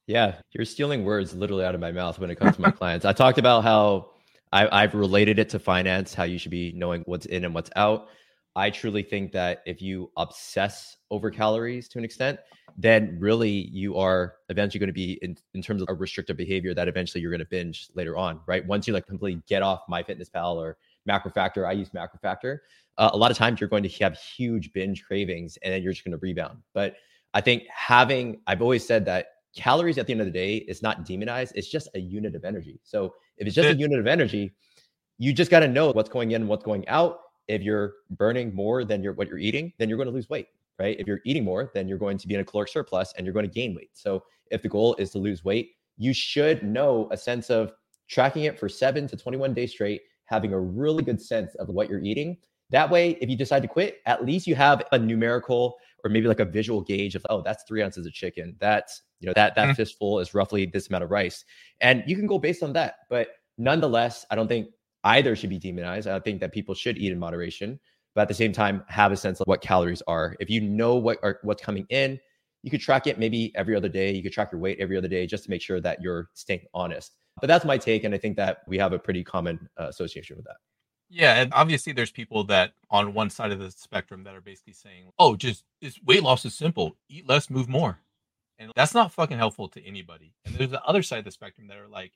Yeah, 0.05 0.35
you're 0.51 0.65
stealing 0.65 1.05
words 1.05 1.33
literally 1.33 1.63
out 1.63 1.75
of 1.75 1.81
my 1.81 1.91
mouth 1.91 2.19
when 2.19 2.29
it 2.29 2.35
comes 2.35 2.55
to 2.55 2.61
my 2.61 2.71
clients. 2.79 3.05
I 3.05 3.13
talked 3.13 3.37
about 3.37 3.63
how 3.63 4.09
I, 4.51 4.81
have 4.81 4.93
related 4.93 5.39
it 5.39 5.49
to 5.49 5.59
finance, 5.59 6.13
how 6.13 6.23
you 6.23 6.37
should 6.37 6.51
be 6.51 6.73
knowing 6.75 7.03
what's 7.05 7.25
in 7.25 7.45
and 7.45 7.53
what's 7.53 7.71
out. 7.75 8.09
I 8.55 8.69
truly 8.69 9.01
think 9.01 9.31
that 9.31 9.63
if 9.65 9.81
you 9.81 10.11
obsess 10.15 10.97
over 11.09 11.31
calories 11.31 11.87
to 11.89 11.97
an 11.97 12.05
extent, 12.05 12.39
then 12.77 13.17
really 13.19 13.49
you 13.49 13.97
are 13.97 14.35
eventually 14.49 14.79
going 14.79 14.87
to 14.87 14.93
be 14.93 15.13
in, 15.23 15.35
in 15.55 15.61
terms 15.61 15.81
of 15.81 15.89
a 15.89 15.93
restrictive 15.93 16.37
behavior 16.37 16.73
that 16.75 16.87
eventually 16.87 17.21
you're 17.21 17.31
going 17.31 17.39
to 17.39 17.45
binge 17.45 17.87
later 17.95 18.15
on, 18.15 18.41
right? 18.45 18.65
Once 18.67 18.87
you 18.87 18.93
like 18.93 19.07
completely 19.07 19.41
get 19.47 19.63
off 19.63 19.81
MyFitnessPal 19.89 20.55
or 20.55 20.77
MacroFactor, 21.09 21.67
I 21.67 21.73
use 21.73 21.89
MacroFactor. 21.89 22.59
Uh, 22.97 23.09
a 23.13 23.17
lot 23.17 23.31
of 23.31 23.37
times 23.37 23.59
you're 23.59 23.69
going 23.69 23.83
to 23.83 23.89
have 24.03 24.17
huge 24.17 24.71
binge 24.73 25.03
cravings 25.03 25.57
and 25.63 25.73
then 25.73 25.81
you're 25.81 25.93
just 25.93 26.05
going 26.05 26.11
to 26.11 26.19
rebound. 26.19 26.59
But 26.73 26.95
I 27.33 27.41
think 27.41 27.63
having, 27.73 28.41
I've 28.47 28.61
always 28.61 28.85
said 28.85 29.05
that 29.05 29.27
calories 29.55 29.97
at 29.97 30.07
the 30.07 30.13
end 30.13 30.21
of 30.21 30.27
the 30.27 30.31
day 30.31 30.57
is 30.57 30.81
not 30.81 31.05
demonized. 31.05 31.53
It's 31.55 31.69
just 31.69 31.87
a 31.95 31.99
unit 31.99 32.35
of 32.35 32.45
energy. 32.45 32.79
So 32.83 33.13
if 33.37 33.47
it's 33.47 33.55
just 33.55 33.69
a 33.69 33.75
unit 33.75 33.99
of 33.99 34.07
energy, 34.07 34.53
you 35.17 35.33
just 35.33 35.51
got 35.51 35.59
to 35.59 35.67
know 35.67 35.91
what's 35.91 36.09
going 36.09 36.31
in 36.31 36.41
and 36.43 36.49
what's 36.49 36.63
going 36.63 36.87
out. 36.87 37.19
If 37.47 37.61
you're 37.61 37.93
burning 38.11 38.53
more 38.53 38.83
than 38.83 39.03
you're, 39.03 39.13
what 39.13 39.27
you're 39.27 39.37
eating, 39.37 39.73
then 39.77 39.89
you're 39.89 39.97
going 39.97 40.07
to 40.07 40.13
lose 40.13 40.29
weight, 40.29 40.47
right? 40.79 40.99
If 40.99 41.07
you're 41.07 41.19
eating 41.25 41.43
more, 41.43 41.71
then 41.73 41.87
you're 41.87 41.97
going 41.97 42.17
to 42.17 42.27
be 42.27 42.35
in 42.35 42.41
a 42.41 42.45
caloric 42.45 42.69
surplus 42.69 43.13
and 43.17 43.25
you're 43.25 43.33
going 43.33 43.47
to 43.47 43.51
gain 43.51 43.75
weight. 43.75 43.91
So 43.93 44.23
if 44.49 44.61
the 44.61 44.69
goal 44.69 44.95
is 44.97 45.11
to 45.11 45.19
lose 45.19 45.43
weight, 45.43 45.71
you 45.97 46.13
should 46.13 46.63
know 46.63 47.07
a 47.11 47.17
sense 47.17 47.49
of 47.49 47.73
tracking 48.07 48.43
it 48.43 48.59
for 48.59 48.69
seven 48.69 49.07
to 49.07 49.17
21 49.17 49.53
days 49.53 49.71
straight, 49.71 50.01
having 50.25 50.53
a 50.53 50.59
really 50.59 51.03
good 51.03 51.21
sense 51.21 51.55
of 51.55 51.69
what 51.69 51.89
you're 51.89 52.03
eating. 52.03 52.37
That 52.69 52.89
way, 52.89 53.17
if 53.21 53.29
you 53.29 53.37
decide 53.37 53.61
to 53.61 53.67
quit, 53.67 53.97
at 54.05 54.25
least 54.25 54.47
you 54.47 54.55
have 54.55 54.83
a 54.91 54.97
numerical 54.97 55.75
or 56.03 56.09
maybe 56.09 56.27
like 56.27 56.39
a 56.39 56.45
visual 56.45 56.81
gauge 56.81 57.15
of, 57.15 57.25
oh, 57.29 57.41
that's 57.41 57.63
three 57.67 57.83
ounces 57.83 58.05
of 58.05 58.13
chicken. 58.13 58.55
That's 58.59 59.01
you 59.23 59.27
know 59.27 59.33
that 59.35 59.55
that 59.55 59.63
mm-hmm. 59.63 59.73
fistful 59.73 60.19
is 60.19 60.33
roughly 60.33 60.65
this 60.65 60.89
amount 60.89 61.03
of 61.03 61.09
rice 61.09 61.45
and 61.79 62.03
you 62.05 62.15
can 62.15 62.27
go 62.27 62.37
based 62.37 62.61
on 62.61 62.73
that 62.73 62.95
but 63.09 63.29
nonetheless 63.57 64.25
i 64.29 64.35
don't 64.35 64.49
think 64.49 64.67
either 65.05 65.35
should 65.35 65.49
be 65.49 65.57
demonized 65.57 66.07
i 66.07 66.19
think 66.19 66.41
that 66.41 66.51
people 66.51 66.75
should 66.75 66.97
eat 66.97 67.11
in 67.11 67.17
moderation 67.17 67.79
but 68.13 68.23
at 68.23 68.27
the 68.27 68.33
same 68.33 68.51
time 68.51 68.83
have 68.89 69.13
a 69.13 69.17
sense 69.17 69.39
of 69.39 69.47
what 69.47 69.61
calories 69.61 70.03
are 70.07 70.35
if 70.41 70.49
you 70.49 70.59
know 70.59 70.95
what 70.95 71.17
are 71.23 71.39
what's 71.43 71.63
coming 71.63 71.85
in 71.89 72.19
you 72.63 72.69
could 72.69 72.81
track 72.81 73.07
it 73.07 73.17
maybe 73.17 73.51
every 73.55 73.75
other 73.75 73.89
day 73.89 74.13
you 74.13 74.21
could 74.21 74.33
track 74.33 74.51
your 74.51 74.59
weight 74.59 74.77
every 74.79 74.97
other 74.97 75.07
day 75.07 75.25
just 75.25 75.45
to 75.45 75.49
make 75.49 75.61
sure 75.61 75.79
that 75.79 76.01
you're 76.01 76.29
staying 76.33 76.61
honest 76.73 77.15
but 77.41 77.47
that's 77.47 77.65
my 77.65 77.77
take 77.77 78.03
and 78.03 78.13
i 78.13 78.17
think 78.17 78.35
that 78.37 78.59
we 78.67 78.77
have 78.77 78.93
a 78.93 78.99
pretty 78.99 79.23
common 79.23 79.69
uh, 79.79 79.87
association 79.87 80.35
with 80.35 80.45
that 80.45 80.57
yeah, 81.13 81.35
and 81.35 81.53
obviously 81.53 81.93
there's 81.93 82.09
people 82.09 82.43
that 82.45 82.73
on 82.89 83.13
one 83.13 83.29
side 83.29 83.51
of 83.51 83.59
the 83.59 83.69
spectrum 83.69 84.23
that 84.23 84.33
are 84.33 84.41
basically 84.41 84.73
saying, 84.73 85.11
"Oh, 85.19 85.35
just 85.35 85.63
this 85.79 85.99
weight 86.03 86.23
loss 86.23 86.43
is 86.43 86.55
simple. 86.55 86.97
Eat 87.07 87.29
less, 87.29 87.51
move 87.51 87.69
more." 87.69 87.99
And 88.57 88.71
that's 88.75 88.95
not 88.95 89.11
fucking 89.11 89.37
helpful 89.37 89.67
to 89.69 89.85
anybody. 89.85 90.33
And 90.43 90.55
there's 90.55 90.71
the 90.71 90.83
other 90.83 91.03
side 91.03 91.19
of 91.19 91.25
the 91.25 91.31
spectrum 91.31 91.67
that 91.67 91.77
are 91.77 91.87
like 91.87 92.13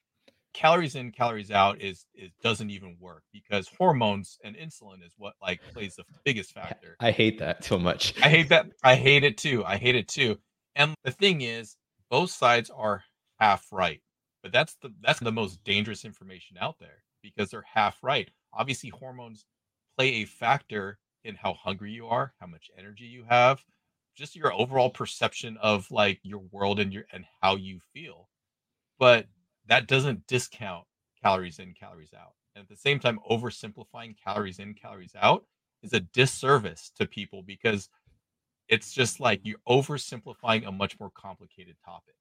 calories 0.54 0.96
in, 0.96 1.12
calories 1.12 1.52
out 1.52 1.80
is 1.80 2.06
it 2.16 2.32
doesn't 2.42 2.72
even 2.72 2.98
work 3.00 3.22
because 3.32 3.70
hormones 3.78 4.40
and 4.44 4.56
insulin 4.56 5.06
is 5.06 5.14
what 5.18 5.34
like 5.42 5.62
plays 5.74 5.96
the 5.96 6.06
biggest 6.26 6.54
factor. 6.54 6.96
I 7.00 7.12
hate 7.12 7.38
that 7.40 7.64
so 7.64 7.78
much. 7.78 8.16
I 8.24 8.30
hate 8.30 8.50
that. 8.50 8.68
I 8.84 8.96
hate 8.96 9.24
it 9.24 9.38
too. 9.38 9.64
I 9.64 9.78
hate 9.78 9.96
it 9.96 10.08
too. 10.08 10.40
And 10.76 10.96
the 11.04 11.12
thing 11.12 11.42
is, 11.42 11.76
both 12.10 12.32
sides 12.32 12.72
are 12.72 13.04
half 13.40 13.68
right. 13.72 14.02
But 14.48 14.54
that's 14.54 14.76
the 14.76 14.94
that's 15.02 15.20
the 15.20 15.32
most 15.32 15.62
dangerous 15.66 16.06
information 16.06 16.58
out 16.58 16.80
there 16.80 17.04
because 17.22 17.50
they're 17.50 17.66
half 17.74 18.02
right. 18.02 18.30
Obviously, 18.54 18.90
hormones 18.90 19.46
play 19.98 20.16
a 20.16 20.26
factor 20.26 21.00
in 21.26 21.36
how 21.36 21.54
hungry 21.54 21.92
you 21.92 22.08
are, 22.08 22.34
how 22.40 22.48
much 22.48 22.72
energy 22.78 23.04
you 23.06 23.26
have, 23.28 23.66
just 24.16 24.38
your 24.38 24.54
overall 24.54 24.90
perception 24.90 25.58
of 25.58 25.92
like 25.92 26.22
your 26.24 26.40
world 26.52 26.80
and 26.80 26.94
your 26.94 27.04
and 27.12 27.26
how 27.42 27.58
you 27.58 27.82
feel 27.94 28.30
but 29.00 29.28
that 29.68 29.88
doesn't 29.88 30.26
discount 30.28 30.86
calories 31.22 31.60
in 31.60 31.74
calories 31.74 32.14
out 32.14 32.34
and 32.56 32.64
at 32.64 32.70
the 32.70 32.76
same 32.76 33.00
time 33.00 33.20
oversimplifying 33.30 34.16
calories 34.24 34.60
in 34.60 34.74
calories 34.74 35.16
out 35.22 35.46
is 35.84 35.94
a 35.94 36.00
disservice 36.02 36.92
to 36.98 37.06
people 37.06 37.44
because 37.44 37.90
it's 38.70 38.94
just 38.94 39.20
like 39.20 39.42
you're 39.44 39.60
oversimplifying 39.70 40.68
a 40.68 40.72
much 40.72 41.00
more 41.00 41.12
complicated 41.16 41.76
topic 41.86 42.16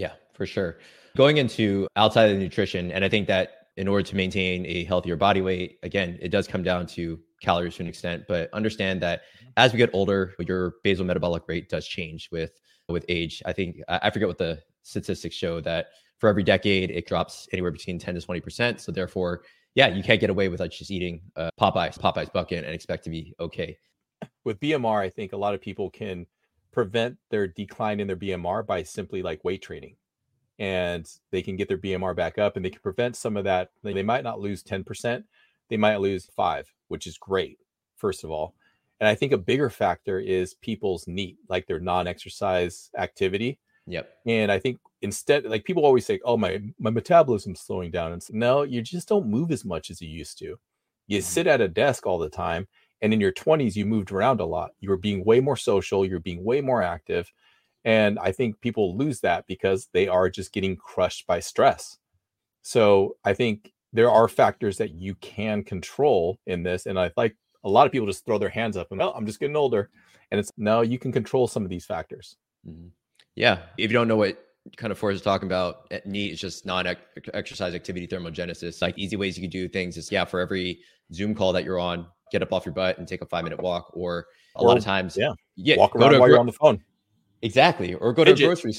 Yeah, 0.00 0.12
for 0.32 0.46
sure. 0.46 0.78
Going 1.14 1.36
into 1.36 1.86
outside 1.94 2.30
of 2.30 2.38
the 2.38 2.42
nutrition, 2.42 2.90
and 2.90 3.04
I 3.04 3.10
think 3.10 3.26
that 3.26 3.66
in 3.76 3.86
order 3.86 4.02
to 4.02 4.16
maintain 4.16 4.64
a 4.64 4.84
healthier 4.84 5.14
body 5.14 5.42
weight, 5.42 5.78
again, 5.82 6.18
it 6.22 6.30
does 6.30 6.48
come 6.48 6.62
down 6.62 6.86
to 6.86 7.20
calories 7.42 7.76
to 7.76 7.82
an 7.82 7.88
extent, 7.88 8.24
but 8.26 8.48
understand 8.54 9.02
that 9.02 9.20
mm-hmm. 9.20 9.50
as 9.58 9.72
we 9.72 9.76
get 9.76 9.90
older, 9.92 10.34
your 10.38 10.76
basal 10.82 11.04
metabolic 11.04 11.42
rate 11.48 11.68
does 11.68 11.86
change 11.86 12.30
with 12.32 12.52
with 12.88 13.04
age. 13.10 13.42
I 13.44 13.52
think 13.52 13.76
I 13.88 14.08
forget 14.08 14.26
what 14.26 14.38
the 14.38 14.60
statistics 14.84 15.36
show 15.36 15.60
that 15.60 15.88
for 16.18 16.30
every 16.30 16.42
decade 16.42 16.90
it 16.90 17.06
drops 17.06 17.46
anywhere 17.52 17.70
between 17.70 17.98
10 17.98 18.14
to 18.14 18.22
20 18.22 18.40
percent. 18.40 18.80
So 18.80 18.90
therefore, 18.90 19.42
yeah, 19.74 19.88
you 19.88 20.02
can't 20.02 20.20
get 20.20 20.30
away 20.30 20.48
with 20.48 20.60
like 20.60 20.70
just 20.70 20.90
eating 20.90 21.20
uh, 21.36 21.50
Popeyes 21.60 21.98
Popeyes 21.98 22.32
bucket 22.32 22.64
and 22.64 22.74
expect 22.74 23.04
to 23.04 23.10
be 23.10 23.34
okay. 23.38 23.76
With 24.44 24.58
BMR, 24.60 25.00
I 25.00 25.10
think 25.10 25.34
a 25.34 25.36
lot 25.36 25.54
of 25.54 25.60
people 25.60 25.90
can 25.90 26.26
prevent 26.72 27.16
their 27.30 27.46
decline 27.46 28.00
in 28.00 28.06
their 28.06 28.16
BMR 28.16 28.66
by 28.66 28.82
simply 28.82 29.22
like 29.22 29.44
weight 29.44 29.62
training. 29.62 29.96
And 30.58 31.06
they 31.32 31.42
can 31.42 31.56
get 31.56 31.68
their 31.68 31.78
BMR 31.78 32.14
back 32.14 32.38
up 32.38 32.56
and 32.56 32.64
they 32.64 32.70
can 32.70 32.82
prevent 32.82 33.16
some 33.16 33.36
of 33.36 33.44
that. 33.44 33.70
They 33.82 34.02
might 34.02 34.24
not 34.24 34.40
lose 34.40 34.62
10%, 34.62 35.24
they 35.68 35.76
might 35.76 36.00
lose 36.00 36.28
five, 36.36 36.70
which 36.88 37.06
is 37.06 37.16
great, 37.16 37.58
first 37.96 38.24
of 38.24 38.30
all. 38.30 38.54
And 39.00 39.08
I 39.08 39.14
think 39.14 39.32
a 39.32 39.38
bigger 39.38 39.70
factor 39.70 40.18
is 40.18 40.54
people's 40.54 41.06
NEAT, 41.08 41.38
like 41.48 41.66
their 41.66 41.80
non-exercise 41.80 42.90
activity. 42.98 43.58
Yep. 43.86 44.10
And 44.26 44.52
I 44.52 44.58
think 44.58 44.78
instead, 45.00 45.44
like 45.46 45.64
people 45.64 45.86
always 45.86 46.04
say, 46.04 46.20
"Oh, 46.24 46.36
my 46.36 46.60
my 46.78 46.90
metabolism's 46.90 47.60
slowing 47.60 47.90
down," 47.90 48.12
and 48.12 48.22
so, 48.22 48.32
no, 48.34 48.62
you 48.62 48.82
just 48.82 49.08
don't 49.08 49.26
move 49.26 49.50
as 49.50 49.64
much 49.64 49.90
as 49.90 50.02
you 50.02 50.08
used 50.08 50.38
to. 50.38 50.58
You 51.06 51.18
mm-hmm. 51.18 51.24
sit 51.24 51.46
at 51.46 51.62
a 51.62 51.68
desk 51.68 52.06
all 52.06 52.18
the 52.18 52.28
time, 52.28 52.68
and 53.02 53.12
in 53.12 53.20
your 53.20 53.32
20s, 53.32 53.76
you 53.76 53.86
moved 53.86 54.12
around 54.12 54.40
a 54.40 54.44
lot. 54.44 54.70
You 54.80 54.90
were 54.90 54.96
being 54.96 55.24
way 55.24 55.40
more 55.40 55.56
social. 55.56 56.04
You're 56.04 56.20
being 56.20 56.44
way 56.44 56.60
more 56.60 56.82
active, 56.82 57.32
and 57.84 58.18
I 58.18 58.32
think 58.32 58.60
people 58.60 58.96
lose 58.96 59.20
that 59.20 59.46
because 59.46 59.88
they 59.92 60.08
are 60.08 60.28
just 60.28 60.52
getting 60.52 60.76
crushed 60.76 61.26
by 61.26 61.40
stress. 61.40 61.98
So 62.62 63.16
I 63.24 63.34
think 63.34 63.72
there 63.92 64.10
are 64.10 64.28
factors 64.28 64.78
that 64.78 64.92
you 64.92 65.14
can 65.16 65.64
control 65.64 66.38
in 66.46 66.62
this, 66.62 66.86
and 66.86 66.98
I 66.98 67.10
like 67.16 67.36
a 67.64 67.68
lot 67.68 67.86
of 67.86 67.92
people 67.92 68.06
just 68.06 68.24
throw 68.24 68.38
their 68.38 68.48
hands 68.48 68.76
up 68.76 68.88
and 68.90 69.00
well, 69.00 69.12
I'm 69.16 69.26
just 69.26 69.40
getting 69.40 69.56
older. 69.56 69.90
And 70.30 70.38
it's 70.38 70.50
no, 70.56 70.82
you 70.82 70.98
can 70.98 71.12
control 71.12 71.46
some 71.46 71.64
of 71.64 71.70
these 71.70 71.84
factors. 71.84 72.36
Mm-hmm. 72.66 72.88
Yeah. 73.34 73.62
If 73.78 73.90
you 73.90 73.94
don't 73.94 74.08
know 74.08 74.16
what 74.16 74.38
kind 74.76 74.92
of 74.92 74.98
Forrest 74.98 75.16
is 75.16 75.22
talking 75.22 75.48
about, 75.48 75.86
eh, 75.90 76.00
NEAT 76.04 76.32
is 76.32 76.40
just 76.40 76.66
non-exercise 76.66 77.74
activity 77.74 78.06
thermogenesis. 78.06 78.80
Like 78.80 78.96
easy 78.98 79.16
ways 79.16 79.36
you 79.36 79.42
can 79.42 79.50
do 79.50 79.68
things 79.68 79.96
is 79.96 80.12
yeah, 80.12 80.24
for 80.24 80.40
every 80.40 80.80
Zoom 81.12 81.34
call 81.34 81.52
that 81.52 81.64
you're 81.64 81.78
on, 81.78 82.06
get 82.30 82.42
up 82.42 82.52
off 82.52 82.64
your 82.64 82.74
butt 82.74 82.98
and 82.98 83.06
take 83.06 83.22
a 83.22 83.26
five 83.26 83.44
minute 83.44 83.60
walk. 83.60 83.90
Or 83.94 84.26
a 84.56 84.60
or, 84.60 84.68
lot 84.68 84.76
of 84.76 84.84
times, 84.84 85.16
yeah, 85.16 85.32
yeah 85.56 85.76
walk 85.76 85.94
around 85.96 86.12
while 86.12 86.20
gro- 86.20 86.28
you're 86.28 86.38
on 86.38 86.46
the 86.46 86.52
phone. 86.52 86.82
Exactly. 87.42 87.94
Or 87.94 88.12
go 88.12 88.24
to 88.24 88.32
Fidget. 88.32 88.44
a 88.44 88.48
grocery 88.48 88.72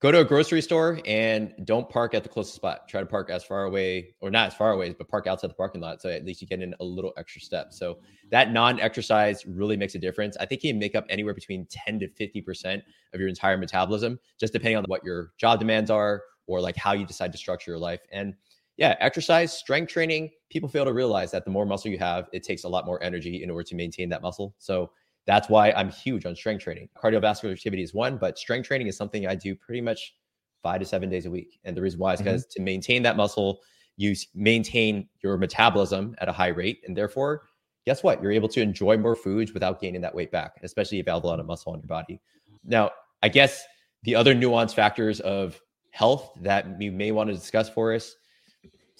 go 0.00 0.12
to 0.12 0.20
a 0.20 0.24
grocery 0.24 0.62
store 0.62 1.00
and 1.06 1.52
don't 1.64 1.88
park 1.88 2.14
at 2.14 2.22
the 2.22 2.28
closest 2.28 2.54
spot. 2.54 2.88
Try 2.88 3.00
to 3.00 3.06
park 3.06 3.30
as 3.30 3.44
far 3.44 3.64
away, 3.64 4.14
or 4.20 4.30
not 4.30 4.48
as 4.48 4.54
far 4.54 4.72
away, 4.72 4.94
but 4.96 5.08
park 5.08 5.26
outside 5.26 5.50
the 5.50 5.54
parking 5.54 5.80
lot. 5.80 6.00
So 6.00 6.08
at 6.08 6.24
least 6.24 6.40
you 6.40 6.46
get 6.46 6.62
in 6.62 6.74
a 6.78 6.84
little 6.84 7.12
extra 7.16 7.40
step. 7.40 7.72
So 7.72 7.98
that 8.30 8.52
non-exercise 8.52 9.44
really 9.46 9.76
makes 9.76 9.94
a 9.96 9.98
difference. 9.98 10.36
I 10.38 10.46
think 10.46 10.62
you 10.62 10.70
can 10.70 10.78
make 10.78 10.94
up 10.94 11.04
anywhere 11.08 11.34
between 11.34 11.66
10 11.66 11.98
to 12.00 12.08
50% 12.08 12.82
of 13.12 13.20
your 13.20 13.28
entire 13.28 13.56
metabolism, 13.56 14.18
just 14.38 14.52
depending 14.52 14.76
on 14.76 14.84
what 14.84 15.04
your 15.04 15.32
job 15.36 15.58
demands 15.58 15.90
are 15.90 16.22
or 16.46 16.60
like 16.60 16.76
how 16.76 16.92
you 16.92 17.04
decide 17.04 17.32
to 17.32 17.38
structure 17.38 17.72
your 17.72 17.78
life. 17.78 18.00
And 18.12 18.34
yeah, 18.78 18.94
exercise, 19.00 19.52
strength 19.52 19.92
training, 19.92 20.30
people 20.50 20.68
fail 20.68 20.84
to 20.84 20.92
realize 20.92 21.32
that 21.32 21.44
the 21.44 21.50
more 21.50 21.66
muscle 21.66 21.90
you 21.90 21.98
have, 21.98 22.28
it 22.32 22.44
takes 22.44 22.62
a 22.62 22.68
lot 22.68 22.86
more 22.86 23.02
energy 23.02 23.42
in 23.42 23.50
order 23.50 23.64
to 23.64 23.74
maintain 23.74 24.08
that 24.08 24.22
muscle. 24.22 24.54
So 24.58 24.92
that's 25.26 25.48
why 25.48 25.72
I'm 25.72 25.90
huge 25.90 26.24
on 26.24 26.36
strength 26.36 26.62
training. 26.62 26.88
Cardiovascular 26.96 27.52
activity 27.52 27.82
is 27.82 27.92
one, 27.92 28.16
but 28.16 28.38
strength 28.38 28.68
training 28.68 28.86
is 28.86 28.96
something 28.96 29.26
I 29.26 29.34
do 29.34 29.56
pretty 29.56 29.80
much 29.80 30.14
five 30.62 30.78
to 30.78 30.86
seven 30.86 31.10
days 31.10 31.26
a 31.26 31.30
week. 31.30 31.58
And 31.64 31.76
the 31.76 31.82
reason 31.82 31.98
why 31.98 32.14
is 32.14 32.20
because 32.20 32.44
mm-hmm. 32.44 32.60
to 32.60 32.62
maintain 32.62 33.02
that 33.02 33.16
muscle, 33.16 33.60
you 33.96 34.14
maintain 34.32 35.08
your 35.24 35.36
metabolism 35.36 36.14
at 36.18 36.28
a 36.28 36.32
high 36.32 36.48
rate. 36.48 36.78
And 36.86 36.96
therefore, 36.96 37.42
guess 37.84 38.04
what? 38.04 38.22
You're 38.22 38.32
able 38.32 38.48
to 38.50 38.62
enjoy 38.62 38.96
more 38.96 39.16
foods 39.16 39.52
without 39.52 39.80
gaining 39.80 40.00
that 40.02 40.14
weight 40.14 40.30
back, 40.30 40.52
especially 40.62 41.00
if 41.00 41.06
you 41.06 41.12
have 41.12 41.24
a 41.24 41.26
lot 41.26 41.40
of 41.40 41.46
muscle 41.46 41.72
on 41.72 41.80
your 41.80 41.88
body. 41.88 42.20
Now, 42.64 42.92
I 43.24 43.28
guess 43.28 43.64
the 44.04 44.14
other 44.14 44.36
nuanced 44.36 44.74
factors 44.74 45.18
of 45.18 45.60
health 45.90 46.30
that 46.42 46.78
we 46.78 46.90
may 46.90 47.10
want 47.10 47.28
to 47.28 47.34
discuss 47.34 47.68
for 47.68 47.92
us 47.92 48.14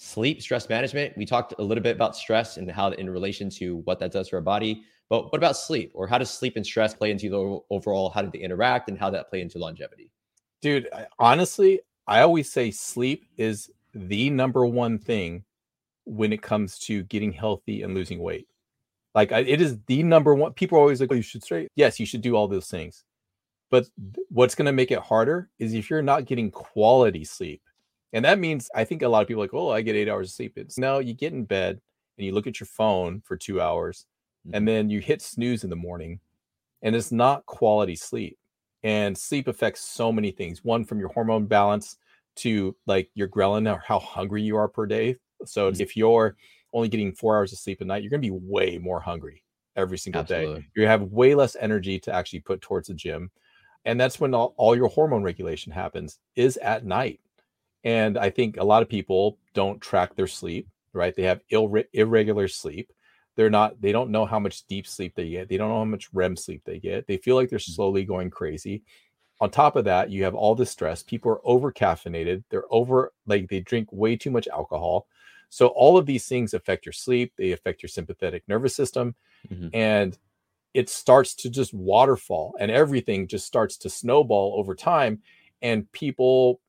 sleep, 0.01 0.41
stress 0.41 0.69
management. 0.69 1.15
We 1.17 1.25
talked 1.25 1.53
a 1.59 1.61
little 1.61 1.83
bit 1.83 1.95
about 1.95 2.15
stress 2.15 2.55
and 2.55 2.71
how 2.71 2.91
in 2.91 3.09
relation 3.09 3.49
to 3.51 3.77
what 3.83 3.99
that 3.99 4.13
does 4.13 4.29
for 4.29 4.37
our 4.37 4.41
body. 4.41 4.83
But 5.09 5.25
what 5.25 5.37
about 5.37 5.57
sleep, 5.57 5.91
or 5.93 6.07
how 6.07 6.17
does 6.17 6.29
sleep 6.29 6.55
and 6.55 6.65
stress 6.65 6.93
play 6.93 7.11
into 7.11 7.29
the 7.29 7.59
overall? 7.69 8.09
How 8.09 8.21
do 8.21 8.29
they 8.31 8.39
interact, 8.39 8.89
and 8.89 8.97
how 8.97 9.09
that 9.09 9.29
play 9.29 9.41
into 9.41 9.57
longevity? 9.57 10.11
Dude, 10.61 10.87
honestly, 11.17 11.81
I 12.07 12.21
always 12.21 12.51
say 12.51 12.71
sleep 12.71 13.25
is 13.35 13.69
the 13.93 14.29
number 14.29 14.65
one 14.65 14.99
thing 14.99 15.43
when 16.05 16.31
it 16.31 16.41
comes 16.41 16.79
to 16.79 17.03
getting 17.03 17.31
healthy 17.31 17.81
and 17.81 17.93
losing 17.93 18.19
weight. 18.19 18.47
Like 19.15 19.31
it 19.31 19.59
is 19.59 19.79
the 19.87 20.03
number 20.03 20.33
one. 20.33 20.53
People 20.53 20.77
are 20.77 20.81
always 20.81 21.01
like, 21.01 21.11
"Oh, 21.11 21.15
you 21.15 21.21
should 21.21 21.43
straight." 21.43 21.69
Yes, 21.75 21.99
you 21.99 22.05
should 22.05 22.21
do 22.21 22.35
all 22.35 22.47
those 22.47 22.69
things. 22.69 23.03
But 23.71 23.87
what's 24.29 24.55
going 24.55 24.67
to 24.67 24.71
make 24.71 24.91
it 24.91 24.99
harder 24.99 25.49
is 25.59 25.73
if 25.73 25.89
you're 25.89 26.01
not 26.01 26.25
getting 26.25 26.51
quality 26.51 27.25
sleep. 27.25 27.61
And 28.13 28.25
that 28.25 28.39
means 28.39 28.69
I 28.73 28.85
think 28.85 29.01
a 29.01 29.07
lot 29.07 29.21
of 29.21 29.27
people 29.27 29.43
like, 29.43 29.53
oh, 29.53 29.69
I 29.69 29.81
get 29.81 29.95
eight 29.95 30.09
hours 30.09 30.29
of 30.29 30.33
sleep. 30.33 30.53
It's 30.55 30.77
no, 30.77 30.99
you 30.99 31.13
get 31.13 31.33
in 31.33 31.45
bed 31.45 31.79
and 32.17 32.25
you 32.25 32.33
look 32.33 32.47
at 32.47 32.59
your 32.59 32.67
phone 32.67 33.21
for 33.21 33.37
two 33.37 33.61
hours 33.61 34.05
and 34.45 34.53
mm-hmm. 34.53 34.65
then 34.65 34.89
you 34.89 34.99
hit 34.99 35.21
snooze 35.21 35.63
in 35.63 35.69
the 35.69 35.75
morning 35.75 36.19
and 36.81 36.95
it's 36.95 37.11
not 37.11 37.45
quality 37.45 37.95
sleep 37.95 38.37
and 38.83 39.17
sleep 39.17 39.47
affects 39.47 39.81
so 39.81 40.11
many 40.11 40.31
things 40.31 40.63
one 40.63 40.85
from 40.85 40.99
your 40.99 41.09
hormone 41.09 41.45
balance 41.45 41.97
to 42.35 42.75
like 42.85 43.09
your 43.15 43.27
ghrelin 43.27 43.71
or 43.73 43.81
how 43.85 43.99
hungry 43.99 44.41
you 44.41 44.55
are 44.55 44.67
per 44.67 44.85
day 44.85 45.15
so 45.45 45.71
mm-hmm. 45.71 45.81
if 45.81 45.97
you're 45.97 46.35
only 46.73 46.87
getting 46.87 47.11
four 47.11 47.35
hours 47.35 47.51
of 47.51 47.59
sleep 47.59 47.81
a 47.81 47.85
night 47.85 48.03
you're 48.03 48.09
going 48.09 48.21
to 48.21 48.29
be 48.29 48.39
way 48.41 48.77
more 48.77 48.99
hungry 48.99 49.43
every 49.75 49.97
single 49.97 50.21
Absolutely. 50.21 50.61
day 50.61 50.67
you 50.75 50.87
have 50.87 51.01
way 51.03 51.35
less 51.35 51.55
energy 51.59 51.99
to 51.99 52.13
actually 52.13 52.39
put 52.39 52.61
towards 52.61 52.87
the 52.87 52.93
gym 52.93 53.29
and 53.85 53.99
that's 53.99 54.19
when 54.19 54.33
all, 54.33 54.53
all 54.57 54.75
your 54.75 54.89
hormone 54.89 55.23
regulation 55.23 55.71
happens 55.71 56.19
is 56.35 56.57
at 56.57 56.85
night 56.85 57.19
and 57.83 58.17
i 58.17 58.29
think 58.29 58.57
a 58.57 58.63
lot 58.63 58.81
of 58.81 58.89
people 58.89 59.37
don't 59.53 59.81
track 59.81 60.15
their 60.15 60.27
sleep 60.27 60.67
right? 60.93 61.15
They 61.15 61.23
have 61.23 61.41
Ill, 61.49 61.73
irregular 61.93 62.47
sleep. 62.47 62.91
They're 63.35 63.49
not 63.49 63.79
they 63.81 63.91
don't 63.91 64.11
know 64.11 64.25
how 64.25 64.39
much 64.39 64.65
deep 64.67 64.85
sleep 64.85 65.15
they 65.15 65.29
get. 65.29 65.49
They 65.49 65.57
don't 65.57 65.69
know 65.69 65.79
how 65.79 65.85
much 65.85 66.09
rem 66.13 66.35
sleep 66.35 66.63
they 66.65 66.79
get. 66.79 67.07
They 67.07 67.17
feel 67.17 67.35
like 67.35 67.49
they're 67.49 67.59
mm. 67.59 67.75
slowly 67.75 68.03
going 68.03 68.29
crazy. 68.29 68.83
On 69.39 69.49
top 69.49 69.75
of 69.75 69.85
that 69.85 70.09
you 70.09 70.23
have 70.25 70.35
all 70.35 70.55
the 70.55 70.65
stress. 70.65 71.03
People 71.03 71.31
are 71.31 71.41
over 71.43 71.71
caffeinated 71.71 72.43
they're 72.49 72.65
over 72.69 73.13
like 73.25 73.49
they 73.49 73.61
drink 73.61 73.87
way 73.91 74.15
too 74.15 74.31
much 74.31 74.47
alcohol. 74.49 75.07
So 75.49 75.67
all 75.67 75.97
of 75.97 76.05
these 76.05 76.27
things 76.27 76.53
affect 76.53 76.85
your 76.85 76.93
sleep. 76.93 77.33
They 77.37 77.53
affect 77.53 77.81
your 77.81 77.89
sympathetic 77.89 78.43
nervous 78.47 78.75
system. 78.75 79.15
Mm-hmm. 79.49 79.69
and 79.73 80.17
it 80.73 80.89
starts 80.89 81.33
to 81.33 81.49
just 81.49 81.73
waterfall 81.73 82.55
and 82.59 82.69
everything 82.69 83.25
just 83.25 83.47
starts 83.47 83.77
to 83.77 83.89
snowball 83.89 84.55
over 84.57 84.75
time. 84.75 85.21
And 85.61 85.89
people 85.93 86.59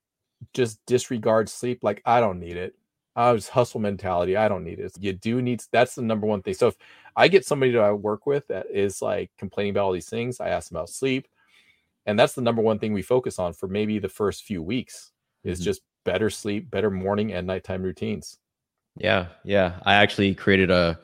just 0.54 0.84
disregard 0.86 1.48
sleep 1.48 1.80
like 1.82 2.02
i 2.04 2.20
don't 2.20 2.40
need 2.40 2.56
it 2.56 2.74
I 3.16 3.32
was 3.32 3.48
hustle 3.48 3.80
mentality. 3.80 4.36
I 4.36 4.48
don't 4.48 4.64
need 4.64 4.78
it. 4.78 4.92
You 4.98 5.12
do 5.12 5.42
need 5.42 5.62
that's 5.72 5.94
the 5.94 6.02
number 6.02 6.26
one 6.26 6.42
thing. 6.42 6.54
So 6.54 6.68
if 6.68 6.76
I 7.16 7.28
get 7.28 7.44
somebody 7.44 7.72
that 7.72 7.82
I 7.82 7.92
work 7.92 8.26
with 8.26 8.46
that 8.48 8.66
is 8.70 9.02
like 9.02 9.30
complaining 9.36 9.72
about 9.72 9.84
all 9.84 9.92
these 9.92 10.08
things, 10.08 10.40
I 10.40 10.48
ask 10.48 10.68
them 10.68 10.76
about 10.76 10.90
sleep. 10.90 11.26
And 12.06 12.18
that's 12.18 12.34
the 12.34 12.40
number 12.40 12.62
one 12.62 12.78
thing 12.78 12.92
we 12.92 13.02
focus 13.02 13.38
on 13.38 13.52
for 13.52 13.68
maybe 13.68 13.98
the 13.98 14.08
first 14.08 14.44
few 14.44 14.62
weeks 14.62 15.12
is 15.44 15.58
mm-hmm. 15.58 15.64
just 15.64 15.82
better 16.04 16.30
sleep, 16.30 16.70
better 16.70 16.90
morning 16.90 17.32
and 17.32 17.46
nighttime 17.46 17.82
routines. 17.82 18.38
Yeah. 18.96 19.26
Yeah. 19.44 19.80
I 19.84 19.94
actually 19.94 20.34
created 20.34 20.70
a 20.70 20.98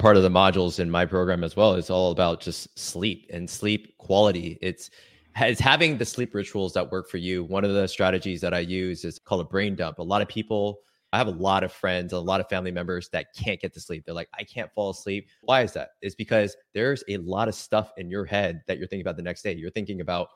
part 0.00 0.16
of 0.16 0.22
the 0.22 0.30
modules 0.30 0.80
in 0.80 0.90
my 0.90 1.06
program 1.06 1.44
as 1.44 1.54
well. 1.54 1.74
It's 1.74 1.90
all 1.90 2.10
about 2.10 2.40
just 2.40 2.76
sleep 2.78 3.30
and 3.32 3.48
sleep 3.48 3.96
quality. 3.98 4.58
It's 4.60 4.90
it's 5.36 5.60
having 5.60 5.98
the 5.98 6.04
sleep 6.04 6.34
rituals 6.34 6.72
that 6.74 6.90
work 6.90 7.08
for 7.08 7.18
you. 7.18 7.44
One 7.44 7.64
of 7.64 7.72
the 7.72 7.86
strategies 7.86 8.40
that 8.40 8.52
I 8.52 8.60
use 8.60 9.04
is 9.04 9.18
called 9.18 9.40
a 9.40 9.44
brain 9.44 9.74
dump. 9.74 9.98
A 9.98 10.02
lot 10.02 10.22
of 10.22 10.28
people 10.28 10.80
I 11.12 11.18
have 11.18 11.26
a 11.26 11.32
lot 11.32 11.62
of 11.62 11.72
friends, 11.72 12.14
a 12.14 12.18
lot 12.18 12.40
of 12.40 12.48
family 12.48 12.70
members 12.70 13.10
that 13.10 13.34
can't 13.34 13.60
get 13.60 13.74
to 13.74 13.80
sleep. 13.80 14.04
They're 14.04 14.14
like, 14.14 14.30
I 14.38 14.44
can't 14.44 14.72
fall 14.72 14.90
asleep. 14.90 15.28
Why 15.42 15.60
is 15.60 15.72
that? 15.74 15.90
It's 16.00 16.14
because 16.14 16.56
there's 16.72 17.04
a 17.08 17.18
lot 17.18 17.48
of 17.48 17.54
stuff 17.54 17.92
in 17.98 18.08
your 18.08 18.24
head 18.24 18.62
that 18.66 18.78
you're 18.78 18.88
thinking 18.88 19.02
about 19.02 19.16
the 19.16 19.22
next 19.22 19.42
day. 19.42 19.54
You're 19.54 19.70
thinking 19.70 20.00
about, 20.00 20.28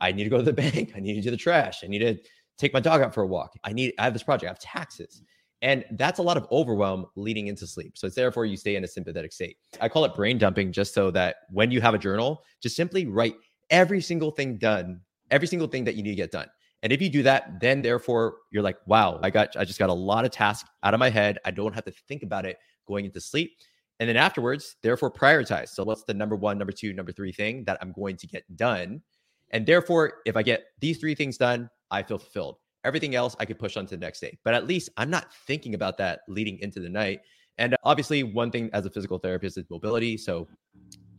I 0.00 0.12
need 0.12 0.24
to 0.24 0.30
go 0.30 0.36
to 0.36 0.44
the 0.44 0.52
bank. 0.70 0.92
I 0.94 1.00
need 1.00 1.14
to 1.14 1.20
do 1.20 1.32
the 1.32 1.36
trash. 1.36 1.82
I 1.82 1.88
need 1.88 1.98
to 1.98 2.16
take 2.58 2.72
my 2.72 2.78
dog 2.78 3.02
out 3.02 3.12
for 3.12 3.22
a 3.22 3.26
walk. 3.26 3.54
I 3.64 3.72
need, 3.72 3.92
I 3.98 4.04
have 4.04 4.12
this 4.12 4.22
project, 4.22 4.44
I 4.44 4.52
have 4.52 4.60
taxes. 4.60 5.22
And 5.62 5.84
that's 5.92 6.20
a 6.20 6.22
lot 6.22 6.36
of 6.36 6.46
overwhelm 6.52 7.06
leading 7.16 7.48
into 7.48 7.66
sleep. 7.66 7.98
So 7.98 8.06
it's 8.06 8.16
therefore 8.16 8.46
you 8.46 8.56
stay 8.56 8.76
in 8.76 8.84
a 8.84 8.88
sympathetic 8.88 9.32
state. 9.32 9.56
I 9.80 9.88
call 9.88 10.04
it 10.04 10.14
brain 10.14 10.38
dumping 10.38 10.72
just 10.72 10.94
so 10.94 11.10
that 11.10 11.36
when 11.50 11.70
you 11.70 11.80
have 11.80 11.92
a 11.92 11.98
journal, 11.98 12.44
just 12.62 12.76
simply 12.76 13.06
write 13.06 13.34
every 13.70 14.00
single 14.00 14.30
thing 14.30 14.58
done, 14.58 15.00
every 15.30 15.48
single 15.48 15.68
thing 15.68 15.84
that 15.84 15.94
you 15.94 16.02
need 16.02 16.10
to 16.10 16.16
get 16.16 16.32
done. 16.32 16.48
And 16.82 16.92
if 16.92 17.02
you 17.02 17.08
do 17.08 17.22
that, 17.24 17.60
then 17.60 17.82
therefore 17.82 18.36
you're 18.50 18.62
like, 18.62 18.78
wow, 18.86 19.20
I 19.22 19.30
got 19.30 19.56
I 19.56 19.64
just 19.64 19.78
got 19.78 19.90
a 19.90 19.94
lot 19.94 20.24
of 20.24 20.30
tasks 20.30 20.68
out 20.82 20.94
of 20.94 21.00
my 21.00 21.10
head. 21.10 21.38
I 21.44 21.50
don't 21.50 21.74
have 21.74 21.84
to 21.84 21.92
think 22.08 22.22
about 22.22 22.46
it 22.46 22.56
going 22.86 23.04
into 23.04 23.20
sleep. 23.20 23.52
And 23.98 24.08
then 24.08 24.16
afterwards, 24.16 24.76
therefore 24.82 25.12
prioritize. 25.12 25.68
So 25.68 25.84
what's 25.84 26.04
the 26.04 26.14
number 26.14 26.34
one, 26.34 26.56
number 26.56 26.72
two, 26.72 26.94
number 26.94 27.12
three 27.12 27.32
thing 27.32 27.64
that 27.64 27.76
I'm 27.82 27.92
going 27.92 28.16
to 28.16 28.26
get 28.26 28.44
done? 28.56 29.02
And 29.50 29.66
therefore, 29.66 30.14
if 30.24 30.36
I 30.36 30.42
get 30.42 30.64
these 30.80 30.98
three 30.98 31.14
things 31.14 31.36
done, 31.36 31.68
I 31.90 32.02
feel 32.02 32.18
fulfilled. 32.18 32.56
Everything 32.84 33.14
else 33.14 33.36
I 33.38 33.44
could 33.44 33.58
push 33.58 33.76
on 33.76 33.84
to 33.86 33.96
the 33.96 34.00
next 34.00 34.20
day. 34.20 34.38
But 34.42 34.54
at 34.54 34.66
least 34.66 34.88
I'm 34.96 35.10
not 35.10 35.34
thinking 35.46 35.74
about 35.74 35.98
that 35.98 36.20
leading 36.28 36.58
into 36.60 36.80
the 36.80 36.88
night. 36.88 37.20
And 37.58 37.76
obviously, 37.84 38.22
one 38.22 38.50
thing 38.50 38.70
as 38.72 38.86
a 38.86 38.90
physical 38.90 39.18
therapist 39.18 39.58
is 39.58 39.64
mobility. 39.68 40.16
So 40.16 40.48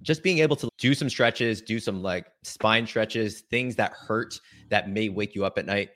just 0.02 0.24
being 0.24 0.40
able 0.40 0.56
to 0.58 0.70
do 0.78 0.94
some 0.94 1.10
stretches, 1.10 1.62
do 1.62 1.80
some 1.80 2.02
like 2.02 2.28
spine 2.44 2.86
stretches, 2.88 3.42
things 3.42 3.76
that 3.76 3.94
hurt 3.94 4.40
that 4.70 4.90
may 4.90 5.10
wake 5.10 5.36
you 5.36 5.46
up 5.46 5.58
at 5.58 5.66
night, 5.66 5.90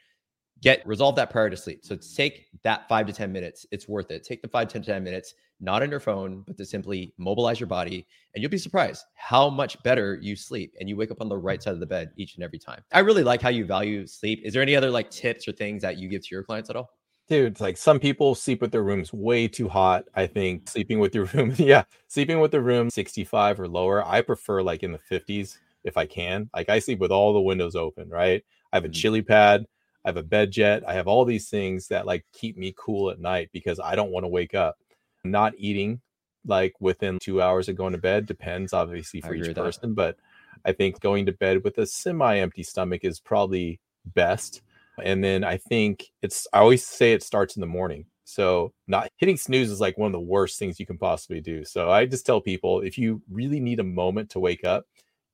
get 0.62 0.86
resolve 0.88 1.16
that 1.16 1.30
prior 1.30 1.49
to 1.49 1.58
sleep. 1.58 1.82
So 1.84 1.95
take 1.95 2.47
that 2.64 2.88
five 2.88 3.08
to 3.08 3.14
10 3.14 3.32
minutes. 3.32 3.66
It's 3.72 3.88
worth 3.88 4.12
it. 4.12 4.24
Take 4.24 4.41
the 4.41 4.47
five, 4.47 4.68
10, 4.68 4.84
10 4.84 5.03
minutes, 5.03 5.34
not 5.60 5.84
on 5.84 5.89
your 5.89 5.99
phone, 5.99 6.43
but 6.45 6.58
to 6.58 6.66
simply 6.66 7.14
mobilize 7.18 7.60
your 7.60 7.68
body. 7.68 8.08
And 8.34 8.41
you'll 8.41 8.51
be 8.51 8.58
surprised 8.58 9.03
how 9.16 9.49
much 9.49 9.82
better 9.84 10.18
you 10.22 10.36
sleep 10.36 10.74
and 10.80 10.88
you 10.88 10.95
wake 10.95 11.12
up 11.12 11.22
on 11.22 11.30
the 11.30 11.38
right 11.38 11.62
side 11.62 11.74
of 11.74 11.80
the 11.80 11.86
bed 11.86 12.12
each 12.18 12.36
and 12.36 12.43
every 12.43 12.60
time. 12.60 12.82
I 12.91 12.99
really 12.99 13.24
like 13.24 13.41
how 13.41 13.49
you 13.49 13.66
value 13.66 14.08
sleep. 14.08 14.41
Is 14.43 14.53
there 14.53 14.62
any 14.62 14.76
other 14.76 14.89
like 14.89 15.10
tips 15.10 15.47
or 15.47 15.51
things 15.51 15.82
that 15.82 15.97
you 15.97 16.10
give 16.10 16.22
to 16.24 16.30
your 16.32 16.43
clients 16.43 16.70
at 16.70 16.76
all? 16.76 16.89
Dude, 17.28 17.60
like 17.60 17.76
some 17.78 18.00
people 18.00 18.36
sleep 18.36 18.62
with 18.62 18.72
their 18.72 18.84
rooms 18.84 19.12
way 19.12 19.48
too 19.48 19.68
hot. 19.68 20.06
I 20.14 20.28
think 20.28 20.70
sleeping 20.70 21.00
with 21.00 21.16
your 21.16 21.26
room, 21.34 21.54
yeah, 21.58 21.84
sleeping 22.08 22.40
with 22.40 22.52
the 22.52 22.62
room 22.62 22.90
65 22.90 23.60
or 23.60 23.68
lower. 23.68 24.06
I 24.06 24.22
prefer 24.22 24.62
like 24.62 24.84
in 24.84 24.92
the 24.92 25.00
50s 25.00 25.58
if 25.84 25.98
I 25.98 26.06
can. 26.06 26.50
Like 26.54 26.70
I 26.70 26.80
sleep 26.80 27.00
with 27.00 27.12
all 27.12 27.34
the 27.34 27.42
windows 27.42 27.76
open, 27.76 28.10
right? 28.10 28.44
I 28.72 28.78
have 28.78 28.86
a 28.86 28.90
mm-hmm. 28.90 29.16
ChiliPad, 29.16 29.66
I 30.04 30.10
have 30.10 30.18
a 30.18 30.24
BedJet, 30.24 30.84
I 30.86 30.94
have 30.94 31.08
all 31.08 31.26
these 31.26 31.50
things 31.50 31.88
that 31.88 32.06
like 32.06 32.26
keep 32.32 32.58
me 32.58 32.76
cool 32.78 33.10
at 33.10 33.20
night 33.20 33.50
because 33.52 33.80
I 33.80 33.96
don't 33.96 34.12
want 34.12 34.24
to 34.24 34.30
wake 34.30 34.54
up. 34.54 34.78
Not 35.24 35.54
eating 35.58 36.02
like 36.46 36.74
within 36.80 37.18
two 37.18 37.42
hours 37.42 37.70
of 37.70 37.76
going 37.76 37.94
to 37.94 37.98
bed 37.98 38.28
depends 38.28 38.72
obviously 38.72 39.22
for 39.22 39.34
each 39.34 39.56
person, 39.56 39.96
but 39.96 40.18
I 40.64 40.74
think 40.74 41.00
going 41.00 41.26
to 41.26 41.32
bed 41.32 41.64
with 41.64 41.80
a 41.80 41.88
semi 41.88 42.38
empty 42.38 42.62
stomach 42.62 43.04
is 43.04 43.20
probably 43.20 43.80
best 44.14 44.62
and 45.04 45.24
then 45.24 45.43
I 45.43 45.58
think 45.58 46.06
it's, 46.22 46.48
I 46.54 46.60
always 46.60 46.86
say 46.86 47.14
it 47.14 47.24
starts 47.24 47.56
in 47.56 47.62
the 47.62 47.68
morning. 47.68 48.06
So 48.26 48.74
not 48.88 49.10
hitting 49.18 49.38
snooze 49.38 49.70
is 49.70 49.80
like 49.80 49.98
one 49.98 50.08
of 50.08 50.14
the 50.14 50.20
worst 50.20 50.58
things 50.58 50.80
you 50.80 50.86
can 50.86 50.98
possibly 50.98 51.41
do. 51.41 51.64
So 51.64 51.91
I 51.91 52.06
just 52.06 52.26
tell 52.26 52.41
people 52.41 52.82
if 52.82 52.98
you 52.98 53.22
really 53.30 53.60
need 53.60 53.80
a 53.80 53.84
moment 53.84 54.32
to 54.32 54.39
wake 54.39 54.66
up, 54.66 54.86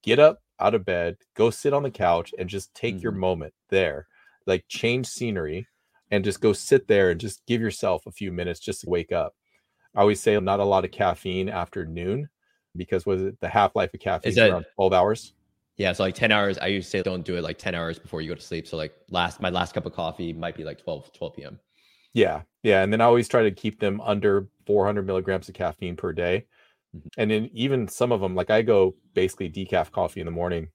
get 0.03 0.19
up 0.19 0.39
out 0.59 0.75
of 0.75 0.85
bed, 0.85 1.17
go 1.35 1.49
sit 1.49 1.73
on 1.73 1.83
the 1.83 1.91
couch 1.91 2.33
and 2.37 2.49
just 2.49 2.73
take 2.73 2.95
mm-hmm. 2.95 3.03
your 3.03 3.13
moment 3.13 3.53
there. 3.69 4.07
Like 4.45 4.65
change 4.67 5.07
scenery 5.07 5.67
and 6.11 6.25
just 6.25 6.41
go 6.41 6.51
sit 6.51 6.87
there 6.87 7.11
and 7.11 7.19
just 7.19 7.45
give 7.47 7.61
yourself 7.61 8.05
a 8.05 8.11
few 8.11 8.31
minutes 8.31 8.59
just 8.59 8.81
to 8.81 8.89
wake 8.89 9.11
up. 9.11 9.33
I 9.95 10.01
always 10.01 10.21
say 10.21 10.37
not 10.39 10.59
a 10.59 10.65
lot 10.65 10.85
of 10.85 10.91
caffeine 10.91 11.49
after 11.49 11.85
noon 11.85 12.29
because 12.75 13.05
was 13.05 13.21
it 13.21 13.39
the 13.39 13.47
half 13.47 13.75
life 13.75 13.93
of 13.93 13.99
caffeine 13.99 14.29
is 14.29 14.35
that, 14.35 14.49
around 14.49 14.65
12 14.75 14.93
hours? 14.93 15.33
Yeah, 15.77 15.93
so 15.93 16.03
like 16.03 16.15
10 16.15 16.31
hours, 16.31 16.57
I 16.57 16.67
usually 16.67 16.89
say 16.89 17.01
don't 17.01 17.25
do 17.25 17.37
it 17.37 17.43
like 17.43 17.57
10 17.57 17.73
hours 17.73 17.97
before 17.97 18.21
you 18.21 18.29
go 18.29 18.35
to 18.35 18.41
sleep. 18.41 18.67
So 18.67 18.77
like 18.77 18.93
last 19.09 19.41
my 19.41 19.49
last 19.49 19.73
cup 19.73 19.85
of 19.85 19.93
coffee 19.93 20.33
might 20.33 20.55
be 20.55 20.63
like 20.63 20.83
12, 20.83 21.11
12 21.13 21.35
p.m. 21.35 21.59
Yeah. 22.13 22.41
Yeah. 22.63 22.83
And 22.83 22.91
then 22.91 23.01
I 23.01 23.05
always 23.05 23.27
try 23.27 23.43
to 23.43 23.51
keep 23.51 23.79
them 23.79 24.01
under 24.01 24.47
400 24.67 25.05
milligrams 25.05 25.49
of 25.49 25.55
caffeine 25.55 25.95
per 25.95 26.13
day. 26.13 26.45
Mm-hmm. 26.95 27.07
And 27.17 27.31
then 27.31 27.49
even 27.53 27.87
some 27.87 28.11
of 28.11 28.21
them, 28.21 28.35
like 28.35 28.49
I 28.49 28.61
go 28.61 28.95
basically 29.13 29.49
decaf 29.49 29.91
coffee 29.91 30.19
in 30.19 30.25
the 30.25 30.31
morning 30.31 30.67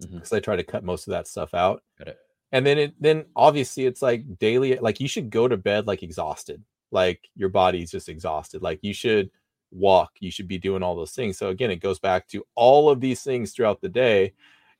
because 0.00 0.28
mm-hmm. 0.28 0.36
I 0.36 0.40
try 0.40 0.56
to 0.56 0.64
cut 0.64 0.84
most 0.84 1.06
of 1.06 1.12
that 1.12 1.26
stuff 1.26 1.52
out. 1.52 1.82
Got 1.98 2.08
it. 2.08 2.18
And 2.52 2.64
then 2.64 2.78
it 2.78 2.94
then 2.98 3.26
obviously 3.36 3.84
it's 3.84 4.00
like 4.00 4.38
daily, 4.38 4.76
like 4.76 5.00
you 5.00 5.08
should 5.08 5.30
go 5.30 5.48
to 5.48 5.56
bed 5.56 5.86
like 5.86 6.02
exhausted, 6.02 6.62
like 6.90 7.28
your 7.34 7.50
body's 7.50 7.90
just 7.90 8.08
exhausted. 8.08 8.62
Like 8.62 8.78
you 8.82 8.94
should 8.94 9.30
walk 9.70 10.12
you 10.20 10.30
should 10.30 10.48
be 10.48 10.58
doing 10.58 10.82
all 10.82 10.96
those 10.96 11.12
things. 11.12 11.38
So 11.38 11.48
again 11.48 11.70
it 11.70 11.76
goes 11.76 11.98
back 11.98 12.26
to 12.28 12.44
all 12.54 12.90
of 12.90 13.00
these 13.00 13.22
things 13.22 13.52
throughout 13.52 13.80
the 13.80 13.88
day 13.88 14.32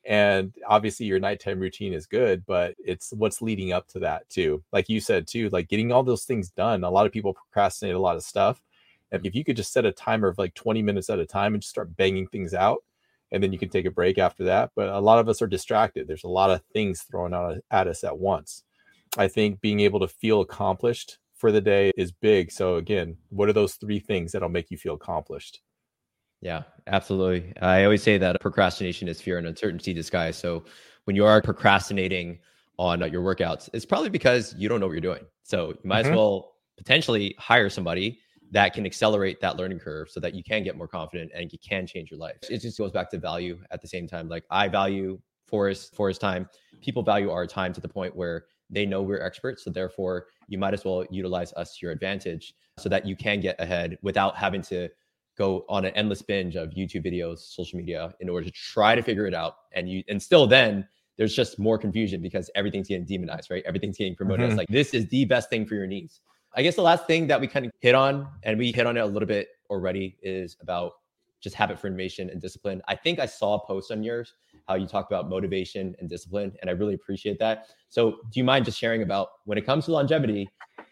and 0.04 0.54
obviously 0.66 1.06
your 1.06 1.18
nighttime 1.18 1.58
routine 1.58 1.92
is 1.92 2.06
good 2.06 2.44
but 2.46 2.74
it's 2.78 3.12
what's 3.12 3.42
leading 3.42 3.72
up 3.72 3.86
to 3.88 3.98
that 3.98 4.28
too. 4.30 4.62
Like 4.72 4.88
you 4.88 5.00
said 5.00 5.26
too 5.26 5.48
like 5.50 5.68
getting 5.68 5.92
all 5.92 6.02
those 6.02 6.24
things 6.24 6.50
done 6.50 6.84
a 6.84 6.90
lot 6.90 7.06
of 7.06 7.12
people 7.12 7.34
procrastinate 7.34 7.94
a 7.94 8.00
lot 8.00 8.16
of 8.16 8.22
stuff 8.22 8.62
and 9.10 9.24
if 9.24 9.34
you 9.34 9.44
could 9.44 9.56
just 9.56 9.72
set 9.72 9.84
a 9.84 9.92
timer 9.92 10.28
of 10.28 10.38
like 10.38 10.54
20 10.54 10.82
minutes 10.82 11.10
at 11.10 11.18
a 11.18 11.26
time 11.26 11.54
and 11.54 11.62
just 11.62 11.70
start 11.70 11.96
banging 11.96 12.26
things 12.26 12.54
out 12.54 12.82
and 13.30 13.42
then 13.42 13.52
you 13.52 13.58
can 13.58 13.68
take 13.68 13.84
a 13.84 13.90
break 13.90 14.18
after 14.18 14.44
that 14.44 14.70
but 14.74 14.88
a 14.88 15.00
lot 15.00 15.18
of 15.18 15.28
us 15.28 15.42
are 15.42 15.46
distracted. 15.46 16.06
There's 16.06 16.24
a 16.24 16.28
lot 16.28 16.50
of 16.50 16.62
things 16.72 17.02
thrown 17.02 17.34
out 17.34 17.58
at 17.70 17.86
us 17.86 18.04
at 18.04 18.18
once. 18.18 18.64
I 19.16 19.28
think 19.28 19.60
being 19.60 19.80
able 19.80 20.00
to 20.00 20.08
feel 20.08 20.40
accomplished 20.40 21.18
for 21.38 21.50
the 21.52 21.60
day 21.60 21.92
is 21.96 22.12
big. 22.12 22.52
So 22.52 22.76
again, 22.76 23.16
what 23.30 23.48
are 23.48 23.52
those 23.52 23.74
three 23.74 24.00
things 24.00 24.32
that'll 24.32 24.48
make 24.48 24.70
you 24.70 24.76
feel 24.76 24.94
accomplished? 24.94 25.60
Yeah, 26.40 26.64
absolutely. 26.86 27.52
I 27.62 27.84
always 27.84 28.02
say 28.02 28.18
that 28.18 28.40
procrastination 28.40 29.08
is 29.08 29.20
fear 29.20 29.38
and 29.38 29.46
uncertainty 29.46 29.92
disguised. 29.92 30.40
So 30.40 30.64
when 31.04 31.16
you 31.16 31.24
are 31.24 31.40
procrastinating 31.40 32.38
on 32.78 33.00
your 33.10 33.22
workouts, 33.22 33.68
it's 33.72 33.86
probably 33.86 34.10
because 34.10 34.54
you 34.56 34.68
don't 34.68 34.80
know 34.80 34.86
what 34.86 34.92
you're 34.92 35.00
doing. 35.00 35.24
So 35.42 35.70
you 35.70 35.78
might 35.84 36.02
mm-hmm. 36.02 36.12
as 36.12 36.16
well 36.16 36.54
potentially 36.76 37.34
hire 37.38 37.70
somebody 37.70 38.20
that 38.50 38.72
can 38.72 38.86
accelerate 38.86 39.40
that 39.40 39.56
learning 39.56 39.78
curve 39.78 40.08
so 40.10 40.20
that 40.20 40.34
you 40.34 40.42
can 40.42 40.62
get 40.62 40.76
more 40.76 40.88
confident 40.88 41.30
and 41.34 41.52
you 41.52 41.58
can 41.58 41.86
change 41.86 42.10
your 42.10 42.18
life. 42.18 42.36
It 42.48 42.58
just 42.58 42.78
goes 42.78 42.92
back 42.92 43.10
to 43.10 43.18
value 43.18 43.58
at 43.70 43.82
the 43.82 43.88
same 43.88 44.06
time. 44.06 44.28
Like 44.28 44.44
I 44.50 44.68
value 44.68 45.20
Forrest, 45.46 45.94
Forrest 45.94 46.20
time. 46.20 46.48
People 46.80 47.02
value 47.02 47.30
our 47.30 47.46
time 47.46 47.72
to 47.72 47.80
the 47.80 47.88
point 47.88 48.14
where 48.14 48.44
they 48.70 48.86
know 48.86 49.02
we're 49.02 49.20
experts. 49.20 49.64
So 49.64 49.70
therefore, 49.70 50.26
you 50.48 50.58
might 50.58 50.74
as 50.74 50.84
well 50.84 51.04
utilize 51.10 51.52
us 51.54 51.76
to 51.76 51.86
your 51.86 51.92
advantage 51.92 52.54
so 52.78 52.88
that 52.88 53.06
you 53.06 53.14
can 53.14 53.40
get 53.40 53.56
ahead 53.60 53.98
without 54.02 54.36
having 54.36 54.62
to 54.62 54.88
go 55.36 55.64
on 55.68 55.84
an 55.84 55.92
endless 55.94 56.20
binge 56.20 56.56
of 56.56 56.70
YouTube 56.70 57.06
videos, 57.06 57.38
social 57.38 57.78
media 57.78 58.12
in 58.20 58.28
order 58.28 58.46
to 58.46 58.50
try 58.50 58.94
to 58.94 59.02
figure 59.02 59.26
it 59.26 59.34
out. 59.34 59.54
And 59.72 59.88
you 59.88 60.02
and 60.08 60.20
still 60.20 60.46
then 60.46 60.86
there's 61.16 61.34
just 61.34 61.58
more 61.58 61.78
confusion 61.78 62.22
because 62.22 62.50
everything's 62.54 62.88
getting 62.88 63.04
demonized, 63.04 63.50
right? 63.50 63.62
Everything's 63.66 63.98
getting 63.98 64.16
promoted 64.16 64.44
mm-hmm. 64.44 64.52
as 64.52 64.58
like 64.58 64.68
this 64.68 64.94
is 64.94 65.06
the 65.08 65.24
best 65.26 65.50
thing 65.50 65.66
for 65.66 65.74
your 65.74 65.86
needs. 65.86 66.20
I 66.54 66.62
guess 66.62 66.76
the 66.76 66.82
last 66.82 67.06
thing 67.06 67.26
that 67.26 67.40
we 67.40 67.46
kind 67.46 67.66
of 67.66 67.72
hit 67.80 67.94
on, 67.94 68.26
and 68.42 68.58
we 68.58 68.72
hit 68.72 68.86
on 68.86 68.96
it 68.96 69.00
a 69.00 69.06
little 69.06 69.26
bit 69.26 69.48
already, 69.68 70.16
is 70.22 70.56
about 70.60 70.92
just 71.40 71.54
habit 71.54 71.78
formation 71.78 72.30
and 72.30 72.40
discipline. 72.40 72.82
I 72.88 72.96
think 72.96 73.18
I 73.18 73.26
saw 73.26 73.56
a 73.56 73.66
post 73.66 73.92
on 73.92 74.02
yours 74.02 74.34
how 74.68 74.74
you 74.74 74.86
talk 74.86 75.08
about 75.10 75.28
motivation 75.28 75.96
and 75.98 76.08
discipline, 76.08 76.52
and 76.60 76.70
I 76.70 76.74
really 76.74 76.94
appreciate 76.94 77.38
that. 77.38 77.68
So, 77.88 78.18
do 78.30 78.38
you 78.38 78.44
mind 78.44 78.66
just 78.66 78.78
sharing 78.78 79.02
about 79.02 79.28
when 79.46 79.56
it 79.56 79.64
comes 79.66 79.86
to 79.86 79.92
longevity, 79.92 80.48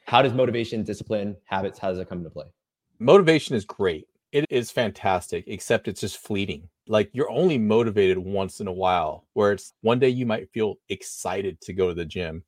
how 0.06 0.22
does 0.22 0.32
motivation, 0.32 0.82
discipline, 0.82 1.36
habits, 1.44 1.78
how 1.78 1.90
does 1.90 1.98
it 1.98 2.08
come 2.08 2.18
into 2.18 2.30
play? 2.30 2.46
Motivation 2.98 3.54
is 3.54 3.64
great. 3.64 4.08
It 4.32 4.46
is 4.50 4.70
fantastic, 4.70 5.44
except 5.46 5.88
it's 5.88 6.00
just 6.00 6.16
fleeting. 6.16 6.68
Like 6.88 7.10
you're 7.12 7.30
only 7.30 7.58
motivated 7.58 8.18
once 8.18 8.60
in 8.60 8.66
a 8.66 8.72
while, 8.72 9.26
where 9.34 9.52
it's 9.52 9.74
one 9.82 9.98
day 9.98 10.08
you 10.08 10.24
might 10.24 10.50
feel 10.52 10.76
excited 10.88 11.60
to 11.62 11.72
go 11.72 11.88
to 11.88 11.94
the 11.94 12.04
gym. 12.04 12.44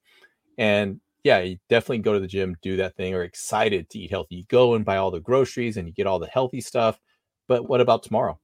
And 0.56 1.00
yeah, 1.24 1.40
you 1.40 1.58
definitely 1.68 1.98
go 1.98 2.14
to 2.14 2.20
the 2.20 2.26
gym, 2.26 2.56
do 2.62 2.76
that 2.78 2.96
thing, 2.96 3.14
or 3.14 3.22
excited 3.22 3.90
to 3.90 3.98
eat 3.98 4.10
healthy. 4.10 4.36
You 4.36 4.44
go 4.48 4.74
and 4.74 4.84
buy 4.84 4.96
all 4.96 5.10
the 5.10 5.20
groceries 5.20 5.76
and 5.76 5.86
you 5.86 5.92
get 5.92 6.06
all 6.06 6.18
the 6.18 6.26
healthy 6.26 6.60
stuff. 6.60 6.98
But 7.48 7.68
what 7.68 7.80
about 7.80 8.02
tomorrow? 8.02 8.38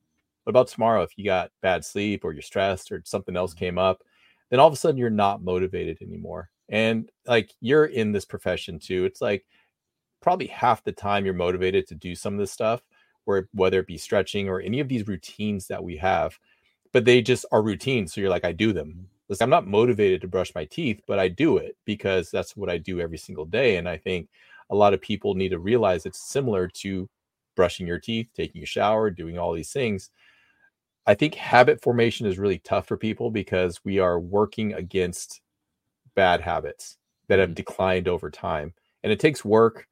What 0.45 0.51
about 0.51 0.69
tomorrow 0.69 1.03
if 1.03 1.17
you 1.17 1.25
got 1.25 1.51
bad 1.63 1.85
sleep 1.85 2.25
or 2.25 2.33
you're 2.33 2.43
stressed 2.43 2.93
or 2.93 3.03
something 3.05 3.37
else 3.37 3.53
mm-hmm. 3.53 3.59
came 3.61 3.79
up? 3.79 4.03
Then 4.51 4.61
all 4.61 4.69
of 4.69 4.75
a 4.75 4.77
sudden 4.77 4.99
you're 4.99 5.11
not 5.11 5.43
motivated 5.43 5.99
anymore. 6.01 6.51
And 6.69 7.11
like 7.27 7.53
you're 7.61 7.87
in 7.87 8.13
this 8.13 8.25
profession 8.25 8.79
too. 8.79 9.05
It's 9.05 9.21
like 9.21 9.45
probably 10.21 10.47
half 10.47 10.85
the 10.85 10.93
time 10.93 11.25
you're 11.25 11.35
motivated 11.35 11.87
to 11.89 11.95
do 11.95 12.15
some 12.15 12.35
of 12.35 12.41
this 12.41 12.53
stuff, 12.53 12.83
where 13.25 13.49
whether 13.53 13.81
it 13.81 13.87
be 13.87 13.99
stretching 13.99 14.49
or 14.49 14.61
any 14.61 14.81
of 14.81 14.89
these 14.89 15.09
routines 15.09 15.67
that 15.69 15.83
we 15.83 15.97
have, 15.97 16.39
but 16.93 17.05
they 17.05 17.21
just 17.21 17.45
are 17.53 17.63
routines. 17.63 18.13
So 18.13 18.21
you're 18.21 18.31
like, 18.31 18.45
I 18.45 18.53
do 18.53 18.73
them. 18.73 19.09
Listen, 19.29 19.45
I'm 19.45 19.51
not 19.51 19.67
motivated 19.67 20.21
to 20.21 20.29
brush 20.29 20.55
my 20.55 20.67
teeth, 20.67 21.01
but 21.07 21.19
I 21.19 21.29
do 21.29 21.57
it 21.57 21.77
because 21.87 22.31
that's 22.31 22.57
what 22.57 22.69
I 22.69 22.79
do 22.79 23.01
every 23.01 23.19
single 23.19 23.47
day. 23.47 23.77
And 23.77 23.89
I 23.89 23.97
think 23.97 24.29
a 24.71 24.75
lot 24.75 24.95
of 24.95 25.01
people 25.01 25.35
need 25.35 25.51
to 25.51 25.59
realize 25.59 26.05
it's 26.05 26.21
similar 26.21 26.69
to 26.69 27.09
brushing 27.57 27.87
your 27.87 27.99
teeth, 27.99 28.29
taking 28.35 28.63
a 28.63 28.67
shower, 28.67 29.11
doing 29.11 29.39
all 29.39 29.53
these 29.53 29.73
things. 29.73 30.11
I 31.07 31.15
think 31.15 31.35
habit 31.35 31.83
formation 31.83 32.27
is 32.27 32.39
really 32.39 32.59
tough 32.59 32.87
for 32.87 32.97
people 32.97 33.31
because 33.31 33.81
we 33.85 33.99
are 33.99 34.19
working 34.19 34.73
against 34.73 35.41
bad 36.15 36.41
habits 36.41 36.97
that 37.29 37.39
have 37.39 37.51
mm-hmm. 37.51 37.55
declined 37.55 38.09
over 38.09 38.31
time. 38.31 38.75
And 39.03 39.13
it 39.13 39.21
takes 39.21 39.45
work. 39.45 39.87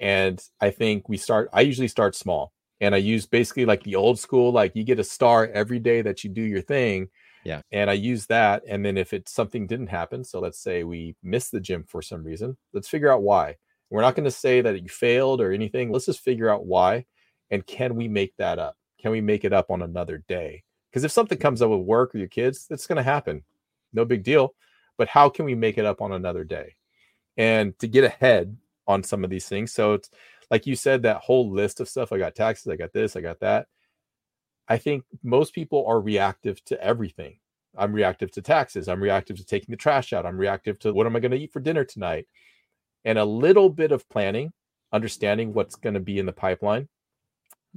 And 0.00 0.42
I 0.60 0.70
think 0.70 1.08
we 1.08 1.16
start, 1.16 1.50
I 1.52 1.60
usually 1.60 1.88
start 1.88 2.14
small. 2.14 2.52
And 2.80 2.94
I 2.94 2.98
use 2.98 3.26
basically 3.26 3.66
like 3.66 3.82
the 3.82 3.94
old 3.94 4.18
school, 4.18 4.52
like 4.52 4.74
you 4.74 4.84
get 4.84 4.98
a 4.98 5.04
star 5.04 5.46
every 5.46 5.78
day 5.78 6.02
that 6.02 6.24
you 6.24 6.30
do 6.30 6.42
your 6.42 6.62
thing. 6.62 7.08
Yeah. 7.44 7.60
And 7.70 7.88
I 7.88 7.92
use 7.92 8.26
that. 8.26 8.62
And 8.66 8.84
then 8.84 8.96
if 8.96 9.12
it's 9.12 9.32
something 9.32 9.66
didn't 9.66 9.88
happen, 9.88 10.24
so 10.24 10.40
let's 10.40 10.58
say 10.58 10.82
we 10.82 11.14
missed 11.22 11.52
the 11.52 11.60
gym 11.60 11.84
for 11.84 12.02
some 12.02 12.24
reason, 12.24 12.56
let's 12.72 12.88
figure 12.88 13.12
out 13.12 13.22
why. 13.22 13.56
We're 13.90 14.00
not 14.00 14.16
going 14.16 14.24
to 14.24 14.30
say 14.30 14.60
that 14.62 14.82
you 14.82 14.88
failed 14.88 15.40
or 15.40 15.52
anything. 15.52 15.92
Let's 15.92 16.06
just 16.06 16.20
figure 16.20 16.50
out 16.50 16.66
why. 16.66 17.04
And 17.50 17.66
can 17.66 17.94
we 17.94 18.08
make 18.08 18.34
that 18.38 18.58
up? 18.58 18.76
Can 19.04 19.12
we 19.12 19.20
make 19.20 19.44
it 19.44 19.52
up 19.52 19.70
on 19.70 19.82
another 19.82 20.24
day? 20.28 20.62
Because 20.88 21.04
if 21.04 21.12
something 21.12 21.36
mm. 21.36 21.42
comes 21.42 21.60
up 21.60 21.68
with 21.68 21.80
work 21.80 22.14
or 22.14 22.18
your 22.18 22.26
kids, 22.26 22.66
it's 22.70 22.86
going 22.86 22.96
to 22.96 23.02
happen. 23.02 23.42
No 23.92 24.06
big 24.06 24.22
deal. 24.22 24.54
But 24.96 25.08
how 25.08 25.28
can 25.28 25.44
we 25.44 25.54
make 25.54 25.76
it 25.76 25.84
up 25.84 26.00
on 26.00 26.12
another 26.12 26.42
day? 26.42 26.76
And 27.36 27.78
to 27.80 27.86
get 27.86 28.04
ahead 28.04 28.56
on 28.86 29.02
some 29.02 29.22
of 29.22 29.28
these 29.28 29.46
things. 29.46 29.74
So 29.74 29.92
it's 29.92 30.08
like 30.50 30.66
you 30.66 30.74
said, 30.74 31.02
that 31.02 31.18
whole 31.18 31.50
list 31.50 31.80
of 31.80 31.88
stuff. 31.90 32.12
I 32.12 32.18
got 32.18 32.34
taxes, 32.34 32.66
I 32.66 32.76
got 32.76 32.94
this, 32.94 33.14
I 33.14 33.20
got 33.20 33.40
that. 33.40 33.66
I 34.68 34.78
think 34.78 35.04
most 35.22 35.52
people 35.52 35.84
are 35.86 36.00
reactive 36.00 36.64
to 36.64 36.82
everything. 36.82 37.40
I'm 37.76 37.92
reactive 37.92 38.30
to 38.32 38.40
taxes. 38.40 38.88
I'm 38.88 39.02
reactive 39.02 39.36
to 39.36 39.44
taking 39.44 39.70
the 39.70 39.76
trash 39.76 40.14
out. 40.14 40.24
I'm 40.24 40.38
reactive 40.38 40.78
to 40.78 40.94
what 40.94 41.04
am 41.04 41.14
I 41.14 41.20
going 41.20 41.32
to 41.32 41.38
eat 41.38 41.52
for 41.52 41.60
dinner 41.60 41.84
tonight? 41.84 42.26
And 43.04 43.18
a 43.18 43.24
little 43.26 43.68
bit 43.68 43.92
of 43.92 44.08
planning, 44.08 44.54
understanding 44.94 45.52
what's 45.52 45.76
going 45.76 45.92
to 45.92 46.00
be 46.00 46.18
in 46.18 46.24
the 46.24 46.32
pipeline 46.32 46.88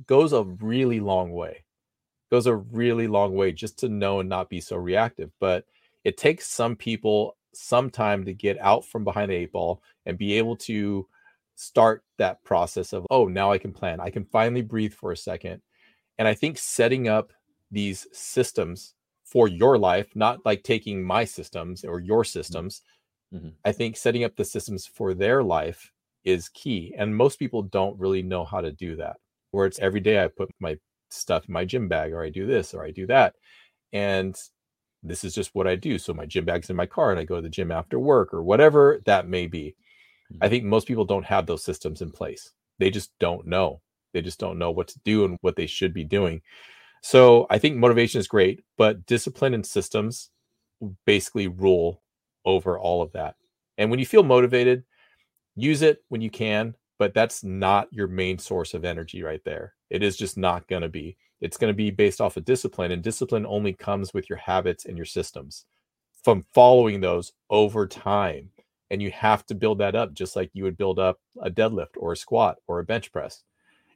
goes 0.06 0.34
a 0.34 0.44
really 0.44 1.00
long 1.00 1.32
way. 1.32 1.64
Goes 2.30 2.46
a 2.46 2.56
really 2.56 3.08
long 3.08 3.36
way 3.36 3.52
just 3.52 3.80
to 3.80 3.90
know 3.90 4.20
and 4.20 4.30
not 4.30 4.50
be 4.50 4.62
so 4.62 4.76
reactive. 4.76 5.32
But 5.40 5.66
it 6.04 6.18
takes 6.18 6.48
some 6.48 6.76
people 6.76 7.38
some 7.54 7.90
time 7.90 8.26
to 8.26 8.34
get 8.34 8.60
out 8.60 8.86
from 8.86 9.04
behind 9.04 9.32
the 9.32 9.36
eight 9.36 9.52
ball 9.52 9.82
and 10.06 10.18
be 10.18 10.34
able 10.34 10.56
to 10.56 11.08
start 11.56 12.04
that 12.18 12.44
process 12.44 12.94
of, 12.94 13.08
oh, 13.10 13.26
now 13.26 13.52
I 13.52 13.58
can 13.58 13.74
plan. 13.74 14.00
I 14.00 14.12
can 14.12 14.26
finally 14.26 14.62
breathe 14.62 14.94
for 14.94 15.12
a 15.12 15.18
second. 15.18 15.62
And 16.18 16.28
I 16.28 16.34
think 16.34 16.58
setting 16.58 17.08
up 17.08 17.32
these 17.72 18.08
systems 18.12 18.94
for 19.26 19.48
your 19.48 19.78
life, 19.78 20.16
not 20.16 20.46
like 20.46 20.64
taking 20.64 21.04
my 21.04 21.26
systems 21.26 21.84
or 21.84 22.00
your 22.00 22.24
mm-hmm. 22.24 22.40
systems. 22.40 22.82
Mm-hmm. 23.34 23.50
I 23.66 23.72
think 23.72 23.98
setting 23.98 24.24
up 24.24 24.36
the 24.36 24.46
systems 24.46 24.86
for 24.86 25.14
their 25.14 25.44
life 25.44 25.92
is 26.24 26.50
key. 26.50 26.94
And 26.98 27.16
most 27.16 27.40
people 27.40 27.64
don't 27.64 28.00
really 28.00 28.22
know 28.22 28.46
how 28.46 28.62
to 28.62 28.72
do 28.72 28.96
that. 28.98 29.18
Where 29.58 29.66
it's 29.66 29.80
every 29.80 30.02
day 30.02 30.24
I 30.24 30.28
put 30.28 30.52
my 30.60 30.78
stuff 31.10 31.46
in 31.48 31.54
my 31.54 31.66
gym 31.66 31.88
bag, 31.88 32.14
or 32.14 32.22
I 32.22 32.30
do 32.30 32.46
this, 32.46 32.76
or 32.76 32.86
I 32.86 32.92
do 32.92 33.08
that. 33.08 33.34
And 33.92 34.38
this 35.02 35.24
is 35.24 35.34
just 35.34 35.56
what 35.56 35.66
I 35.66 35.76
do. 35.76 35.98
So 35.98 36.14
my 36.14 36.28
gym 36.28 36.46
bag's 36.46 36.70
in 36.70 36.76
my 36.76 36.86
car 36.86 37.10
and 37.10 37.20
I 37.20 37.24
go 37.24 37.38
to 37.38 37.42
the 37.42 37.50
gym 37.50 37.72
after 37.72 37.98
work 37.98 38.36
or 38.36 38.44
whatever 38.44 39.02
that 39.06 39.28
may 39.28 39.48
be. 39.48 39.76
Mm-hmm. 40.32 40.44
I 40.44 40.50
think 40.50 40.64
most 40.64 40.88
people 40.88 41.06
don't 41.06 41.26
have 41.26 41.48
those 41.48 41.64
systems 41.64 42.04
in 42.04 42.12
place. 42.12 42.52
They 42.78 42.92
just 42.92 43.10
don't 43.20 43.48
know. 43.48 43.82
They 44.14 44.22
just 44.22 44.40
don't 44.40 44.60
know 44.60 44.70
what 44.70 44.90
to 44.90 45.00
do 45.04 45.26
and 45.26 45.40
what 45.42 45.56
they 45.56 45.66
should 45.66 45.92
be 45.92 46.04
doing. 46.04 46.44
So 47.02 47.48
I 47.50 47.58
think 47.58 47.78
motivation 47.78 48.20
is 48.20 48.28
great, 48.28 48.64
but 48.78 49.08
discipline 49.08 49.56
and 49.56 49.66
systems 49.66 50.30
basically 51.08 51.48
rule 51.48 52.04
over 52.46 52.78
all 52.78 53.02
of 53.02 53.12
that. 53.14 53.38
And 53.80 53.90
when 53.90 53.98
you 53.98 54.06
feel 54.06 54.22
motivated, 54.22 54.84
use 55.56 55.82
it 55.82 56.04
when 56.10 56.22
you 56.22 56.30
can, 56.30 56.76
but 57.00 57.14
that's 57.14 57.44
not 57.44 57.88
your 57.92 58.08
main 58.08 58.40
source 58.40 58.74
of 58.74 58.86
energy 58.86 59.24
right 59.24 59.44
there. 59.46 59.74
It 59.90 60.04
is 60.04 60.18
just 60.18 60.38
not 60.38 60.68
going 60.68 60.82
to 60.82 60.90
be. 60.90 61.18
It's 61.40 61.58
going 61.58 61.72
to 61.72 61.78
be 61.78 61.92
based 61.92 62.20
off 62.20 62.38
of 62.38 62.46
discipline, 62.46 62.92
and 62.92 63.04
discipline 63.04 63.46
only 63.46 63.74
comes 63.74 64.14
with 64.14 64.30
your 64.30 64.40
habits 64.40 64.86
and 64.86 64.98
your 64.98 65.06
systems 65.06 65.66
from 66.24 66.46
following 66.54 67.00
those 67.00 67.34
over 67.50 67.88
time. 67.88 68.50
And 68.90 69.02
you 69.02 69.12
have 69.12 69.46
to 69.48 69.56
build 69.56 69.80
that 69.80 69.96
up 69.96 70.14
just 70.14 70.36
like 70.36 70.50
you 70.54 70.64
would 70.64 70.78
build 70.78 70.98
up 70.98 71.20
a 71.42 71.50
deadlift 71.50 71.98
or 71.98 72.14
a 72.14 72.18
squat 72.18 72.58
or 72.68 72.80
a 72.80 72.86
bench 72.86 73.12
press. 73.12 73.44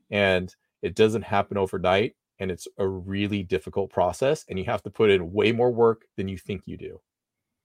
And 0.09 0.53
it 0.81 0.95
doesn't 0.95 1.23
happen 1.23 1.57
overnight 1.57 2.15
and 2.39 2.49
it's 2.49 2.67
a 2.79 2.87
really 2.87 3.43
difficult 3.43 3.91
process 3.91 4.43
and 4.49 4.57
you 4.57 4.65
have 4.65 4.81
to 4.83 4.89
put 4.89 5.11
in 5.11 5.31
way 5.31 5.51
more 5.51 5.71
work 5.71 6.05
than 6.17 6.27
you 6.27 6.37
think 6.37 6.63
you 6.65 6.75
do 6.75 6.99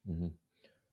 mm-hmm. 0.08 0.28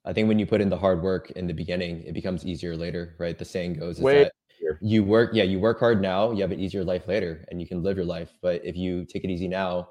I 0.06 0.14
think 0.14 0.28
when 0.28 0.40
you 0.40 0.46
put 0.46 0.62
in 0.62 0.70
the 0.70 0.78
hard 0.78 1.02
work 1.02 1.32
in 1.32 1.48
the 1.48 1.54
beginning 1.54 2.04
it 2.04 2.14
becomes 2.14 2.46
easier 2.46 2.76
later 2.76 3.16
right? 3.20 3.38
The 3.38 3.46
saying 3.46 3.74
goes 3.76 4.00
way 4.00 4.24
that 4.24 4.34
you 4.82 5.04
work 5.04 5.32
yeah 5.34 5.44
you 5.44 5.60
work 5.60 5.80
hard 5.80 6.02
now 6.02 6.32
you 6.32 6.42
have 6.42 6.52
an 6.52 6.60
easier 6.60 6.84
life 6.84 7.08
later 7.08 7.46
and 7.50 7.60
you 7.62 7.68
can 7.68 7.84
live 7.84 7.98
your 7.98 8.06
life. 8.06 8.34
But 8.42 8.64
if 8.64 8.76
you 8.76 9.06
take 9.06 9.24
it 9.24 9.30
easy 9.30 9.48
now 9.48 9.90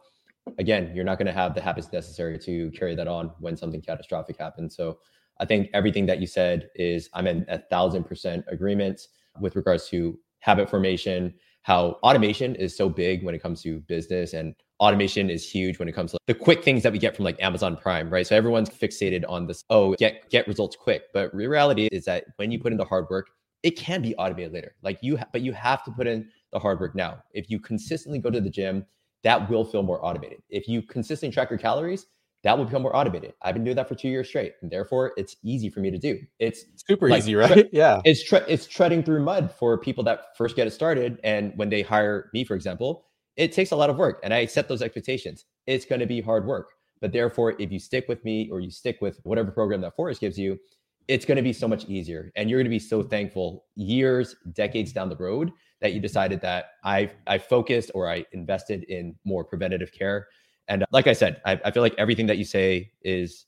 again 0.58 0.92
you're 0.94 1.04
not 1.04 1.18
going 1.18 1.26
to 1.26 1.32
have 1.32 1.54
the 1.54 1.60
habits 1.60 1.92
necessary 1.92 2.38
to 2.40 2.70
carry 2.72 2.94
that 2.94 3.06
on 3.06 3.30
when 3.38 3.56
something 3.56 3.80
catastrophic 3.80 4.38
happens. 4.38 4.74
So 4.76 4.98
i 5.40 5.44
think 5.44 5.70
everything 5.72 6.06
that 6.06 6.20
you 6.20 6.26
said 6.26 6.68
is 6.74 7.08
i'm 7.14 7.26
in 7.26 7.44
a 7.48 7.58
thousand 7.58 8.04
percent 8.04 8.44
agreement 8.48 9.08
with 9.40 9.56
regards 9.56 9.88
to 9.88 10.18
habit 10.40 10.68
formation 10.68 11.32
how 11.62 11.98
automation 12.02 12.54
is 12.56 12.76
so 12.76 12.88
big 12.88 13.24
when 13.24 13.34
it 13.34 13.42
comes 13.42 13.62
to 13.62 13.80
business 13.80 14.34
and 14.34 14.54
automation 14.80 15.30
is 15.30 15.48
huge 15.48 15.78
when 15.78 15.88
it 15.88 15.92
comes 15.92 16.10
to 16.10 16.18
the 16.26 16.34
quick 16.34 16.64
things 16.64 16.82
that 16.82 16.92
we 16.92 16.98
get 16.98 17.14
from 17.14 17.24
like 17.24 17.40
Amazon 17.40 17.76
Prime, 17.76 18.10
right? 18.10 18.26
So 18.26 18.36
everyone's 18.36 18.68
fixated 18.68 19.24
on 19.28 19.46
this, 19.46 19.64
oh, 19.70 19.94
get 19.94 20.28
get 20.28 20.46
results 20.48 20.76
quick. 20.76 21.04
But 21.14 21.32
reality 21.34 21.88
is 21.92 22.04
that 22.06 22.24
when 22.36 22.50
you 22.50 22.58
put 22.58 22.72
in 22.72 22.78
the 22.78 22.84
hard 22.84 23.06
work, 23.08 23.28
it 23.62 23.72
can 23.72 24.02
be 24.02 24.14
automated 24.16 24.52
later. 24.52 24.74
Like 24.82 24.98
you 25.02 25.16
ha- 25.16 25.28
but 25.32 25.42
you 25.42 25.52
have 25.52 25.84
to 25.84 25.92
put 25.92 26.06
in 26.06 26.28
the 26.52 26.58
hard 26.58 26.80
work 26.80 26.96
now. 26.96 27.22
If 27.30 27.48
you 27.48 27.60
consistently 27.60 28.18
go 28.18 28.30
to 28.30 28.40
the 28.40 28.50
gym, 28.50 28.84
that 29.22 29.48
will 29.48 29.64
feel 29.64 29.84
more 29.84 30.04
automated. 30.04 30.42
If 30.50 30.66
you 30.66 30.82
consistently 30.82 31.32
track 31.32 31.50
your 31.50 31.60
calories, 31.60 32.06
that 32.42 32.58
will 32.58 32.64
become 32.64 32.82
more 32.82 32.94
automated. 32.94 33.34
I've 33.42 33.54
been 33.54 33.64
doing 33.64 33.76
that 33.76 33.88
for 33.88 33.94
two 33.94 34.08
years 34.08 34.28
straight, 34.28 34.54
and 34.62 34.70
therefore 34.70 35.12
it's 35.16 35.36
easy 35.44 35.70
for 35.70 35.80
me 35.80 35.90
to 35.90 35.98
do. 35.98 36.18
It's 36.38 36.64
super 36.86 37.08
like, 37.08 37.18
easy, 37.18 37.34
right? 37.34 37.52
Tre- 37.52 37.68
yeah, 37.72 38.00
it's 38.04 38.22
tre- 38.24 38.44
it's 38.48 38.66
treading 38.66 39.02
through 39.02 39.22
mud 39.22 39.52
for 39.58 39.78
people 39.78 40.02
that 40.04 40.36
first 40.36 40.56
get 40.56 40.66
it 40.66 40.72
started, 40.72 41.20
and 41.22 41.52
when 41.56 41.68
they 41.68 41.82
hire 41.82 42.30
me, 42.34 42.44
for 42.44 42.54
example, 42.54 43.06
it 43.36 43.52
takes 43.52 43.70
a 43.70 43.76
lot 43.76 43.90
of 43.90 43.96
work, 43.96 44.20
and 44.24 44.34
I 44.34 44.46
set 44.46 44.68
those 44.68 44.82
expectations. 44.82 45.44
It's 45.66 45.84
going 45.84 46.00
to 46.00 46.06
be 46.06 46.20
hard 46.20 46.46
work, 46.46 46.70
but 47.00 47.12
therefore, 47.12 47.54
if 47.60 47.70
you 47.70 47.78
stick 47.78 48.06
with 48.08 48.24
me 48.24 48.48
or 48.50 48.60
you 48.60 48.70
stick 48.70 48.98
with 49.00 49.20
whatever 49.22 49.52
program 49.52 49.80
that 49.82 49.94
Forrest 49.94 50.20
gives 50.20 50.38
you, 50.38 50.58
it's 51.06 51.24
going 51.24 51.36
to 51.36 51.42
be 51.42 51.52
so 51.52 51.68
much 51.68 51.84
easier, 51.84 52.32
and 52.34 52.50
you're 52.50 52.58
going 52.58 52.64
to 52.64 52.70
be 52.70 52.80
so 52.80 53.02
thankful 53.04 53.66
years, 53.76 54.34
decades 54.52 54.92
down 54.92 55.08
the 55.08 55.16
road 55.16 55.52
that 55.80 55.92
you 55.92 56.00
decided 56.00 56.40
that 56.40 56.66
I 56.82 57.10
I 57.26 57.38
focused 57.38 57.92
or 57.94 58.10
I 58.10 58.24
invested 58.32 58.84
in 58.84 59.14
more 59.24 59.44
preventative 59.44 59.92
care 59.92 60.26
and 60.68 60.82
uh, 60.82 60.86
like 60.92 61.06
I 61.06 61.12
said, 61.12 61.40
I, 61.44 61.60
I 61.64 61.70
feel 61.70 61.82
like 61.82 61.94
everything 61.98 62.26
that 62.26 62.38
you 62.38 62.44
say 62.44 62.92
is 63.02 63.46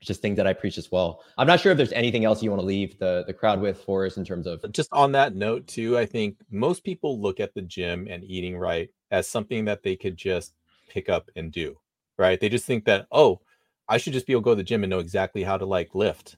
just 0.00 0.22
things 0.22 0.36
that 0.36 0.46
I 0.46 0.52
preach 0.52 0.78
as 0.78 0.90
well. 0.90 1.22
I'm 1.36 1.46
not 1.46 1.60
sure 1.60 1.72
if 1.72 1.78
there's 1.78 1.92
anything 1.92 2.24
else 2.24 2.42
you 2.42 2.50
want 2.50 2.60
to 2.60 2.66
leave 2.66 2.98
the 2.98 3.24
the 3.26 3.34
crowd 3.34 3.60
with 3.60 3.82
for 3.82 4.06
us 4.06 4.16
in 4.16 4.24
terms 4.24 4.46
of 4.46 4.64
just 4.72 4.88
on 4.92 5.12
that 5.12 5.34
note 5.34 5.66
too. 5.66 5.98
I 5.98 6.06
think 6.06 6.36
most 6.50 6.84
people 6.84 7.20
look 7.20 7.40
at 7.40 7.54
the 7.54 7.62
gym 7.62 8.06
and 8.10 8.24
eating 8.24 8.56
right 8.56 8.88
as 9.10 9.28
something 9.28 9.64
that 9.66 9.82
they 9.82 9.96
could 9.96 10.16
just 10.16 10.54
pick 10.88 11.08
up 11.08 11.30
and 11.36 11.52
do. 11.52 11.76
Right? 12.18 12.40
They 12.40 12.48
just 12.48 12.66
think 12.66 12.84
that 12.86 13.06
oh, 13.12 13.40
I 13.88 13.98
should 13.98 14.12
just 14.12 14.26
be 14.26 14.32
able 14.32 14.42
to 14.42 14.44
go 14.44 14.50
to 14.52 14.56
the 14.56 14.62
gym 14.62 14.84
and 14.84 14.90
know 14.90 14.98
exactly 15.00 15.42
how 15.42 15.58
to 15.58 15.66
like 15.66 15.94
lift. 15.94 16.36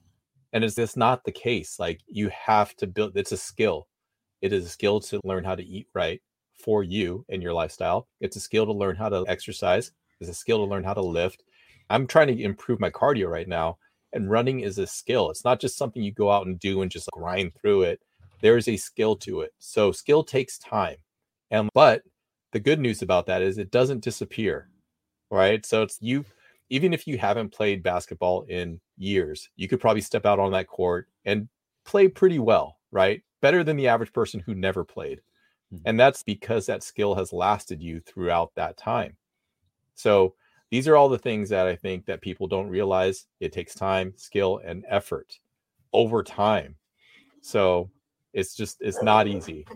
And 0.52 0.64
is 0.64 0.74
this 0.74 0.96
not 0.96 1.24
the 1.24 1.32
case? 1.32 1.78
Like 1.78 2.00
you 2.06 2.30
have 2.30 2.74
to 2.76 2.86
build. 2.86 3.16
It's 3.16 3.32
a 3.32 3.36
skill. 3.36 3.88
It 4.40 4.52
is 4.52 4.66
a 4.66 4.68
skill 4.68 5.00
to 5.00 5.20
learn 5.24 5.44
how 5.44 5.54
to 5.54 5.64
eat 5.64 5.86
right 5.94 6.20
for 6.54 6.82
you 6.82 7.24
and 7.28 7.42
your 7.42 7.52
lifestyle. 7.52 8.08
It's 8.20 8.36
a 8.36 8.40
skill 8.40 8.66
to 8.66 8.72
learn 8.72 8.96
how 8.96 9.08
to 9.08 9.24
exercise. 9.28 9.92
It's 10.20 10.30
a 10.30 10.34
skill 10.34 10.58
to 10.58 10.70
learn 10.70 10.84
how 10.84 10.94
to 10.94 11.02
lift. 11.02 11.42
I'm 11.90 12.06
trying 12.06 12.28
to 12.28 12.42
improve 12.42 12.80
my 12.80 12.90
cardio 12.90 13.28
right 13.28 13.48
now, 13.48 13.78
and 14.12 14.30
running 14.30 14.60
is 14.60 14.78
a 14.78 14.86
skill. 14.86 15.30
It's 15.30 15.44
not 15.44 15.60
just 15.60 15.76
something 15.76 16.02
you 16.02 16.12
go 16.12 16.30
out 16.30 16.46
and 16.46 16.58
do 16.58 16.82
and 16.82 16.90
just 16.90 17.10
grind 17.12 17.52
through 17.54 17.82
it. 17.82 18.00
There 18.40 18.56
is 18.56 18.68
a 18.68 18.76
skill 18.76 19.16
to 19.16 19.40
it. 19.42 19.52
So 19.58 19.92
skill 19.92 20.22
takes 20.24 20.58
time. 20.58 20.96
And 21.50 21.68
but 21.74 22.02
the 22.52 22.60
good 22.60 22.80
news 22.80 23.02
about 23.02 23.26
that 23.26 23.42
is 23.42 23.58
it 23.58 23.70
doesn't 23.70 24.04
disappear. 24.04 24.68
Right? 25.30 25.64
So 25.64 25.82
it's 25.82 25.98
you 26.00 26.24
even 26.70 26.94
if 26.94 27.06
you 27.06 27.18
haven't 27.18 27.52
played 27.52 27.82
basketball 27.82 28.42
in 28.48 28.80
years, 28.96 29.50
you 29.56 29.68
could 29.68 29.80
probably 29.80 30.00
step 30.00 30.24
out 30.24 30.38
on 30.38 30.52
that 30.52 30.68
court 30.68 31.08
and 31.26 31.48
play 31.84 32.08
pretty 32.08 32.38
well, 32.38 32.78
right? 32.90 33.22
Better 33.42 33.62
than 33.62 33.76
the 33.76 33.88
average 33.88 34.12
person 34.12 34.40
who 34.40 34.54
never 34.54 34.82
played. 34.82 35.20
Mm-hmm. 35.72 35.82
And 35.86 35.98
that's 35.98 36.22
because 36.22 36.66
that 36.66 36.82
skill 36.82 37.14
has 37.14 37.32
lasted 37.32 37.82
you 37.82 38.00
throughout 38.00 38.52
that 38.56 38.76
time. 38.76 39.16
So 39.94 40.34
these 40.70 40.88
are 40.88 40.96
all 40.96 41.08
the 41.08 41.18
things 41.18 41.48
that 41.50 41.66
I 41.66 41.76
think 41.76 42.06
that 42.06 42.20
people 42.20 42.46
don't 42.46 42.68
realize. 42.68 43.26
It 43.40 43.52
takes 43.52 43.74
time, 43.74 44.12
skill, 44.16 44.60
and 44.64 44.84
effort 44.88 45.38
over 45.92 46.22
time. 46.22 46.76
So 47.40 47.90
it's 48.32 48.54
just 48.54 48.78
it's 48.80 49.02
not 49.02 49.26
easy. 49.26 49.66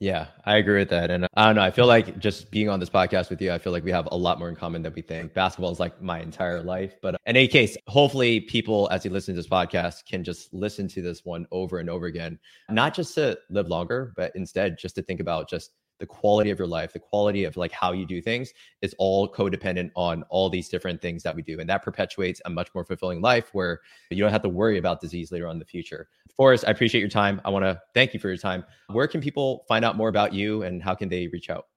Yeah, 0.00 0.26
I 0.44 0.56
agree 0.56 0.80
with 0.80 0.90
that. 0.90 1.10
And 1.10 1.26
I 1.34 1.46
don't 1.46 1.54
know. 1.54 1.62
I 1.62 1.70
feel 1.70 1.86
like 1.86 2.18
just 2.18 2.50
being 2.50 2.68
on 2.68 2.80
this 2.80 2.90
podcast 2.90 3.30
with 3.30 3.40
you, 3.40 3.52
I 3.52 3.58
feel 3.58 3.72
like 3.72 3.84
we 3.84 3.92
have 3.92 4.08
a 4.10 4.16
lot 4.16 4.38
more 4.38 4.48
in 4.48 4.56
common 4.56 4.82
than 4.82 4.92
we 4.92 5.02
think. 5.02 5.32
Basketball 5.32 5.70
is 5.70 5.80
like 5.80 6.02
my 6.02 6.20
entire 6.20 6.62
life. 6.62 6.96
But 7.00 7.14
in 7.26 7.36
any 7.36 7.48
case, 7.48 7.76
hopefully 7.86 8.40
people, 8.40 8.88
as 8.90 9.04
you 9.04 9.10
listen 9.10 9.34
to 9.34 9.40
this 9.40 9.48
podcast, 9.48 10.04
can 10.04 10.24
just 10.24 10.52
listen 10.52 10.88
to 10.88 11.00
this 11.00 11.24
one 11.24 11.46
over 11.52 11.78
and 11.78 11.88
over 11.88 12.06
again, 12.06 12.38
not 12.68 12.92
just 12.92 13.14
to 13.14 13.38
live 13.50 13.68
longer, 13.68 14.12
but 14.16 14.32
instead 14.34 14.76
just 14.78 14.96
to 14.96 15.02
think 15.02 15.20
about 15.20 15.48
just 15.48 15.70
the 15.98 16.06
quality 16.06 16.50
of 16.50 16.58
your 16.58 16.68
life, 16.68 16.92
the 16.92 16.98
quality 16.98 17.44
of 17.44 17.56
like 17.56 17.72
how 17.72 17.92
you 17.92 18.06
do 18.06 18.20
things 18.20 18.52
is 18.82 18.94
all 18.98 19.30
codependent 19.30 19.90
on 19.94 20.24
all 20.28 20.50
these 20.50 20.68
different 20.68 21.00
things 21.00 21.22
that 21.22 21.34
we 21.34 21.42
do. 21.42 21.60
And 21.60 21.68
that 21.68 21.82
perpetuates 21.82 22.40
a 22.44 22.50
much 22.50 22.68
more 22.74 22.84
fulfilling 22.84 23.20
life 23.20 23.50
where 23.52 23.80
you 24.10 24.18
don't 24.18 24.32
have 24.32 24.42
to 24.42 24.48
worry 24.48 24.78
about 24.78 25.00
disease 25.00 25.30
later 25.30 25.46
on 25.46 25.52
in 25.52 25.58
the 25.58 25.64
future. 25.64 26.08
Forrest, 26.36 26.64
I 26.66 26.70
appreciate 26.70 27.00
your 27.00 27.10
time. 27.10 27.40
I 27.44 27.50
want 27.50 27.64
to 27.64 27.80
thank 27.94 28.12
you 28.12 28.20
for 28.20 28.28
your 28.28 28.36
time. 28.36 28.64
Where 28.88 29.06
can 29.06 29.20
people 29.20 29.64
find 29.68 29.84
out 29.84 29.96
more 29.96 30.08
about 30.08 30.32
you 30.32 30.62
and 30.62 30.82
how 30.82 30.94
can 30.94 31.08
they 31.08 31.28
reach 31.28 31.48
out? 31.48 31.68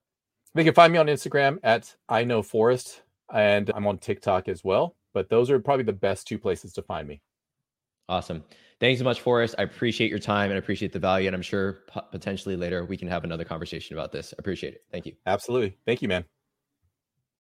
They 0.54 0.64
can 0.64 0.74
find 0.74 0.92
me 0.92 0.98
on 0.98 1.06
Instagram 1.06 1.58
at 1.62 1.94
I 2.08 2.24
know 2.24 2.42
Forrest 2.42 3.02
and 3.32 3.70
I'm 3.74 3.86
on 3.86 3.98
TikTok 3.98 4.48
as 4.48 4.64
well. 4.64 4.96
But 5.14 5.30
those 5.30 5.50
are 5.50 5.58
probably 5.58 5.84
the 5.84 5.92
best 5.92 6.26
two 6.26 6.38
places 6.38 6.72
to 6.74 6.82
find 6.82 7.06
me. 7.06 7.22
Awesome. 8.08 8.44
Thanks 8.80 9.00
so 9.00 9.04
much, 9.04 9.20
Forrest. 9.20 9.56
I 9.58 9.62
appreciate 9.62 10.08
your 10.08 10.20
time 10.20 10.50
and 10.50 10.58
appreciate 10.58 10.92
the 10.92 11.00
value. 11.00 11.26
And 11.26 11.34
I'm 11.34 11.42
sure 11.42 11.80
potentially 12.12 12.56
later 12.56 12.84
we 12.84 12.96
can 12.96 13.08
have 13.08 13.24
another 13.24 13.44
conversation 13.44 13.96
about 13.96 14.12
this. 14.12 14.32
Appreciate 14.38 14.74
it. 14.74 14.84
Thank 14.92 15.06
you. 15.06 15.14
Absolutely. 15.26 15.76
Thank 15.84 16.00
you, 16.02 16.08
man. 16.08 16.37